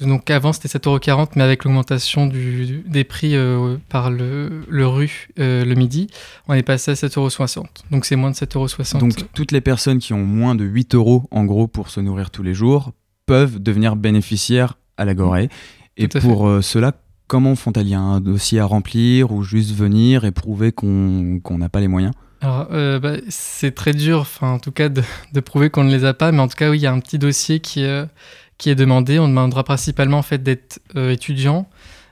Donc 0.00 0.30
avant 0.30 0.52
c'était 0.52 0.68
7,40 0.68 1.10
euros, 1.10 1.28
mais 1.36 1.42
avec 1.44 1.64
l'augmentation 1.64 2.26
du- 2.26 2.82
des 2.86 3.04
prix 3.04 3.34
euh, 3.36 3.76
par 3.88 4.10
le, 4.10 4.62
le 4.68 4.86
rue 4.86 5.28
le 5.38 5.74
midi, 5.74 6.08
on 6.48 6.54
est 6.54 6.62
passé 6.62 6.90
à 6.90 6.94
7,60 6.94 7.58
euros. 7.58 7.66
Donc 7.90 8.04
c'est 8.04 8.16
moins 8.16 8.30
de 8.30 8.36
7,60 8.36 8.96
euros. 8.96 9.00
Donc 9.06 9.12
toutes 9.32 9.52
les 9.52 9.60
personnes 9.60 9.98
qui 9.98 10.12
ont 10.12 10.24
moins 10.24 10.54
de 10.54 10.64
8 10.64 10.94
euros 10.94 11.28
en 11.30 11.44
gros 11.44 11.66
pour 11.66 11.88
se 11.90 12.00
nourrir 12.00 12.30
tous 12.30 12.42
les 12.42 12.52
jours 12.54 12.92
peuvent 13.26 13.58
devenir 13.62 13.96
bénéficiaires 13.96 14.74
à 14.96 15.04
l'Agoré. 15.04 15.48
Et 15.96 16.08
Tout 16.08 16.18
à 16.18 16.20
pour 16.20 16.46
euh, 16.48 16.60
cela, 16.60 16.92
comment 17.26 17.56
font-elles? 17.56 17.86
Il 17.86 17.90
y 17.90 17.94
a 17.94 18.00
un 18.00 18.20
dossier 18.20 18.60
à 18.60 18.64
remplir 18.64 19.32
ou 19.32 19.42
juste 19.42 19.74
venir 19.74 20.24
et 20.24 20.32
prouver 20.32 20.72
qu'on 20.72 21.40
n'a 21.50 21.68
pas 21.68 21.80
les 21.80 21.88
moyens? 21.88 22.12
Alors, 22.40 22.68
euh, 22.72 22.98
bah, 22.98 23.14
c'est 23.28 23.74
très 23.74 23.92
dur, 23.92 24.20
enfin, 24.20 24.52
en 24.52 24.58
tout 24.58 24.72
cas, 24.72 24.88
de, 24.88 25.02
prouver 25.40 25.70
qu'on 25.70 25.84
ne 25.84 25.90
les 25.90 26.04
a 26.04 26.14
pas, 26.14 26.32
mais 26.32 26.40
en 26.40 26.48
tout 26.48 26.56
cas, 26.56 26.70
oui, 26.70 26.78
il 26.78 26.82
y 26.82 26.86
a 26.86 26.92
un 26.92 27.00
petit 27.00 27.18
dossier 27.18 27.60
qui, 27.60 27.84
euh, 27.84 28.06
est 28.64 28.74
demandé. 28.74 29.18
On 29.18 29.28
demandera 29.28 29.64
principalement 29.64 30.18
en 30.18 30.22
fait 30.22 30.42
d'être 30.42 30.80
euh, 30.96 31.10
étudiant, 31.10 31.68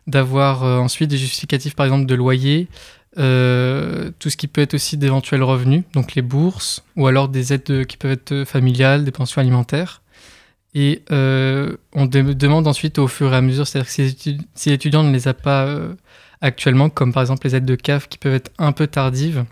d'avoir 0.07 0.63
ensuite 0.63 1.11
des 1.11 1.19
justificatifs, 1.19 1.75
par 1.75 1.87
exemple, 1.87 2.07
de 2.07 2.15
loyer, 2.15 2.69
tout 3.17 4.31
ce 4.31 4.37
qui 4.37 4.49
peut 4.49 4.61
être 4.61 4.75
aussi 4.75 4.97
d'éventuels 4.97 5.43
revenus, 5.43 5.85
donc 5.95 6.15
les 6.15 6.23
bourses, 6.23 6.85
ou 6.97 7.07
alors 7.07 7.29
des 7.29 7.53
aides 7.53 7.87
qui 7.87 7.97
peuvent 7.97 8.13
être 8.13 8.45
familiales, 8.45 9.05
des 9.05 9.13
pensions 9.13 9.41
alimentaires. 9.41 10.03
Et 10.75 11.03
euh, 11.13 11.77
on 11.93 12.07
de- 12.07 12.33
demande 12.33 12.67
ensuite 12.67 12.99
au 12.99 13.07
fur 13.07 13.33
et 13.33 13.37
à 13.37 13.41
mesure, 13.41 13.67
c'est-à-dire 13.67 13.87
que 13.87 13.93
si, 13.93 14.03
l'étu- 14.03 14.39
si 14.55 14.71
l'étudiant 14.71 15.03
ne 15.05 15.13
les 15.13 15.29
a 15.29 15.35
pas 15.35 15.67
euh, 15.67 15.95
actuellement, 16.41 16.89
comme 16.91 17.13
par 17.13 17.23
exemple 17.23 17.47
les 17.47 17.55
aides 17.55 17.65
de 17.65 17.77
CAF 17.77 18.09
qui 18.09 18.19
peuvent 18.19 18.35
être 18.35 18.51
un 18.59 18.73
peu 18.73 18.87
tardives, 18.89 19.45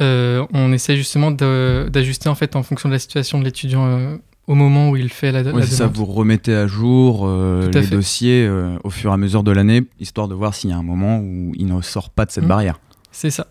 euh, 0.00 0.44
on 0.52 0.72
essaie 0.72 0.96
justement 0.96 1.30
d'ajuster 1.30 2.28
en 2.28 2.34
fait 2.34 2.56
en 2.56 2.62
fonction 2.62 2.88
de 2.88 2.94
la 2.94 2.98
situation 2.98 3.38
de 3.38 3.44
l'étudiant 3.44 4.18
au 4.48 4.54
moment 4.56 4.90
où 4.90 4.96
il 4.96 5.08
fait 5.08 5.30
la, 5.30 5.44
c'est 5.62 5.76
ça, 5.76 5.86
vous 5.86 6.04
remettez 6.04 6.54
à 6.54 6.66
jour 6.66 7.28
à 7.28 7.68
les 7.72 7.82
fait. 7.82 7.94
dossiers 7.94 8.50
au 8.82 8.90
fur 8.90 9.10
et 9.10 9.14
à 9.14 9.16
mesure 9.16 9.44
de 9.44 9.52
l'année, 9.52 9.82
histoire 10.00 10.26
de 10.28 10.34
voir 10.34 10.54
s'il 10.54 10.70
y 10.70 10.72
a 10.72 10.76
un 10.76 10.82
moment 10.82 11.18
où 11.20 11.52
il 11.56 11.66
ne 11.66 11.80
sort 11.80 12.10
pas 12.10 12.24
de 12.26 12.32
cette 12.32 12.42
Mhm. 12.44 12.48
barrière. 12.48 12.80
C'est 13.12 13.30
ça. 13.30 13.46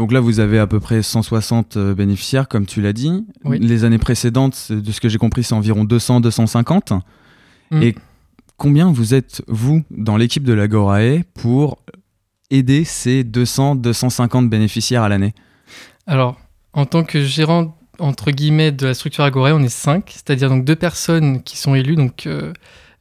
Donc 0.00 0.12
là, 0.12 0.20
vous 0.20 0.40
avez 0.40 0.58
à 0.58 0.66
peu 0.66 0.80
près 0.80 1.02
160 1.02 1.76
euh, 1.76 1.94
bénéficiaires, 1.94 2.48
comme 2.48 2.64
tu 2.64 2.80
l'as 2.80 2.94
dit. 2.94 3.26
Oui. 3.44 3.58
Les 3.58 3.84
années 3.84 3.98
précédentes, 3.98 4.72
de 4.72 4.92
ce 4.92 4.98
que 4.98 5.10
j'ai 5.10 5.18
compris, 5.18 5.44
c'est 5.44 5.52
environ 5.52 5.84
200-250. 5.84 6.98
Mm. 7.70 7.82
Et 7.82 7.94
combien 8.56 8.90
vous 8.90 9.12
êtes, 9.12 9.42
vous, 9.46 9.84
dans 9.90 10.16
l'équipe 10.16 10.42
de 10.42 10.54
l'Agorae, 10.54 11.18
pour 11.34 11.82
aider 12.48 12.84
ces 12.84 13.24
200-250 13.24 14.48
bénéficiaires 14.48 15.02
à 15.02 15.10
l'année? 15.10 15.34
Alors, 16.06 16.40
en 16.72 16.86
tant 16.86 17.04
que 17.04 17.22
gérant 17.22 17.76
entre 17.98 18.30
guillemets 18.30 18.72
de 18.72 18.86
la 18.86 18.94
structure 18.94 19.24
Agoré, 19.24 19.52
on 19.52 19.60
est 19.60 19.68
cinq, 19.68 20.12
c'est-à-dire 20.14 20.48
donc 20.48 20.64
deux 20.64 20.76
personnes 20.76 21.42
qui 21.42 21.58
sont 21.58 21.74
élues, 21.74 21.96
donc 21.96 22.26
euh, 22.26 22.54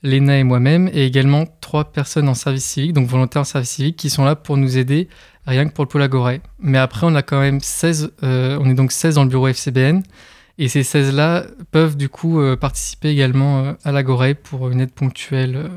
Léna 0.04 0.38
et 0.38 0.44
moi-même, 0.44 0.90
et 0.94 1.06
également 1.06 1.46
trois 1.62 1.92
personnes 1.92 2.30
en 2.30 2.34
service 2.34 2.66
civique, 2.66 2.94
donc 2.94 3.08
volontaires 3.08 3.42
en 3.42 3.46
service 3.46 3.70
civique, 3.70 3.98
qui 3.98 4.10
sont 4.10 4.24
là 4.24 4.36
pour 4.36 4.58
nous 4.58 4.78
aider, 4.78 5.10
rien 5.46 5.68
que 5.68 5.74
pour 5.74 5.84
le 5.84 5.90
pôle 5.90 6.02
Agoré. 6.02 6.42
Mais 6.60 6.78
après, 6.78 7.06
on 7.06 7.16
a 7.16 7.22
quand 7.22 7.40
même 7.40 7.60
16, 7.60 8.14
euh, 8.24 8.58
on 8.62 8.70
est 8.70 8.74
donc 8.74 8.92
16 8.92 9.16
dans 9.16 9.24
le 9.24 9.30
bureau 9.30 9.48
FCBN, 9.48 10.04
et 10.60 10.68
ces 10.68 10.82
16-là 10.82 11.46
peuvent 11.72 11.96
du 11.96 12.10
coup 12.10 12.42
euh, 12.42 12.58
participer 12.58 13.10
également 13.10 13.64
euh, 13.64 13.74
à 13.86 13.94
l'Agoré 13.94 14.36
pour 14.36 14.70
une 14.70 14.82
aide 14.82 14.92
ponctuelle 14.92 15.56
euh, 15.56 15.70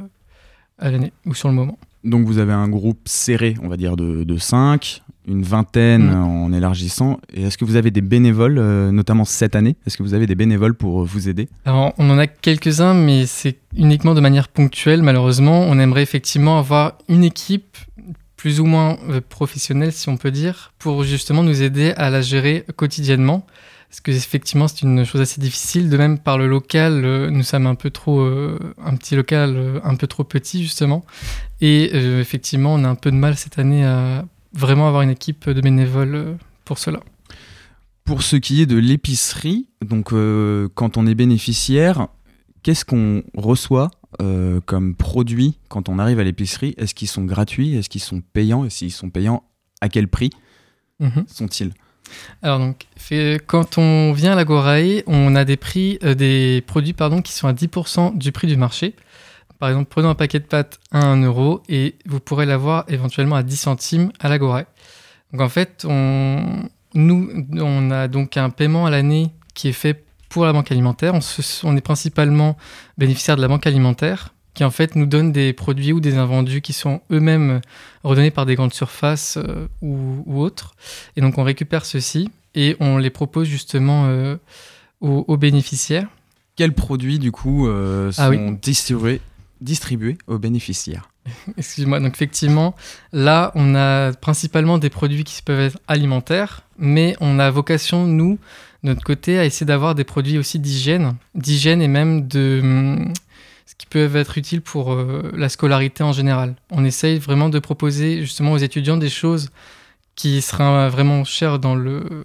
à 0.79 0.91
l'année 0.91 1.13
ou 1.25 1.35
sur 1.35 1.49
le 1.49 1.55
moment. 1.55 1.79
Donc 2.03 2.27
vous 2.27 2.39
avez 2.39 2.53
un 2.53 2.69
groupe 2.69 3.07
serré, 3.07 3.55
on 3.63 3.69
va 3.69 3.77
dire, 3.77 3.95
de, 3.95 4.25
de 4.25 4.37
5, 4.37 5.03
une 5.27 5.43
vingtaine 5.43 6.11
Mm. 6.11 6.25
en 6.25 6.53
élargissant. 6.53 7.21
Et 7.33 7.43
est-ce 7.45 7.57
que 7.59 7.65
vous 7.65 7.77
avez 7.77 7.91
des 7.91 8.01
bénévoles, 8.01 8.59
euh, 8.59 8.91
notamment 8.91 9.25
cette 9.25 9.55
année? 9.55 9.77
Est-ce 9.87 9.97
que 9.97 10.03
vous 10.03 10.15
avez 10.15 10.27
des 10.27 10.35
bénévoles 10.35 10.75
pour 10.75 11.03
euh, 11.03 11.05
vous 11.05 11.29
aider? 11.29 11.49
Alors, 11.65 11.93
on 11.99 12.11
en 12.11 12.19
a 12.19 12.27
quelques-uns, 12.27 12.95
mais 12.95 13.27
c'est 13.27 13.59
uniquement 13.77 14.15
de 14.15 14.21
manière 14.21 14.49
ponctuelle, 14.49 15.03
malheureusement. 15.03 15.61
On 15.61 15.79
aimerait 15.79 16.03
effectivement 16.03 16.59
avoir 16.59 16.99
une 17.09 17.25
équipe 17.25 17.77
plus 18.37 18.59
ou 18.59 18.65
moins 18.67 18.97
euh, 19.09 19.21
professionnelle, 19.27 19.93
si 19.93 20.09
on 20.09 20.17
peut 20.17 20.33
dire, 20.33 20.73
pour 20.79 21.05
justement 21.05 21.43
nous 21.45 21.63
aider 21.63 21.93
à 21.97 22.11
la 22.11 22.21
gérer 22.23 22.65
quotidiennement. 22.75 23.47
Parce 23.89 24.01
que 24.01 24.11
effectivement, 24.11 24.69
c'est 24.69 24.83
une 24.83 25.05
chose 25.05 25.21
assez 25.21 25.39
difficile. 25.39 25.91
De 25.91 25.99
même, 25.99 26.19
par 26.19 26.39
le 26.39 26.49
local, 26.49 27.05
euh, 27.05 27.29
nous 27.31 27.43
sommes 27.43 27.67
un 27.67 27.75
peu 27.75 27.91
trop, 27.91 28.21
euh, 28.21 28.59
un 28.83 28.97
petit 28.97 29.15
local 29.15 29.53
euh, 29.55 29.81
un 29.85 29.97
peu 29.97 30.07
trop 30.07 30.25
petit 30.25 30.63
justement. 30.63 31.05
Et 31.61 31.95
effectivement, 31.95 32.75
on 32.75 32.83
a 32.85 32.89
un 32.89 32.97
peu 32.97 33.11
de 33.13 33.17
mal 33.17 33.37
cette 33.37 33.59
année 33.59 33.85
à 33.85 34.25
vraiment 34.55 34.89
avoir 34.89 35.03
une 35.03 35.11
équipe 35.11 35.49
de 35.49 35.61
bénévoles 35.61 36.37
pour 36.65 36.79
cela. 36.79 37.01
Pour 38.05 38.23
ce 38.23 38.37
qui 38.37 38.61
est 38.63 38.67
de 38.67 38.77
l'épicerie, 38.77 39.69
donc 39.85 40.13
euh, 40.13 40.69
quand 40.75 40.97
on 40.97 41.07
est 41.07 41.15
bénéficiaire, 41.15 42.09
qu'est-ce 42.63 42.85
qu'on 42.85 43.23
reçoit 43.37 43.91
euh, 44.21 44.61
comme 44.67 44.95
produit 44.95 45.59
quand 45.69 45.89
on 45.89 45.99
arrive 45.99 46.19
à 46.19 46.25
l'épicerie? 46.25 46.75
Est-ce 46.79 46.95
qu'ils 46.95 47.09
sont 47.09 47.25
gratuits? 47.25 47.77
Est-ce 47.77 47.89
qu'ils 47.89 48.01
sont 48.03 48.21
payants? 48.21 48.65
Et 48.65 48.71
s'ils 48.71 48.91
sont 48.93 49.09
payants, 49.11 49.45
à 49.81 49.89
quel 49.89 50.09
prix 50.09 50.31
Mhm. 51.01 51.25
sont-ils? 51.29 51.73
Alors 52.43 52.59
donc, 52.59 52.87
fait- 52.97 53.41
quand 53.47 53.79
on 53.79 54.13
vient 54.13 54.33
à 54.33 54.35
l'Agorae, 54.37 55.03
on 55.07 55.35
a 55.35 55.45
des 55.45 55.57
prix, 55.57 55.99
euh, 56.03 56.15
des 56.15 56.63
produits 56.67 56.93
pardon, 56.93 57.23
qui 57.23 57.33
sont 57.33 57.47
à 57.49 57.53
10% 57.53 58.13
du 58.17 58.33
prix 58.33 58.49
du 58.49 58.57
marché. 58.57 58.95
Par 59.63 59.69
exemple, 59.69 59.91
prenons 59.91 60.09
un 60.11 60.17
paquet 60.17 60.41
de 60.41 60.45
pâtes 60.45 60.81
à 60.91 61.07
1 61.07 61.23
euro 61.23 61.63
et 61.69 61.95
vous 62.05 62.19
pourrez 62.19 62.47
l'avoir 62.47 62.85
éventuellement 62.89 63.37
à 63.37 63.45
10 63.45 63.57
centimes 63.57 64.11
à 64.19 64.29
l'Agorae. 64.29 64.65
Donc 65.31 65.41
en 65.41 65.49
fait, 65.49 65.87
on, 65.89 66.65
nous, 66.95 67.31
on 67.61 67.93
a 67.93 68.09
donc 68.09 68.37
un 68.37 68.51
paiement 68.51 68.87
à 68.87 68.91
l'année 68.91 69.31
qui 69.55 69.69
est 69.69 69.73
fait 69.73 70.03
pour 70.31 70.47
la 70.47 70.53
banque 70.53 70.73
alimentaire. 70.73 71.15
On, 71.15 71.21
se- 71.21 71.65
on 71.65 71.77
est 71.77 71.81
principalement 71.81 72.57
bénéficiaire 72.99 73.37
de 73.37 73.41
la 73.41 73.47
banque 73.47 73.65
alimentaire 73.69 74.35
qui 74.55 74.65
en 74.65 74.73
fait 74.73 74.97
nous 74.97 75.07
donne 75.07 75.31
des 75.31 75.53
produits 75.53 75.93
ou 75.93 76.01
des 76.01 76.17
invendus 76.17 76.61
qui 76.61 76.73
sont 76.73 77.01
eux-mêmes 77.13 77.61
redonnés 78.03 78.33
par 78.33 78.47
des 78.47 78.57
grandes 78.57 78.75
surfaces 78.75 79.37
euh, 79.39 79.69
ou, 79.81 80.25
ou 80.27 80.41
autres. 80.41 80.75
Et 81.17 81.21
donc 81.21 81.39
on 81.39 81.45
récupère 81.45 81.85
ceux-ci 81.85 82.33
et 82.57 82.77
on 82.81 82.99
les 82.99 83.11
propose 83.11 83.47
justement 83.47 84.07
euh, 84.09 84.35
aux, 85.01 85.25
aux 85.29 85.37
bénéficiaires. 85.37 86.09
Quels 86.57 86.75
produits, 86.75 87.19
du 87.19 87.31
coup, 87.33 87.67
euh, 87.69 88.11
sont 88.13 88.23
Ah 88.23 88.29
oui. 88.29 88.39
distribués, 88.61 89.23
distribués 89.63 90.19
aux 90.27 90.39
bénéficiaires 90.39 91.09
Excuse-moi, 91.57 92.01
donc 92.01 92.15
effectivement, 92.15 92.75
là, 93.13 93.53
on 93.55 93.75
a 93.75 94.13
principalement 94.13 94.79
des 94.79 94.91
produits 94.91 95.25
qui 95.25 95.43
peuvent 95.43 95.61
être 95.61 95.79
alimentaires, 95.89 96.63
mais 96.79 97.17
on 97.21 97.39
a 97.39 97.51
vocation, 97.51 98.07
nous, 98.07 98.39
de 98.83 98.89
notre 98.89 99.05
côté, 99.05 99.39
à 99.39 99.45
essayer 99.45 99.67
d'avoir 99.67 99.95
des 99.95 100.05
produits 100.05 100.39
aussi 100.39 100.59
d'hygiène, 100.59 101.15
d'hygiène 101.35 101.81
et 101.81 101.89
même 101.89 102.27
de 102.27 102.61
hum, 102.63 103.13
ce 103.67 103.75
qui 103.77 103.87
peuvent 103.87 104.17
être 104.17 104.37
utiles 104.39 104.63
pour 104.63 104.93
euh, 104.93 105.31
la 105.35 105.49
scolarité 105.49 106.03
en 106.03 106.13
général. 106.13 106.57
On 106.71 106.85
essaye 106.85 107.19
vraiment 107.19 107.49
de 107.49 107.59
proposer 107.59 108.21
justement 108.21 108.53
aux 108.53 108.59
étudiants 108.59 108.97
des 108.97 109.09
choses 109.09 109.51
qui 110.15 110.43
seraient 110.43 110.91
vraiment 110.91 111.25
chères 111.25 111.59
dans 111.59 111.75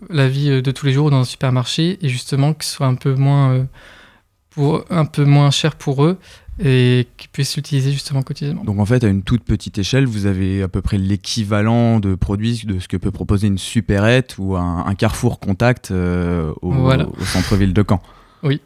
la 0.10 0.28
vie 0.28 0.50
euh, 0.50 0.62
de 0.62 0.72
tous 0.72 0.88
les 0.88 0.94
jours 0.94 1.12
dans 1.12 1.22
un 1.22 1.26
supermarché 1.26 2.00
et 2.02 2.10
justement 2.10 2.54
qui 2.54 2.68
soient 2.68 2.88
un 2.88 2.96
peu 2.96 3.14
moins, 3.14 3.52
euh, 3.54 3.64
pour, 4.50 4.84
un 4.90 5.06
peu 5.06 5.24
moins 5.24 5.52
chères 5.52 5.76
pour 5.76 6.04
eux 6.04 6.18
et 6.60 7.08
qui 7.18 7.28
puissent 7.28 7.55
l'utiliser 7.55 7.91
justement 7.91 8.22
quotidiennement. 8.24 8.64
Donc 8.64 8.80
en 8.80 8.86
fait, 8.86 9.03
à 9.03 9.08
une 9.08 9.22
toute 9.24 9.43
petite 9.43 9.78
échelle, 9.78 10.05
vous 10.05 10.26
avez 10.26 10.64
à 10.64 10.68
peu 10.68 10.82
près 10.82 10.97
l'équivalent 10.97 11.99
de 11.99 12.16
produits 12.16 12.64
de 12.66 12.80
ce 12.80 12.88
que 12.88 12.97
peut 12.97 13.12
proposer 13.12 13.47
une 13.47 13.58
supérette 13.58 14.36
ou 14.39 14.55
un, 14.55 14.86
un 14.86 14.95
Carrefour 14.95 15.39
Contact 15.39 15.91
euh, 15.91 16.51
au, 16.62 16.72
Voilà. 16.72 17.08
au 17.08 17.24
centre-ville 17.26 17.74
de 17.74 17.84
Caen. 17.88 18.01
Oui. 18.43 18.62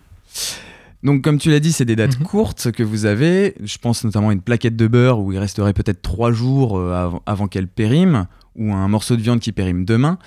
Donc 1.04 1.24
comme 1.24 1.38
tu 1.40 1.50
l'as 1.50 1.60
dit, 1.60 1.72
c'est 1.72 1.86
des 1.86 1.96
dates 1.96 2.20
courtes 2.20 2.72
que 2.72 2.84
vous 2.84 3.06
avez. 3.06 3.56
Je 3.64 3.78
pense 3.78 4.04
notamment 4.04 4.30
à 4.30 4.34
une 4.34 4.42
plaquette 4.42 4.76
de 4.76 4.88
beurre 4.88 5.20
où 5.20 5.32
il 5.32 5.40
resterait 5.40 5.74
peut-être 5.74 6.02
trois 6.02 6.32
jours 6.32 6.78
euh, 6.78 6.94
avant, 6.94 7.22
avant 7.26 7.48
qu'elle 7.48 7.68
périme, 7.68 8.28
ou 8.56 8.72
un 8.74 8.88
morceau 8.88 9.16
de 9.16 9.22
viande 9.22 9.40
qui 9.40 9.52
périme 9.52 9.84
demain. 9.86 10.18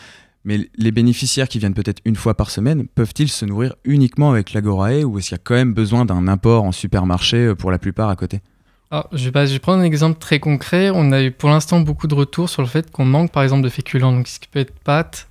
Mais 0.44 0.68
les 0.76 0.90
bénéficiaires 0.90 1.48
qui 1.48 1.58
viennent 1.58 1.74
peut-être 1.74 2.02
une 2.04 2.16
fois 2.16 2.34
par 2.34 2.50
semaine, 2.50 2.86
peuvent-ils 2.86 3.30
se 3.30 3.44
nourrir 3.44 3.74
uniquement 3.84 4.30
avec 4.30 4.52
l'Agorae 4.52 5.04
ou 5.04 5.18
est-ce 5.18 5.28
qu'il 5.28 5.36
y 5.36 5.40
a 5.40 5.42
quand 5.42 5.54
même 5.54 5.72
besoin 5.72 6.04
d'un 6.04 6.28
apport 6.28 6.64
en 6.64 6.72
supermarché 6.72 7.38
euh, 7.38 7.54
pour 7.54 7.70
la 7.70 7.78
plupart 7.78 8.10
à 8.10 8.16
côté? 8.16 8.40
Alors, 8.90 9.08
je, 9.12 9.30
vais 9.30 9.58
prendre 9.58 9.80
un 9.80 9.84
exemple 9.84 10.18
très 10.18 10.38
concret. 10.38 10.90
On 10.94 11.10
a 11.12 11.22
eu 11.22 11.30
pour 11.32 11.48
l'instant 11.48 11.80
beaucoup 11.80 12.06
de 12.06 12.14
retours 12.14 12.48
sur 12.48 12.62
le 12.62 12.68
fait 12.68 12.90
qu'on 12.90 13.04
manque 13.04 13.32
par 13.32 13.42
exemple 13.42 13.62
de 13.62 13.68
féculents, 13.68 14.12
donc 14.12 14.28
ce 14.28 14.38
qui 14.38 14.48
peut 14.48 14.60
être 14.60 14.78
pâtes. 14.84 15.26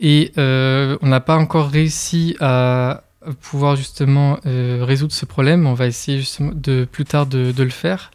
Et 0.00 0.32
euh, 0.36 0.98
on 1.00 1.08
n'a 1.08 1.20
pas 1.20 1.36
encore 1.36 1.68
réussi 1.68 2.36
à 2.40 3.04
pouvoir 3.40 3.76
justement 3.76 4.38
euh, 4.46 4.80
résoudre 4.82 5.12
ce 5.12 5.24
problème. 5.24 5.66
On 5.66 5.74
va 5.74 5.86
essayer 5.86 6.18
justement 6.18 6.52
plus 6.90 7.04
tard 7.04 7.26
de, 7.26 7.52
de 7.52 7.62
le 7.62 7.70
faire. 7.70 8.10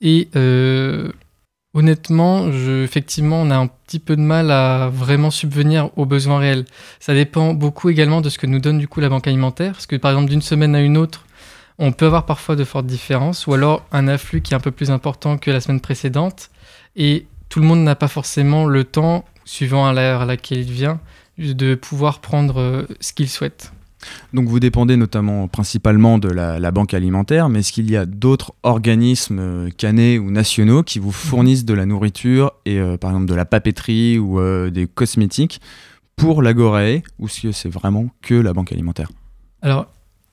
Et 0.00 0.28
euh, 0.36 1.10
honnêtement, 1.78 2.50
je, 2.50 2.82
effectivement, 2.82 3.40
on 3.40 3.50
a 3.50 3.56
un 3.56 3.68
petit 3.68 4.00
peu 4.00 4.16
de 4.16 4.20
mal 4.20 4.50
à 4.50 4.90
vraiment 4.92 5.30
subvenir 5.30 5.90
aux 5.96 6.06
besoins 6.06 6.38
réels. 6.38 6.64
Ça 6.98 7.14
dépend 7.14 7.54
beaucoup 7.54 7.88
également 7.88 8.20
de 8.20 8.28
ce 8.28 8.38
que 8.38 8.46
nous 8.46 8.58
donne 8.58 8.78
du 8.78 8.88
coup 8.88 8.98
la 9.00 9.08
banque 9.08 9.28
alimentaire. 9.28 9.72
Parce 9.72 9.86
que 9.86 9.94
par 9.94 10.10
exemple, 10.10 10.28
d'une 10.28 10.42
semaine 10.42 10.74
à 10.74 10.80
une 10.80 10.96
autre, 10.96 11.24
on 11.78 11.92
peut 11.92 12.06
avoir 12.06 12.26
parfois 12.26 12.56
de 12.56 12.64
fortes 12.64 12.86
différences, 12.86 13.46
ou 13.46 13.54
alors 13.54 13.86
un 13.92 14.08
afflux 14.08 14.42
qui 14.42 14.52
est 14.54 14.56
un 14.56 14.60
peu 14.60 14.72
plus 14.72 14.90
important 14.90 15.38
que 15.38 15.52
la 15.52 15.60
semaine 15.60 15.80
précédente, 15.80 16.50
et 16.96 17.26
tout 17.48 17.60
le 17.60 17.66
monde 17.66 17.84
n'a 17.84 17.94
pas 17.94 18.08
forcément 18.08 18.66
le 18.66 18.82
temps, 18.82 19.24
suivant 19.44 19.86
à 19.86 19.92
l'heure 19.92 20.22
à 20.22 20.26
laquelle 20.26 20.58
il 20.58 20.72
vient, 20.72 20.98
de 21.38 21.76
pouvoir 21.76 22.18
prendre 22.18 22.60
euh, 22.60 22.82
ce 22.98 23.12
qu'il 23.12 23.28
souhaite. 23.28 23.72
Donc 24.32 24.48
vous 24.48 24.60
dépendez 24.60 24.96
notamment 24.96 25.48
principalement 25.48 26.18
de 26.18 26.28
la, 26.28 26.70
banque 26.70 26.94
alimentaire, 26.94 27.48
mais 27.48 27.60
est-ce 27.60 27.72
qu'il 27.72 27.90
y 27.90 27.96
a 27.96 28.06
d'autres 28.06 28.52
organismes 28.62 29.38
euh, 29.38 29.70
cannés 29.76 30.18
ou 30.18 30.30
nationaux 30.30 30.82
qui 30.82 30.98
vous 30.98 31.12
fournissent 31.12 31.64
de 31.64 31.74
la 31.74 31.86
nourriture 31.86 32.52
et 32.66 32.78
euh, 32.78 32.96
par 32.98 33.10
exemple 33.10 33.26
de 33.26 33.34
la 33.34 33.46
papeterie 33.46 34.18
ou 34.18 34.38
euh, 34.38 34.70
des 34.70 34.86
cosmétiques 34.86 35.60
pour 36.16 36.42
l'Agorae 36.42 37.02
ou 37.18 37.26
est-ce 37.26 37.40
que 37.40 37.52
c'est 37.52 37.70
vraiment 37.70 38.08
que 38.22 38.34
la 38.34 38.52
banque 38.52 38.72
alimentaire? 38.72 39.10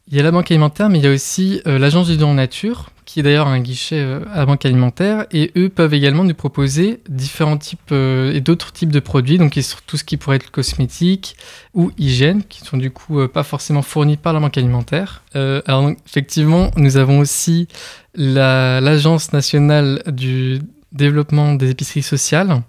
Il 0.08 0.16
y 0.16 0.20
a 0.20 0.24
la 0.24 0.32
banque 0.32 0.51
alimentaire, 0.51 0.89
mais 0.89 0.99
il 0.99 1.03
y 1.03 1.08
a 1.08 1.12
aussi 1.12 1.62
euh, 1.66 1.80
l'agence 1.80 2.08
du 2.08 2.18
don 2.18 2.30
en 2.30 2.34
nature, 2.36 2.91
qui 3.06 3.20
est 3.20 3.24
d'ailleurs 3.24 3.47
un 3.47 3.60
guichet 3.60 3.99
euh, 3.99 4.20
à 4.32 4.39
la 4.39 4.45
banque 4.45 4.64
alimentaire, 4.66 5.26
et 5.32 5.51
eux 5.58 5.70
peuvent 5.70 5.93
également 5.95 6.24
nous 6.24 6.36
proposer 6.36 7.01
différents 7.10 7.58
types 7.58 7.91
euh, 7.91 8.32
et 8.34 8.39
d'autres 8.39 8.72
types 8.72 8.91
de 8.91 8.99
produits, 8.99 9.39
donc 9.39 9.60
tout 9.88 9.97
ce 9.97 10.03
qui 10.03 10.18
pourrait 10.18 10.36
être 10.36 10.51
cosmétique 10.51 11.36
ou 11.74 11.91
hygiène, 11.97 12.43
qui 12.43 12.62
sont 12.62 12.78
du 12.78 12.91
coup 12.91 13.28
pas 13.28 13.43
forcément 13.43 13.82
fournis 13.82 14.18
par 14.18 14.34
la 14.34 14.39
banque 14.39 14.58
alimentaire. 14.58 15.24
Alors 15.34 15.89
effectivement, 16.08 16.72
nous 16.78 16.97
avons 16.97 17.20
aussi 17.20 17.68
la- 18.14 18.80
l'agence 18.82 19.34
nationale 19.34 20.01
du 20.08 20.62
développement 20.91 21.56
des 21.56 21.72
épiceries 21.72 22.03
sociales, 22.03 22.62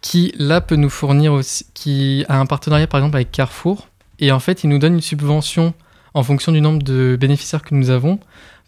qui 0.00 0.32
là 0.38 0.60
peut 0.60 0.76
nous 0.76 0.90
fournir 0.90 1.32
aussi, 1.32 1.66
qui 1.74 2.24
a 2.28 2.38
un 2.38 2.46
partenariat 2.46 2.86
par 2.86 3.00
exemple 3.00 3.16
avec 3.16 3.32
Carrefour, 3.32 3.88
et 4.20 4.30
en 4.32 4.38
fait 4.38 4.64
il 4.64 4.70
nous 4.70 4.78
donne 4.78 4.94
une 4.94 5.00
subvention 5.00 5.74
en 6.18 6.22
fonction 6.22 6.52
du 6.52 6.60
nombre 6.60 6.82
de 6.82 7.16
bénéficiaires 7.18 7.62
que 7.62 7.74
nous 7.74 7.90
avons 7.90 8.18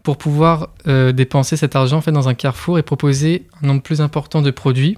pour 0.03 0.17
pouvoir 0.17 0.71
euh, 0.87 1.13
dépenser 1.13 1.57
cet 1.57 1.77
argent 1.77 1.99
en 1.99 2.01
fait 2.01 2.13
dans 2.13 2.29
un 2.29 2.35
carrefour 2.35 2.79
et 2.79 2.83
proposer 2.83 3.47
un 3.63 3.67
nombre 3.67 3.83
plus 3.83 4.01
important 4.01 4.41
de 4.41 4.51
produits 4.51 4.97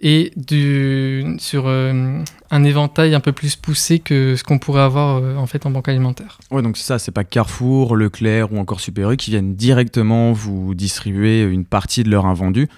et 0.00 0.32
du, 0.36 1.36
sur 1.38 1.66
euh, 1.66 2.22
un 2.50 2.64
éventail 2.64 3.14
un 3.14 3.20
peu 3.20 3.32
plus 3.32 3.56
poussé 3.56 3.98
que 3.98 4.36
ce 4.36 4.44
qu'on 4.44 4.58
pourrait 4.58 4.82
avoir 4.82 5.16
euh, 5.16 5.36
en 5.36 5.46
fait 5.46 5.66
en 5.66 5.70
banque 5.70 5.88
alimentaire. 5.88 6.38
Ouais, 6.50 6.62
donc 6.62 6.76
c'est 6.76 6.84
ça, 6.84 6.98
c'est 6.98 7.10
pas 7.10 7.24
Carrefour, 7.24 7.96
Leclerc 7.96 8.52
ou 8.52 8.58
encore 8.58 8.80
Super 8.80 9.10
U 9.10 9.16
qui 9.16 9.30
viennent 9.30 9.54
directement 9.54 10.32
vous 10.32 10.74
distribuer 10.74 11.42
une 11.42 11.64
partie 11.64 12.02
de 12.02 12.10
leur 12.10 12.26
invendu 12.26 12.68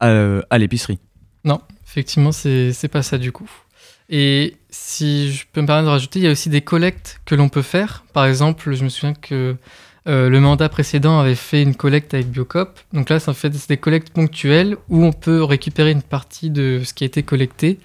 à, 0.00 0.10
à 0.50 0.58
l'épicerie. 0.58 0.98
Non, 1.44 1.60
effectivement, 1.86 2.32
c'est 2.32 2.72
c'est 2.72 2.88
pas 2.88 3.02
ça 3.02 3.18
du 3.18 3.32
coup. 3.32 3.48
Et 4.08 4.56
si 4.70 5.32
je 5.32 5.44
peux 5.52 5.60
me 5.60 5.66
permettre 5.66 5.86
de 5.86 5.90
rajouter, 5.90 6.18
il 6.20 6.24
y 6.24 6.28
a 6.28 6.30
aussi 6.30 6.48
des 6.48 6.60
collectes 6.60 7.20
que 7.24 7.34
l'on 7.34 7.48
peut 7.48 7.62
faire. 7.62 8.04
Par 8.12 8.26
exemple, 8.26 8.72
je 8.74 8.84
me 8.84 8.88
souviens 8.88 9.14
que 9.14 9.56
euh, 10.06 10.28
le 10.28 10.40
mandat 10.40 10.68
précédent 10.68 11.18
avait 11.18 11.34
fait 11.34 11.62
une 11.62 11.74
collecte 11.74 12.14
avec 12.14 12.30
Biocop. 12.30 12.78
Donc 12.92 13.10
là, 13.10 13.18
ça 13.18 13.34
fait 13.34 13.50
des 13.68 13.76
collectes 13.76 14.10
ponctuelles 14.10 14.76
où 14.88 15.04
on 15.04 15.12
peut 15.12 15.42
récupérer 15.42 15.90
une 15.90 16.02
partie 16.02 16.50
de 16.50 16.82
ce 16.84 16.94
qui 16.94 17.02
a 17.04 17.06
été 17.06 17.24
collecté. 17.24 17.78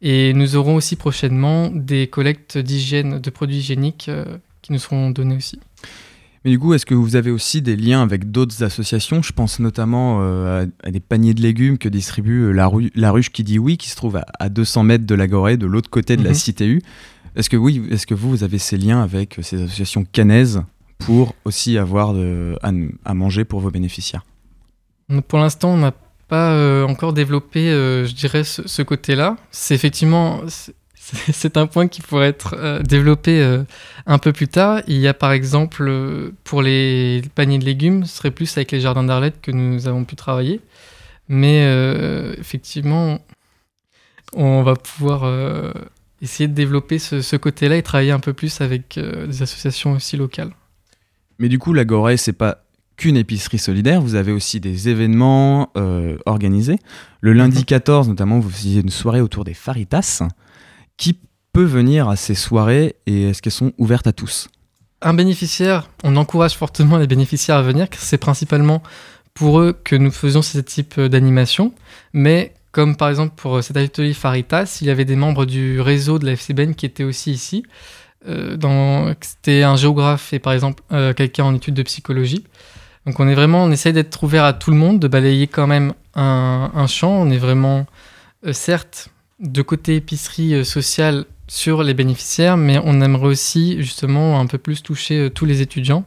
Et 0.00 0.32
nous 0.32 0.56
aurons 0.56 0.74
aussi 0.74 0.96
prochainement 0.96 1.70
des 1.72 2.08
collectes 2.08 2.58
d'hygiène, 2.58 3.20
de 3.20 3.30
produits 3.30 3.58
hygiéniques 3.58 4.08
euh, 4.08 4.24
qui 4.60 4.72
nous 4.72 4.80
seront 4.80 5.10
donnés 5.10 5.36
aussi. 5.36 5.60
Mais 6.44 6.50
du 6.50 6.58
coup, 6.58 6.74
est-ce 6.74 6.84
que 6.86 6.94
vous 6.94 7.14
avez 7.14 7.30
aussi 7.30 7.62
des 7.62 7.76
liens 7.76 8.02
avec 8.02 8.30
d'autres 8.32 8.64
associations? 8.64 9.22
Je 9.22 9.32
pense 9.32 9.60
notamment 9.60 10.18
euh, 10.22 10.64
à, 10.82 10.88
à 10.88 10.90
des 10.90 10.98
paniers 11.00 11.34
de 11.34 11.40
légumes 11.42 11.78
que 11.78 11.88
distribue 11.88 12.46
euh, 12.46 12.50
la, 12.52 12.66
Ru- 12.66 12.90
la 12.96 13.12
ruche 13.12 13.30
qui 13.30 13.44
dit 13.44 13.58
oui, 13.60 13.76
qui 13.76 13.88
se 13.88 13.94
trouve 13.96 14.16
à, 14.16 14.26
à 14.40 14.48
200 14.48 14.82
mètres 14.82 15.06
de 15.06 15.14
l'Agoré, 15.14 15.56
de 15.56 15.66
l'autre 15.66 15.88
côté 15.90 16.16
de 16.16 16.24
la 16.24 16.30
Mhm. 16.30 16.36
CTU. 16.36 16.82
Est-ce 17.36 17.48
que 17.48 17.56
oui, 17.56 17.82
est-ce 17.90 18.06
que 18.06 18.14
vous, 18.14 18.30
vous 18.30 18.42
avez 18.44 18.58
ces 18.58 18.76
liens 18.76 19.02
avec 19.02 19.38
euh, 19.38 19.42
ces 19.42 19.62
associations 19.62 20.04
canaises 20.04 20.62
pour 20.98 21.34
aussi 21.44 21.78
avoir 21.78 22.12
de- 22.12 22.56
à, 22.62 22.70
à 23.04 23.14
manger 23.14 23.44
pour 23.44 23.60
vos 23.60 23.70
bénéficiaires? 23.70 24.24
Pour 25.28 25.38
l'instant, 25.38 25.70
on 25.74 25.76
n'a 25.78 25.92
pas 26.28 26.52
euh, 26.54 26.84
encore 26.86 27.12
développé, 27.12 27.68
euh, 27.70 28.04
je 28.06 28.14
dirais, 28.14 28.42
ce, 28.44 28.66
ce 28.66 28.82
côté-là. 28.82 29.36
C'est 29.50 29.74
effectivement, 29.74 30.40
c'est- 31.32 31.56
un 31.56 31.66
point 31.66 31.88
qui 31.88 32.00
pourrait 32.00 32.28
être 32.28 32.54
euh, 32.58 32.80
développé 32.82 33.40
euh, 33.42 33.62
un 34.06 34.18
peu 34.18 34.32
plus 34.32 34.48
tard. 34.48 34.82
Il 34.86 34.96
y 34.98 35.08
a 35.08 35.14
par 35.14 35.32
exemple, 35.32 35.86
euh, 35.88 36.30
pour 36.44 36.62
les 36.62 37.22
paniers 37.34 37.58
de 37.58 37.64
légumes, 37.64 38.04
ce 38.04 38.16
serait 38.16 38.30
plus 38.30 38.56
avec 38.56 38.72
les 38.72 38.80
jardins 38.80 39.04
d'Arlette 39.04 39.40
que 39.40 39.50
nous 39.50 39.86
avons 39.88 40.04
pu 40.04 40.16
travailler. 40.16 40.60
Mais 41.28 41.62
effectivement, 42.38 43.20
on 44.34 44.62
va 44.62 44.74
pouvoir 44.74 45.24
essayer 46.20 46.46
de 46.46 46.52
développer 46.52 46.98
ce, 46.98 47.22
ce 47.22 47.36
côté-là 47.36 47.76
et 47.76 47.82
travailler 47.82 48.10
un 48.10 48.20
peu 48.20 48.34
plus 48.34 48.60
avec 48.60 48.98
des 48.98 49.42
associations 49.42 49.92
aussi 49.92 50.16
locales. 50.18 50.50
Mais 51.38 51.48
du 51.48 51.58
coup, 51.58 51.72
l'Agoré, 51.72 52.16
c'est 52.18 52.34
pas 52.34 52.64
qu'une 52.96 53.16
épicerie 53.16 53.58
solidaire, 53.58 54.00
vous 54.02 54.14
avez 54.14 54.32
aussi 54.32 54.60
des 54.60 54.88
événements 54.88 55.70
euh, 55.76 56.16
organisés. 56.26 56.78
Le 57.20 57.32
lundi 57.32 57.64
14, 57.64 58.08
notamment, 58.08 58.38
vous 58.38 58.50
faisiez 58.50 58.80
une 58.82 58.90
soirée 58.90 59.20
autour 59.20 59.44
des 59.44 59.54
faritas. 59.54 60.22
Qui 60.96 61.18
peut 61.52 61.64
venir 61.64 62.08
à 62.08 62.16
ces 62.16 62.34
soirées 62.34 62.96
et 63.06 63.30
est-ce 63.30 63.42
qu'elles 63.42 63.52
sont 63.52 63.72
ouvertes 63.78 64.06
à 64.06 64.12
tous? 64.12 64.48
Un 65.00 65.14
bénéficiaire, 65.14 65.88
on 66.04 66.16
encourage 66.16 66.56
fortement 66.56 66.96
les 66.96 67.06
bénéficiaires 67.06 67.56
à 67.56 67.62
venir, 67.62 67.88
car 67.90 68.00
c'est 68.00 68.18
principalement 68.18 68.82
pour 69.34 69.60
eux 69.60 69.72
que 69.84 69.96
nous 69.96 70.10
faisons 70.10 70.42
ce 70.42 70.58
type 70.58 71.00
d'animation. 71.00 71.72
Mais 72.12 72.54
comme 72.70 72.96
par 72.96 73.10
exemple 73.10 73.34
pour 73.36 73.62
cet 73.62 73.76
atelier 73.76 74.14
Faritas, 74.14 74.78
il 74.80 74.86
y 74.86 74.90
avait 74.90 75.04
des 75.04 75.16
membres 75.16 75.44
du 75.44 75.80
réseau 75.80 76.18
de 76.18 76.26
la 76.26 76.32
FCBN 76.32 76.74
qui 76.74 76.86
étaient 76.86 77.04
aussi 77.04 77.32
ici. 77.32 77.64
Euh, 78.28 79.14
C'était 79.20 79.62
un 79.62 79.76
géographe 79.76 80.32
et 80.32 80.38
par 80.38 80.52
exemple 80.52 80.82
euh, 80.92 81.12
quelqu'un 81.12 81.44
en 81.44 81.54
études 81.54 81.74
de 81.74 81.82
psychologie. 81.82 82.44
Donc 83.06 83.18
on 83.20 83.28
est 83.28 83.34
vraiment, 83.34 83.64
on 83.64 83.70
essaye 83.70 83.92
d'être 83.92 84.22
ouvert 84.22 84.44
à 84.44 84.52
tout 84.52 84.70
le 84.70 84.76
monde, 84.76 85.00
de 85.00 85.08
balayer 85.08 85.48
quand 85.48 85.66
même 85.66 85.92
un, 86.14 86.86
champ. 86.86 87.10
On 87.10 87.30
est 87.30 87.38
vraiment, 87.38 87.86
euh, 88.46 88.52
certes, 88.52 89.08
de 89.42 89.60
côté 89.60 89.96
épicerie 89.96 90.54
euh, 90.54 90.64
sociale 90.64 91.26
sur 91.48 91.82
les 91.82 91.94
bénéficiaires, 91.94 92.56
mais 92.56 92.78
on 92.82 93.00
aimerait 93.00 93.26
aussi 93.26 93.82
justement 93.82 94.40
un 94.40 94.46
peu 94.46 94.56
plus 94.56 94.82
toucher 94.82 95.18
euh, 95.18 95.30
tous 95.30 95.44
les 95.44 95.60
étudiants. 95.60 96.04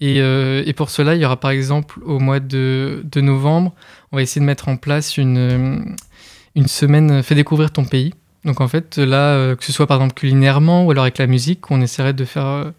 Et, 0.00 0.20
euh, 0.20 0.62
et 0.66 0.72
pour 0.74 0.90
cela, 0.90 1.14
il 1.14 1.22
y 1.22 1.24
aura 1.24 1.38
par 1.38 1.52
exemple 1.52 2.00
au 2.04 2.18
mois 2.18 2.40
de, 2.40 3.02
novembre, 3.16 3.72
on 4.12 4.16
va 4.16 4.22
essayer 4.22 4.40
de 4.40 4.46
mettre 4.46 4.68
en 4.68 4.76
place 4.76 5.16
une, 5.16 5.96
une 6.54 6.66
semaine 6.66 7.22
Fais 7.22 7.34
découvrir 7.34 7.70
ton 7.70 7.84
pays. 7.84 8.12
Donc 8.44 8.60
en 8.60 8.68
fait, 8.68 8.98
là, 8.98 9.56
que 9.56 9.64
ce 9.64 9.72
soit 9.72 9.86
par 9.86 9.96
exemple 9.96 10.14
culinairement 10.14 10.84
ou 10.84 10.90
alors 10.90 11.04
avec 11.04 11.16
la 11.16 11.26
musique, 11.26 11.70
on 11.70 11.80
essaierait 11.80 12.12
de 12.12 12.26
faire 12.26 12.72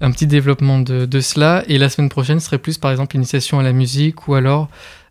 un 0.00 0.10
petit 0.12 0.28
développement 0.28 0.78
de, 0.78 1.06
de 1.06 1.20
cela. 1.20 1.64
Et 1.66 1.76
la 1.76 1.88
semaine 1.88 2.08
prochaine 2.08 2.38
serait 2.38 2.58
plus 2.58 2.78
par 2.78 2.92
exemple 2.92 3.16
initiation 3.16 3.58
à 3.58 3.64
la 3.64 3.72
musique 3.72 4.28
ou 4.28 4.34
alors 4.34 4.68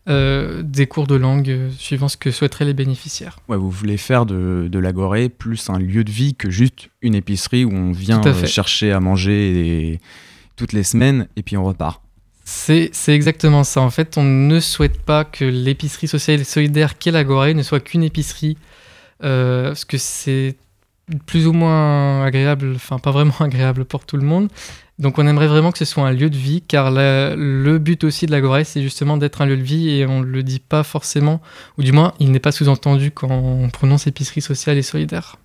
euh, 0.10 0.62
des 0.64 0.88
cours 0.88 1.06
de 1.08 1.16
langue 1.16 1.50
euh, 1.50 1.70
suivant 1.78 2.08
ce 2.08 2.18
que 2.18 2.32
souhaiteraient 2.32 2.66
les 2.66 2.74
bénéficiaires. 2.74 3.38
Ouais, 3.48 3.58
vous 3.58 3.70
voulez 3.70 3.98
faire 3.98 4.26
de, 4.26 4.68
de 4.72 4.80
l'Agoré 4.80 5.30
plus 5.30 5.70
un 5.70 5.78
lieu 5.80 6.04
de 6.04 6.12
vie 6.12 6.34
que 6.36 6.50
juste 6.50 6.90
une 7.02 7.16
épicerie 7.16 7.64
où 7.66 7.72
on 7.72 7.92
vient 7.92 8.22
à 8.22 8.30
euh, 8.30 8.46
chercher 8.46 8.92
à 8.92 9.00
manger 9.00 9.92
et- 9.94 10.00
toutes 10.56 10.74
les 10.74 10.84
semaines 10.84 11.28
et 11.38 11.44
puis 11.44 11.56
on 11.56 11.64
repart. 11.64 12.02
C'est 12.44 12.90
c'est 12.92 13.14
exactement 13.14 13.64
ça. 13.64 13.80
En 13.82 13.92
fait, 13.92 14.18
on 14.18 14.24
ne 14.24 14.60
souhaite 14.60 15.02
pas 15.04 15.24
que 15.24 15.46
l'épicerie 15.46 16.08
sociale 16.08 16.42
et 16.42 16.44
solidaire 16.44 16.98
qu'est 16.98 17.12
l'Agoré 17.12 17.54
ne 17.54 17.62
soit 17.62 17.80
qu'une 17.80 18.04
épicerie, 18.04 18.58
euh, 19.24 19.68
parce 19.68 19.86
que 19.86 19.98
c'est 19.98 20.56
plus 21.28 21.48
ou 21.48 21.54
moins 21.54 22.24
agréable, 22.26 22.74
enfin 22.76 22.98
pas 23.00 23.12
vraiment 23.12 23.36
agréable 23.40 23.86
pour 23.86 24.06
tout 24.06 24.18
le 24.18 24.24
monde, 24.24 24.50
Donc 25.00 25.18
on 25.18 25.26
aimerait 25.26 25.48
vraiment 25.48 25.72
que 25.72 25.78
ce 25.78 25.86
soit 25.86 26.06
un 26.06 26.12
lieu 26.12 26.30
de 26.30 26.36
vie, 26.38 26.62
car 26.62 26.92
la- 26.92 27.36
le 27.36 27.78
but 27.80 28.04
aussi 28.04 28.26
de 28.26 28.32
l'Agora, 28.32 28.64
c'est 28.66 28.82
justement 28.82 29.16
d'être 29.18 29.42
un 29.42 29.46
lieu 29.46 29.56
de 29.58 29.62
vie 29.64 29.90
et 29.90 30.06
on 30.06 30.20
ne 30.20 30.26
le 30.26 30.44
dit 30.44 30.60
pas 30.60 30.84
forcément, 30.84 31.42
ou 31.78 31.84
du 31.84 31.94
moins 31.94 32.14
il 32.20 32.32
n'est 32.32 32.40
pas 32.40 32.52
sous-entendu 32.52 33.12
quand 33.12 33.32
on 33.32 33.70
prononce 33.70 34.08
épicerie 34.08 34.42
sociale 34.42 34.78
et 34.78 34.82
solidaire. 34.82 35.38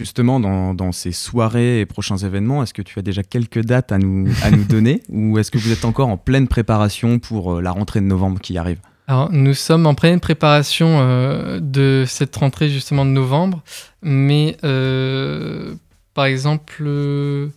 Justement, 0.00 0.38
dans, 0.38 0.74
dans 0.74 0.92
ces 0.92 1.10
soirées 1.12 1.80
et 1.80 1.86
prochains 1.86 2.18
événements, 2.18 2.62
est-ce 2.62 2.72
que 2.74 2.82
tu 2.82 2.98
as 2.98 3.02
déjà 3.02 3.22
quelques 3.24 3.64
dates 3.64 3.90
à 3.90 3.98
nous, 3.98 4.28
à 4.44 4.50
nous 4.50 4.62
donner 4.64 5.02
ou 5.08 5.38
est-ce 5.38 5.50
que 5.50 5.58
vous 5.58 5.72
êtes 5.72 5.84
encore 5.84 6.08
en 6.08 6.16
pleine 6.16 6.46
préparation 6.48 7.18
pour 7.18 7.54
euh, 7.56 7.60
la 7.60 7.72
rentrée 7.72 8.00
de 8.00 8.04
novembre 8.06 8.40
qui 8.40 8.58
arrive? 8.58 8.78
Alors, 9.08 9.32
nous 9.32 9.54
sommes 9.54 9.86
en 9.86 9.94
pleine 9.94 10.20
préparation 10.20 10.98
euh, 11.00 11.60
de 11.60 12.04
cette 12.06 12.36
rentrée 12.36 12.68
justement 12.68 13.04
de 13.06 13.10
novembre, 13.10 13.62
mais 14.02 14.56
euh, 14.64 15.74
par 16.14 16.26
exemple, 16.26 16.82
euh, 16.86 17.48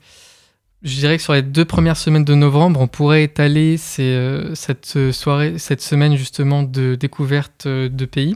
je 0.84 0.96
dirais 0.96 1.18
que 1.18 1.24
sur 1.24 1.34
les 1.34 1.42
deux 1.42 1.66
premières 1.66 1.98
semaines 1.98 2.26
de 2.26 2.34
novembre, 2.36 2.80
on 2.80 2.88
pourrait 2.88 3.24
étaler 3.24 3.78
euh, 4.00 4.56
cette 4.56 5.12
soirée, 5.12 5.58
cette 5.58 5.82
semaine 5.82 6.16
justement 6.16 6.64
de 6.64 6.96
découverte 6.96 7.66
euh, 7.68 7.90
de 7.90 8.06
pays. 8.06 8.36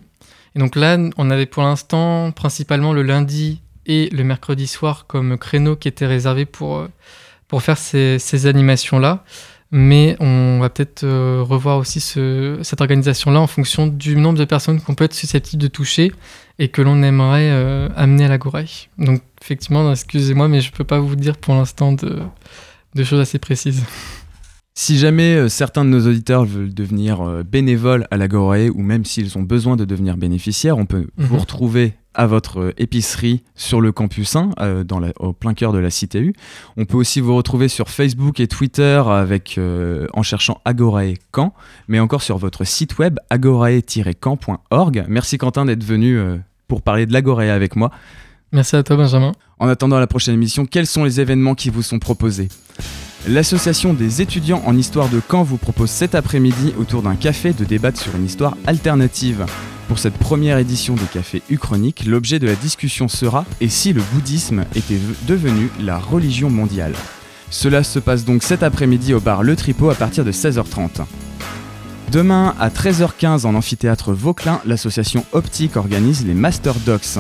Et 0.56 0.60
donc 0.60 0.76
là, 0.76 0.98
on 1.18 1.30
avait 1.32 1.48
pour 1.48 1.64
l'instant 1.64 2.32
principalement 2.32 2.94
le 2.94 3.02
lundi 3.02 3.62
et 3.88 4.10
le 4.12 4.24
mercredi 4.24 4.68
soir 4.68 5.06
comme 5.08 5.38
créneau 5.38 5.76
qui 5.76 5.88
étaient 5.88 6.06
réservés 6.08 6.46
pour, 6.46 6.78
euh, 6.78 6.88
pour 7.48 7.62
faire 7.64 7.78
ces, 7.78 8.20
ces 8.20 8.46
animations-là. 8.46 9.24
Mais 9.72 10.16
on 10.20 10.60
va 10.60 10.70
peut-être 10.70 11.04
euh, 11.04 11.44
revoir 11.44 11.80
aussi 11.80 12.00
ce- 12.00 12.60
cette 12.62 12.80
organisation-là 12.80 13.42
en 13.42 13.48
fonction 13.48 13.88
du 13.88 14.16
nombre 14.16 14.38
de 14.38 14.46
personnes 14.46 14.80
qu'on 14.80 14.94
peut 14.94 15.04
être 15.06 15.14
susceptible 15.16 15.62
de 15.62 15.68
toucher 15.68 16.12
et 16.60 16.70
que 16.70 16.82
l'on 16.82 17.02
aimerait 17.04 17.50
euh, 17.52 17.90
amener 17.98 18.26
à 18.26 18.28
la 18.30 18.38
Gouraille. 18.38 18.88
Donc 19.00 19.22
effectivement, 19.46 19.92
excusez-moi, 19.92 20.48
mais 20.48 20.60
je 20.62 20.72
ne 20.72 20.76
peux 20.76 20.84
pas 20.84 21.00
vous 21.00 21.16
dire 21.16 21.38
pour 21.38 21.54
l'instant 21.54 21.92
de, 21.94 22.20
de 22.96 23.04
choses 23.04 23.20
assez 23.20 23.38
précises. 23.38 23.84
Si 24.78 24.98
jamais 24.98 25.36
euh, 25.36 25.48
certains 25.50 25.86
de 25.86 25.90
nos 25.90 26.06
auditeurs 26.08 26.44
veulent 26.46 26.74
devenir 26.74 27.22
euh, 27.22 27.44
bénévoles 27.44 28.08
à 28.12 28.18
l'Agorae 28.18 28.70
ou 28.74 28.82
même 28.82 29.06
s'ils 29.06 29.38
ont 29.38 29.44
besoin 29.44 29.78
de 29.78 29.86
devenir 29.86 30.18
bénéficiaires, 30.18 30.78
on 30.78 30.86
peut 30.86 31.08
vous 31.18 31.36
Mhm. 31.36 31.40
retrouver 31.40 31.94
à 32.14 32.26
votre 32.28 32.60
euh, 32.60 32.74
épicerie 32.78 33.44
sur 33.56 33.80
le 33.82 33.92
campus 33.94 34.36
1, 34.36 34.50
euh, 34.60 34.84
dans 34.84 35.00
la- 35.00 35.14
au 35.20 35.32
plein 35.32 35.54
cœur 35.54 35.72
de 35.72 35.78
la 35.78 35.90
CTU. 35.92 36.34
On 36.76 36.84
peut 36.86 36.98
aussi 36.98 37.22
vous 37.22 37.36
retrouver 37.38 37.68
sur 37.70 37.88
Facebook 37.90 38.40
et 38.42 38.48
Twitter 38.48 39.02
avec, 39.08 39.58
en 40.14 40.24
cherchant 40.24 40.60
Agorae 40.66 41.14
Caen, 41.34 41.54
mais 41.88 42.00
encore 42.00 42.22
sur 42.24 42.38
votre 42.38 42.66
site 42.66 42.98
web 42.98 43.18
agorae-camp.org. 43.30 45.06
Merci 45.08 45.38
Quentin 45.38 45.66
d'être 45.66 45.84
venu 45.84 46.20
pour 46.68 46.82
parler 46.82 47.06
de 47.06 47.14
l'Agorae 47.14 47.52
avec 47.54 47.76
moi. 47.76 47.92
Merci 48.56 48.78
à 48.78 48.84
toi 48.84 48.96
Benjamin. 48.96 49.34
En 49.60 49.68
attendant 49.68 50.00
la 50.00 50.08
prochaine 50.08 50.34
émission, 50.34 50.66
quels 50.66 50.88
sont 50.88 51.04
les 51.04 51.20
événements 51.20 51.56
qui 51.56 51.70
vous 51.70 51.82
sont 51.82 52.00
proposés? 52.00 52.48
L'association 53.28 53.94
des 53.94 54.22
étudiants 54.22 54.64
en 54.66 54.78
histoire 54.78 55.10
de 55.10 55.20
Caen 55.30 55.44
vous 55.44 55.58
propose 55.58 55.90
cet 55.90 56.16
après-midi 56.16 56.74
autour 56.80 57.02
d'un 57.02 57.16
café 57.16 57.52
de 57.52 57.66
débattre 57.66 58.00
sur 58.00 58.16
une 58.16 58.24
histoire 58.24 58.56
alternative. 58.66 59.46
Pour 59.90 60.00
cette 60.00 60.14
première 60.14 60.58
édition 60.58 60.96
des 60.96 61.04
cafés 61.04 61.42
Uchroniques, 61.50 62.06
l'objet 62.06 62.40
de 62.40 62.48
la 62.48 62.56
discussion 62.56 63.10
sera 63.10 63.44
et 63.60 63.68
si 63.68 63.92
le 63.92 64.02
bouddhisme 64.14 64.64
était 64.74 65.02
devenu 65.28 65.70
la 65.82 66.00
religion 66.00 66.50
mondiale? 66.50 66.94
Cela 67.50 67.84
se 67.84 68.00
passe 68.00 68.24
donc 68.24 68.42
cet 68.42 68.64
après-midi 68.64 69.14
au 69.14 69.20
bar 69.20 69.44
Le 69.44 69.58
Tripot 69.58 69.90
à 69.90 69.96
partir 69.96 70.24
de 70.24 70.32
16h30. 70.32 71.02
Demain 72.14 72.56
à 72.58 72.70
13h15 72.70 73.46
en 73.46 73.54
amphithéâtre 73.54 74.14
Vauclin, 74.14 74.62
l'association 74.66 75.26
Optique 75.34 75.76
organise 75.76 76.26
les 76.26 76.34
Master 76.34 76.76
Docs. 76.86 77.20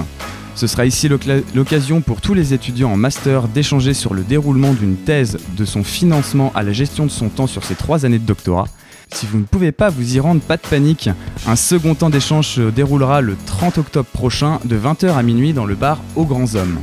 Ce 0.56 0.68
sera 0.68 0.86
ici 0.86 1.10
l'occasion 1.54 2.00
pour 2.00 2.22
tous 2.22 2.34
les 2.34 2.54
étudiants 2.54 2.92
en 2.92 2.96
master 2.96 3.50
d'échanger 3.50 3.94
sur 3.94 4.14
le 4.14 4.24
déroulement 4.24 4.74
d'une 4.74 4.96
thèse, 4.96 5.38
de 5.58 5.66
son 5.66 5.84
financement 5.84 6.54
à 6.56 6.64
la 6.64 6.72
gestion 6.72 7.06
de 7.06 7.12
son 7.12 7.28
temps 7.28 7.46
sur 7.46 7.66
ces 7.66 7.76
trois 7.76 8.06
années 8.06 8.20
de 8.20 8.26
doctorat. 8.26 8.70
Si 9.14 9.26
vous 9.26 9.38
ne 9.38 9.44
pouvez 9.44 9.74
pas 9.74 9.90
vous 9.90 10.16
y 10.16 10.20
rendre, 10.22 10.40
pas 10.40 10.56
de 10.56 10.62
panique. 10.62 11.10
Un 11.46 11.58
second 11.58 11.94
temps 11.94 12.10
d'échange 12.10 12.48
se 12.48 12.70
déroulera 12.70 13.20
le 13.20 13.36
30 13.46 13.80
octobre 13.80 14.08
prochain 14.14 14.60
de 14.64 14.78
20h 14.78 15.18
à 15.18 15.24
minuit 15.24 15.52
dans 15.52 15.66
le 15.66 15.76
bar 15.76 16.00
Aux 16.16 16.26
Grands 16.26 16.56
Hommes. 16.56 16.80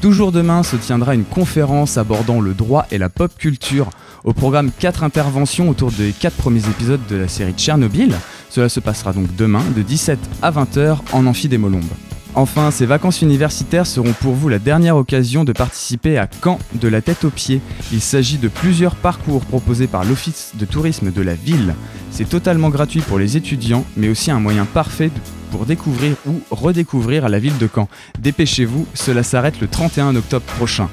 Toujours 0.00 0.32
demain 0.32 0.64
se 0.64 0.74
tiendra 0.74 1.14
une 1.14 1.24
conférence 1.24 1.96
abordant 1.96 2.40
le 2.40 2.52
droit 2.52 2.84
et 2.90 2.98
la 2.98 3.08
pop 3.08 3.32
culture. 3.38 3.90
Au 4.24 4.32
programme 4.32 4.70
4 4.76 5.04
interventions 5.04 5.70
autour 5.70 5.92
des 5.92 6.10
4 6.12 6.34
premiers 6.34 6.68
épisodes 6.68 7.00
de 7.08 7.16
la 7.16 7.28
série 7.28 7.54
Tchernobyl. 7.54 8.12
Cela 8.50 8.68
se 8.68 8.80
passera 8.80 9.12
donc 9.12 9.34
demain 9.36 9.62
de 9.74 9.82
17 9.82 10.18
à 10.42 10.50
20h 10.50 10.98
en 11.12 11.26
Amphi 11.26 11.48
des 11.48 11.58
Molombes. 11.58 11.84
Enfin, 12.36 12.72
ces 12.72 12.84
vacances 12.84 13.22
universitaires 13.22 13.86
seront 13.86 14.12
pour 14.12 14.34
vous 14.34 14.48
la 14.48 14.58
dernière 14.58 14.96
occasion 14.96 15.44
de 15.44 15.52
participer 15.52 16.18
à 16.18 16.28
Caen 16.42 16.58
de 16.74 16.88
la 16.88 17.00
tête 17.00 17.24
aux 17.24 17.30
pieds. 17.30 17.60
Il 17.92 18.00
s'agit 18.00 18.38
de 18.38 18.48
plusieurs 18.48 18.96
parcours 18.96 19.44
proposés 19.44 19.86
par 19.86 20.04
l'Office 20.04 20.50
de 20.54 20.64
tourisme 20.64 21.12
de 21.12 21.22
la 21.22 21.34
ville. 21.34 21.76
C'est 22.10 22.28
totalement 22.28 22.70
gratuit 22.70 23.02
pour 23.02 23.20
les 23.20 23.36
étudiants, 23.36 23.84
mais 23.96 24.08
aussi 24.08 24.32
un 24.32 24.40
moyen 24.40 24.64
parfait 24.64 25.12
pour 25.52 25.64
découvrir 25.64 26.16
ou 26.26 26.40
redécouvrir 26.50 27.28
la 27.28 27.38
ville 27.38 27.56
de 27.58 27.68
Caen. 27.72 27.88
Dépêchez-vous, 28.18 28.86
cela 28.94 29.22
s'arrête 29.22 29.60
le 29.60 29.68
31 29.68 30.16
octobre 30.16 30.44
prochain. 30.56 30.88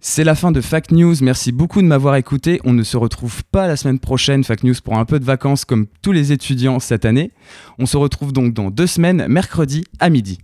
C'est 0.00 0.22
la 0.22 0.36
fin 0.36 0.52
de 0.52 0.60
Fact 0.60 0.92
News. 0.92 1.16
Merci 1.22 1.50
beaucoup 1.50 1.82
de 1.82 1.86
m'avoir 1.86 2.14
écouté. 2.14 2.60
On 2.64 2.72
ne 2.72 2.84
se 2.84 2.96
retrouve 2.96 3.42
pas 3.44 3.66
la 3.66 3.76
semaine 3.76 3.98
prochaine, 3.98 4.44
Fact 4.44 4.62
News, 4.62 4.76
pour 4.82 4.96
un 4.96 5.04
peu 5.04 5.18
de 5.18 5.24
vacances 5.24 5.64
comme 5.64 5.86
tous 6.02 6.12
les 6.12 6.30
étudiants 6.30 6.78
cette 6.78 7.04
année. 7.04 7.32
On 7.80 7.86
se 7.86 7.96
retrouve 7.96 8.32
donc 8.32 8.54
dans 8.54 8.70
deux 8.70 8.86
semaines, 8.86 9.26
mercredi 9.28 9.84
à 9.98 10.08
midi. 10.08 10.38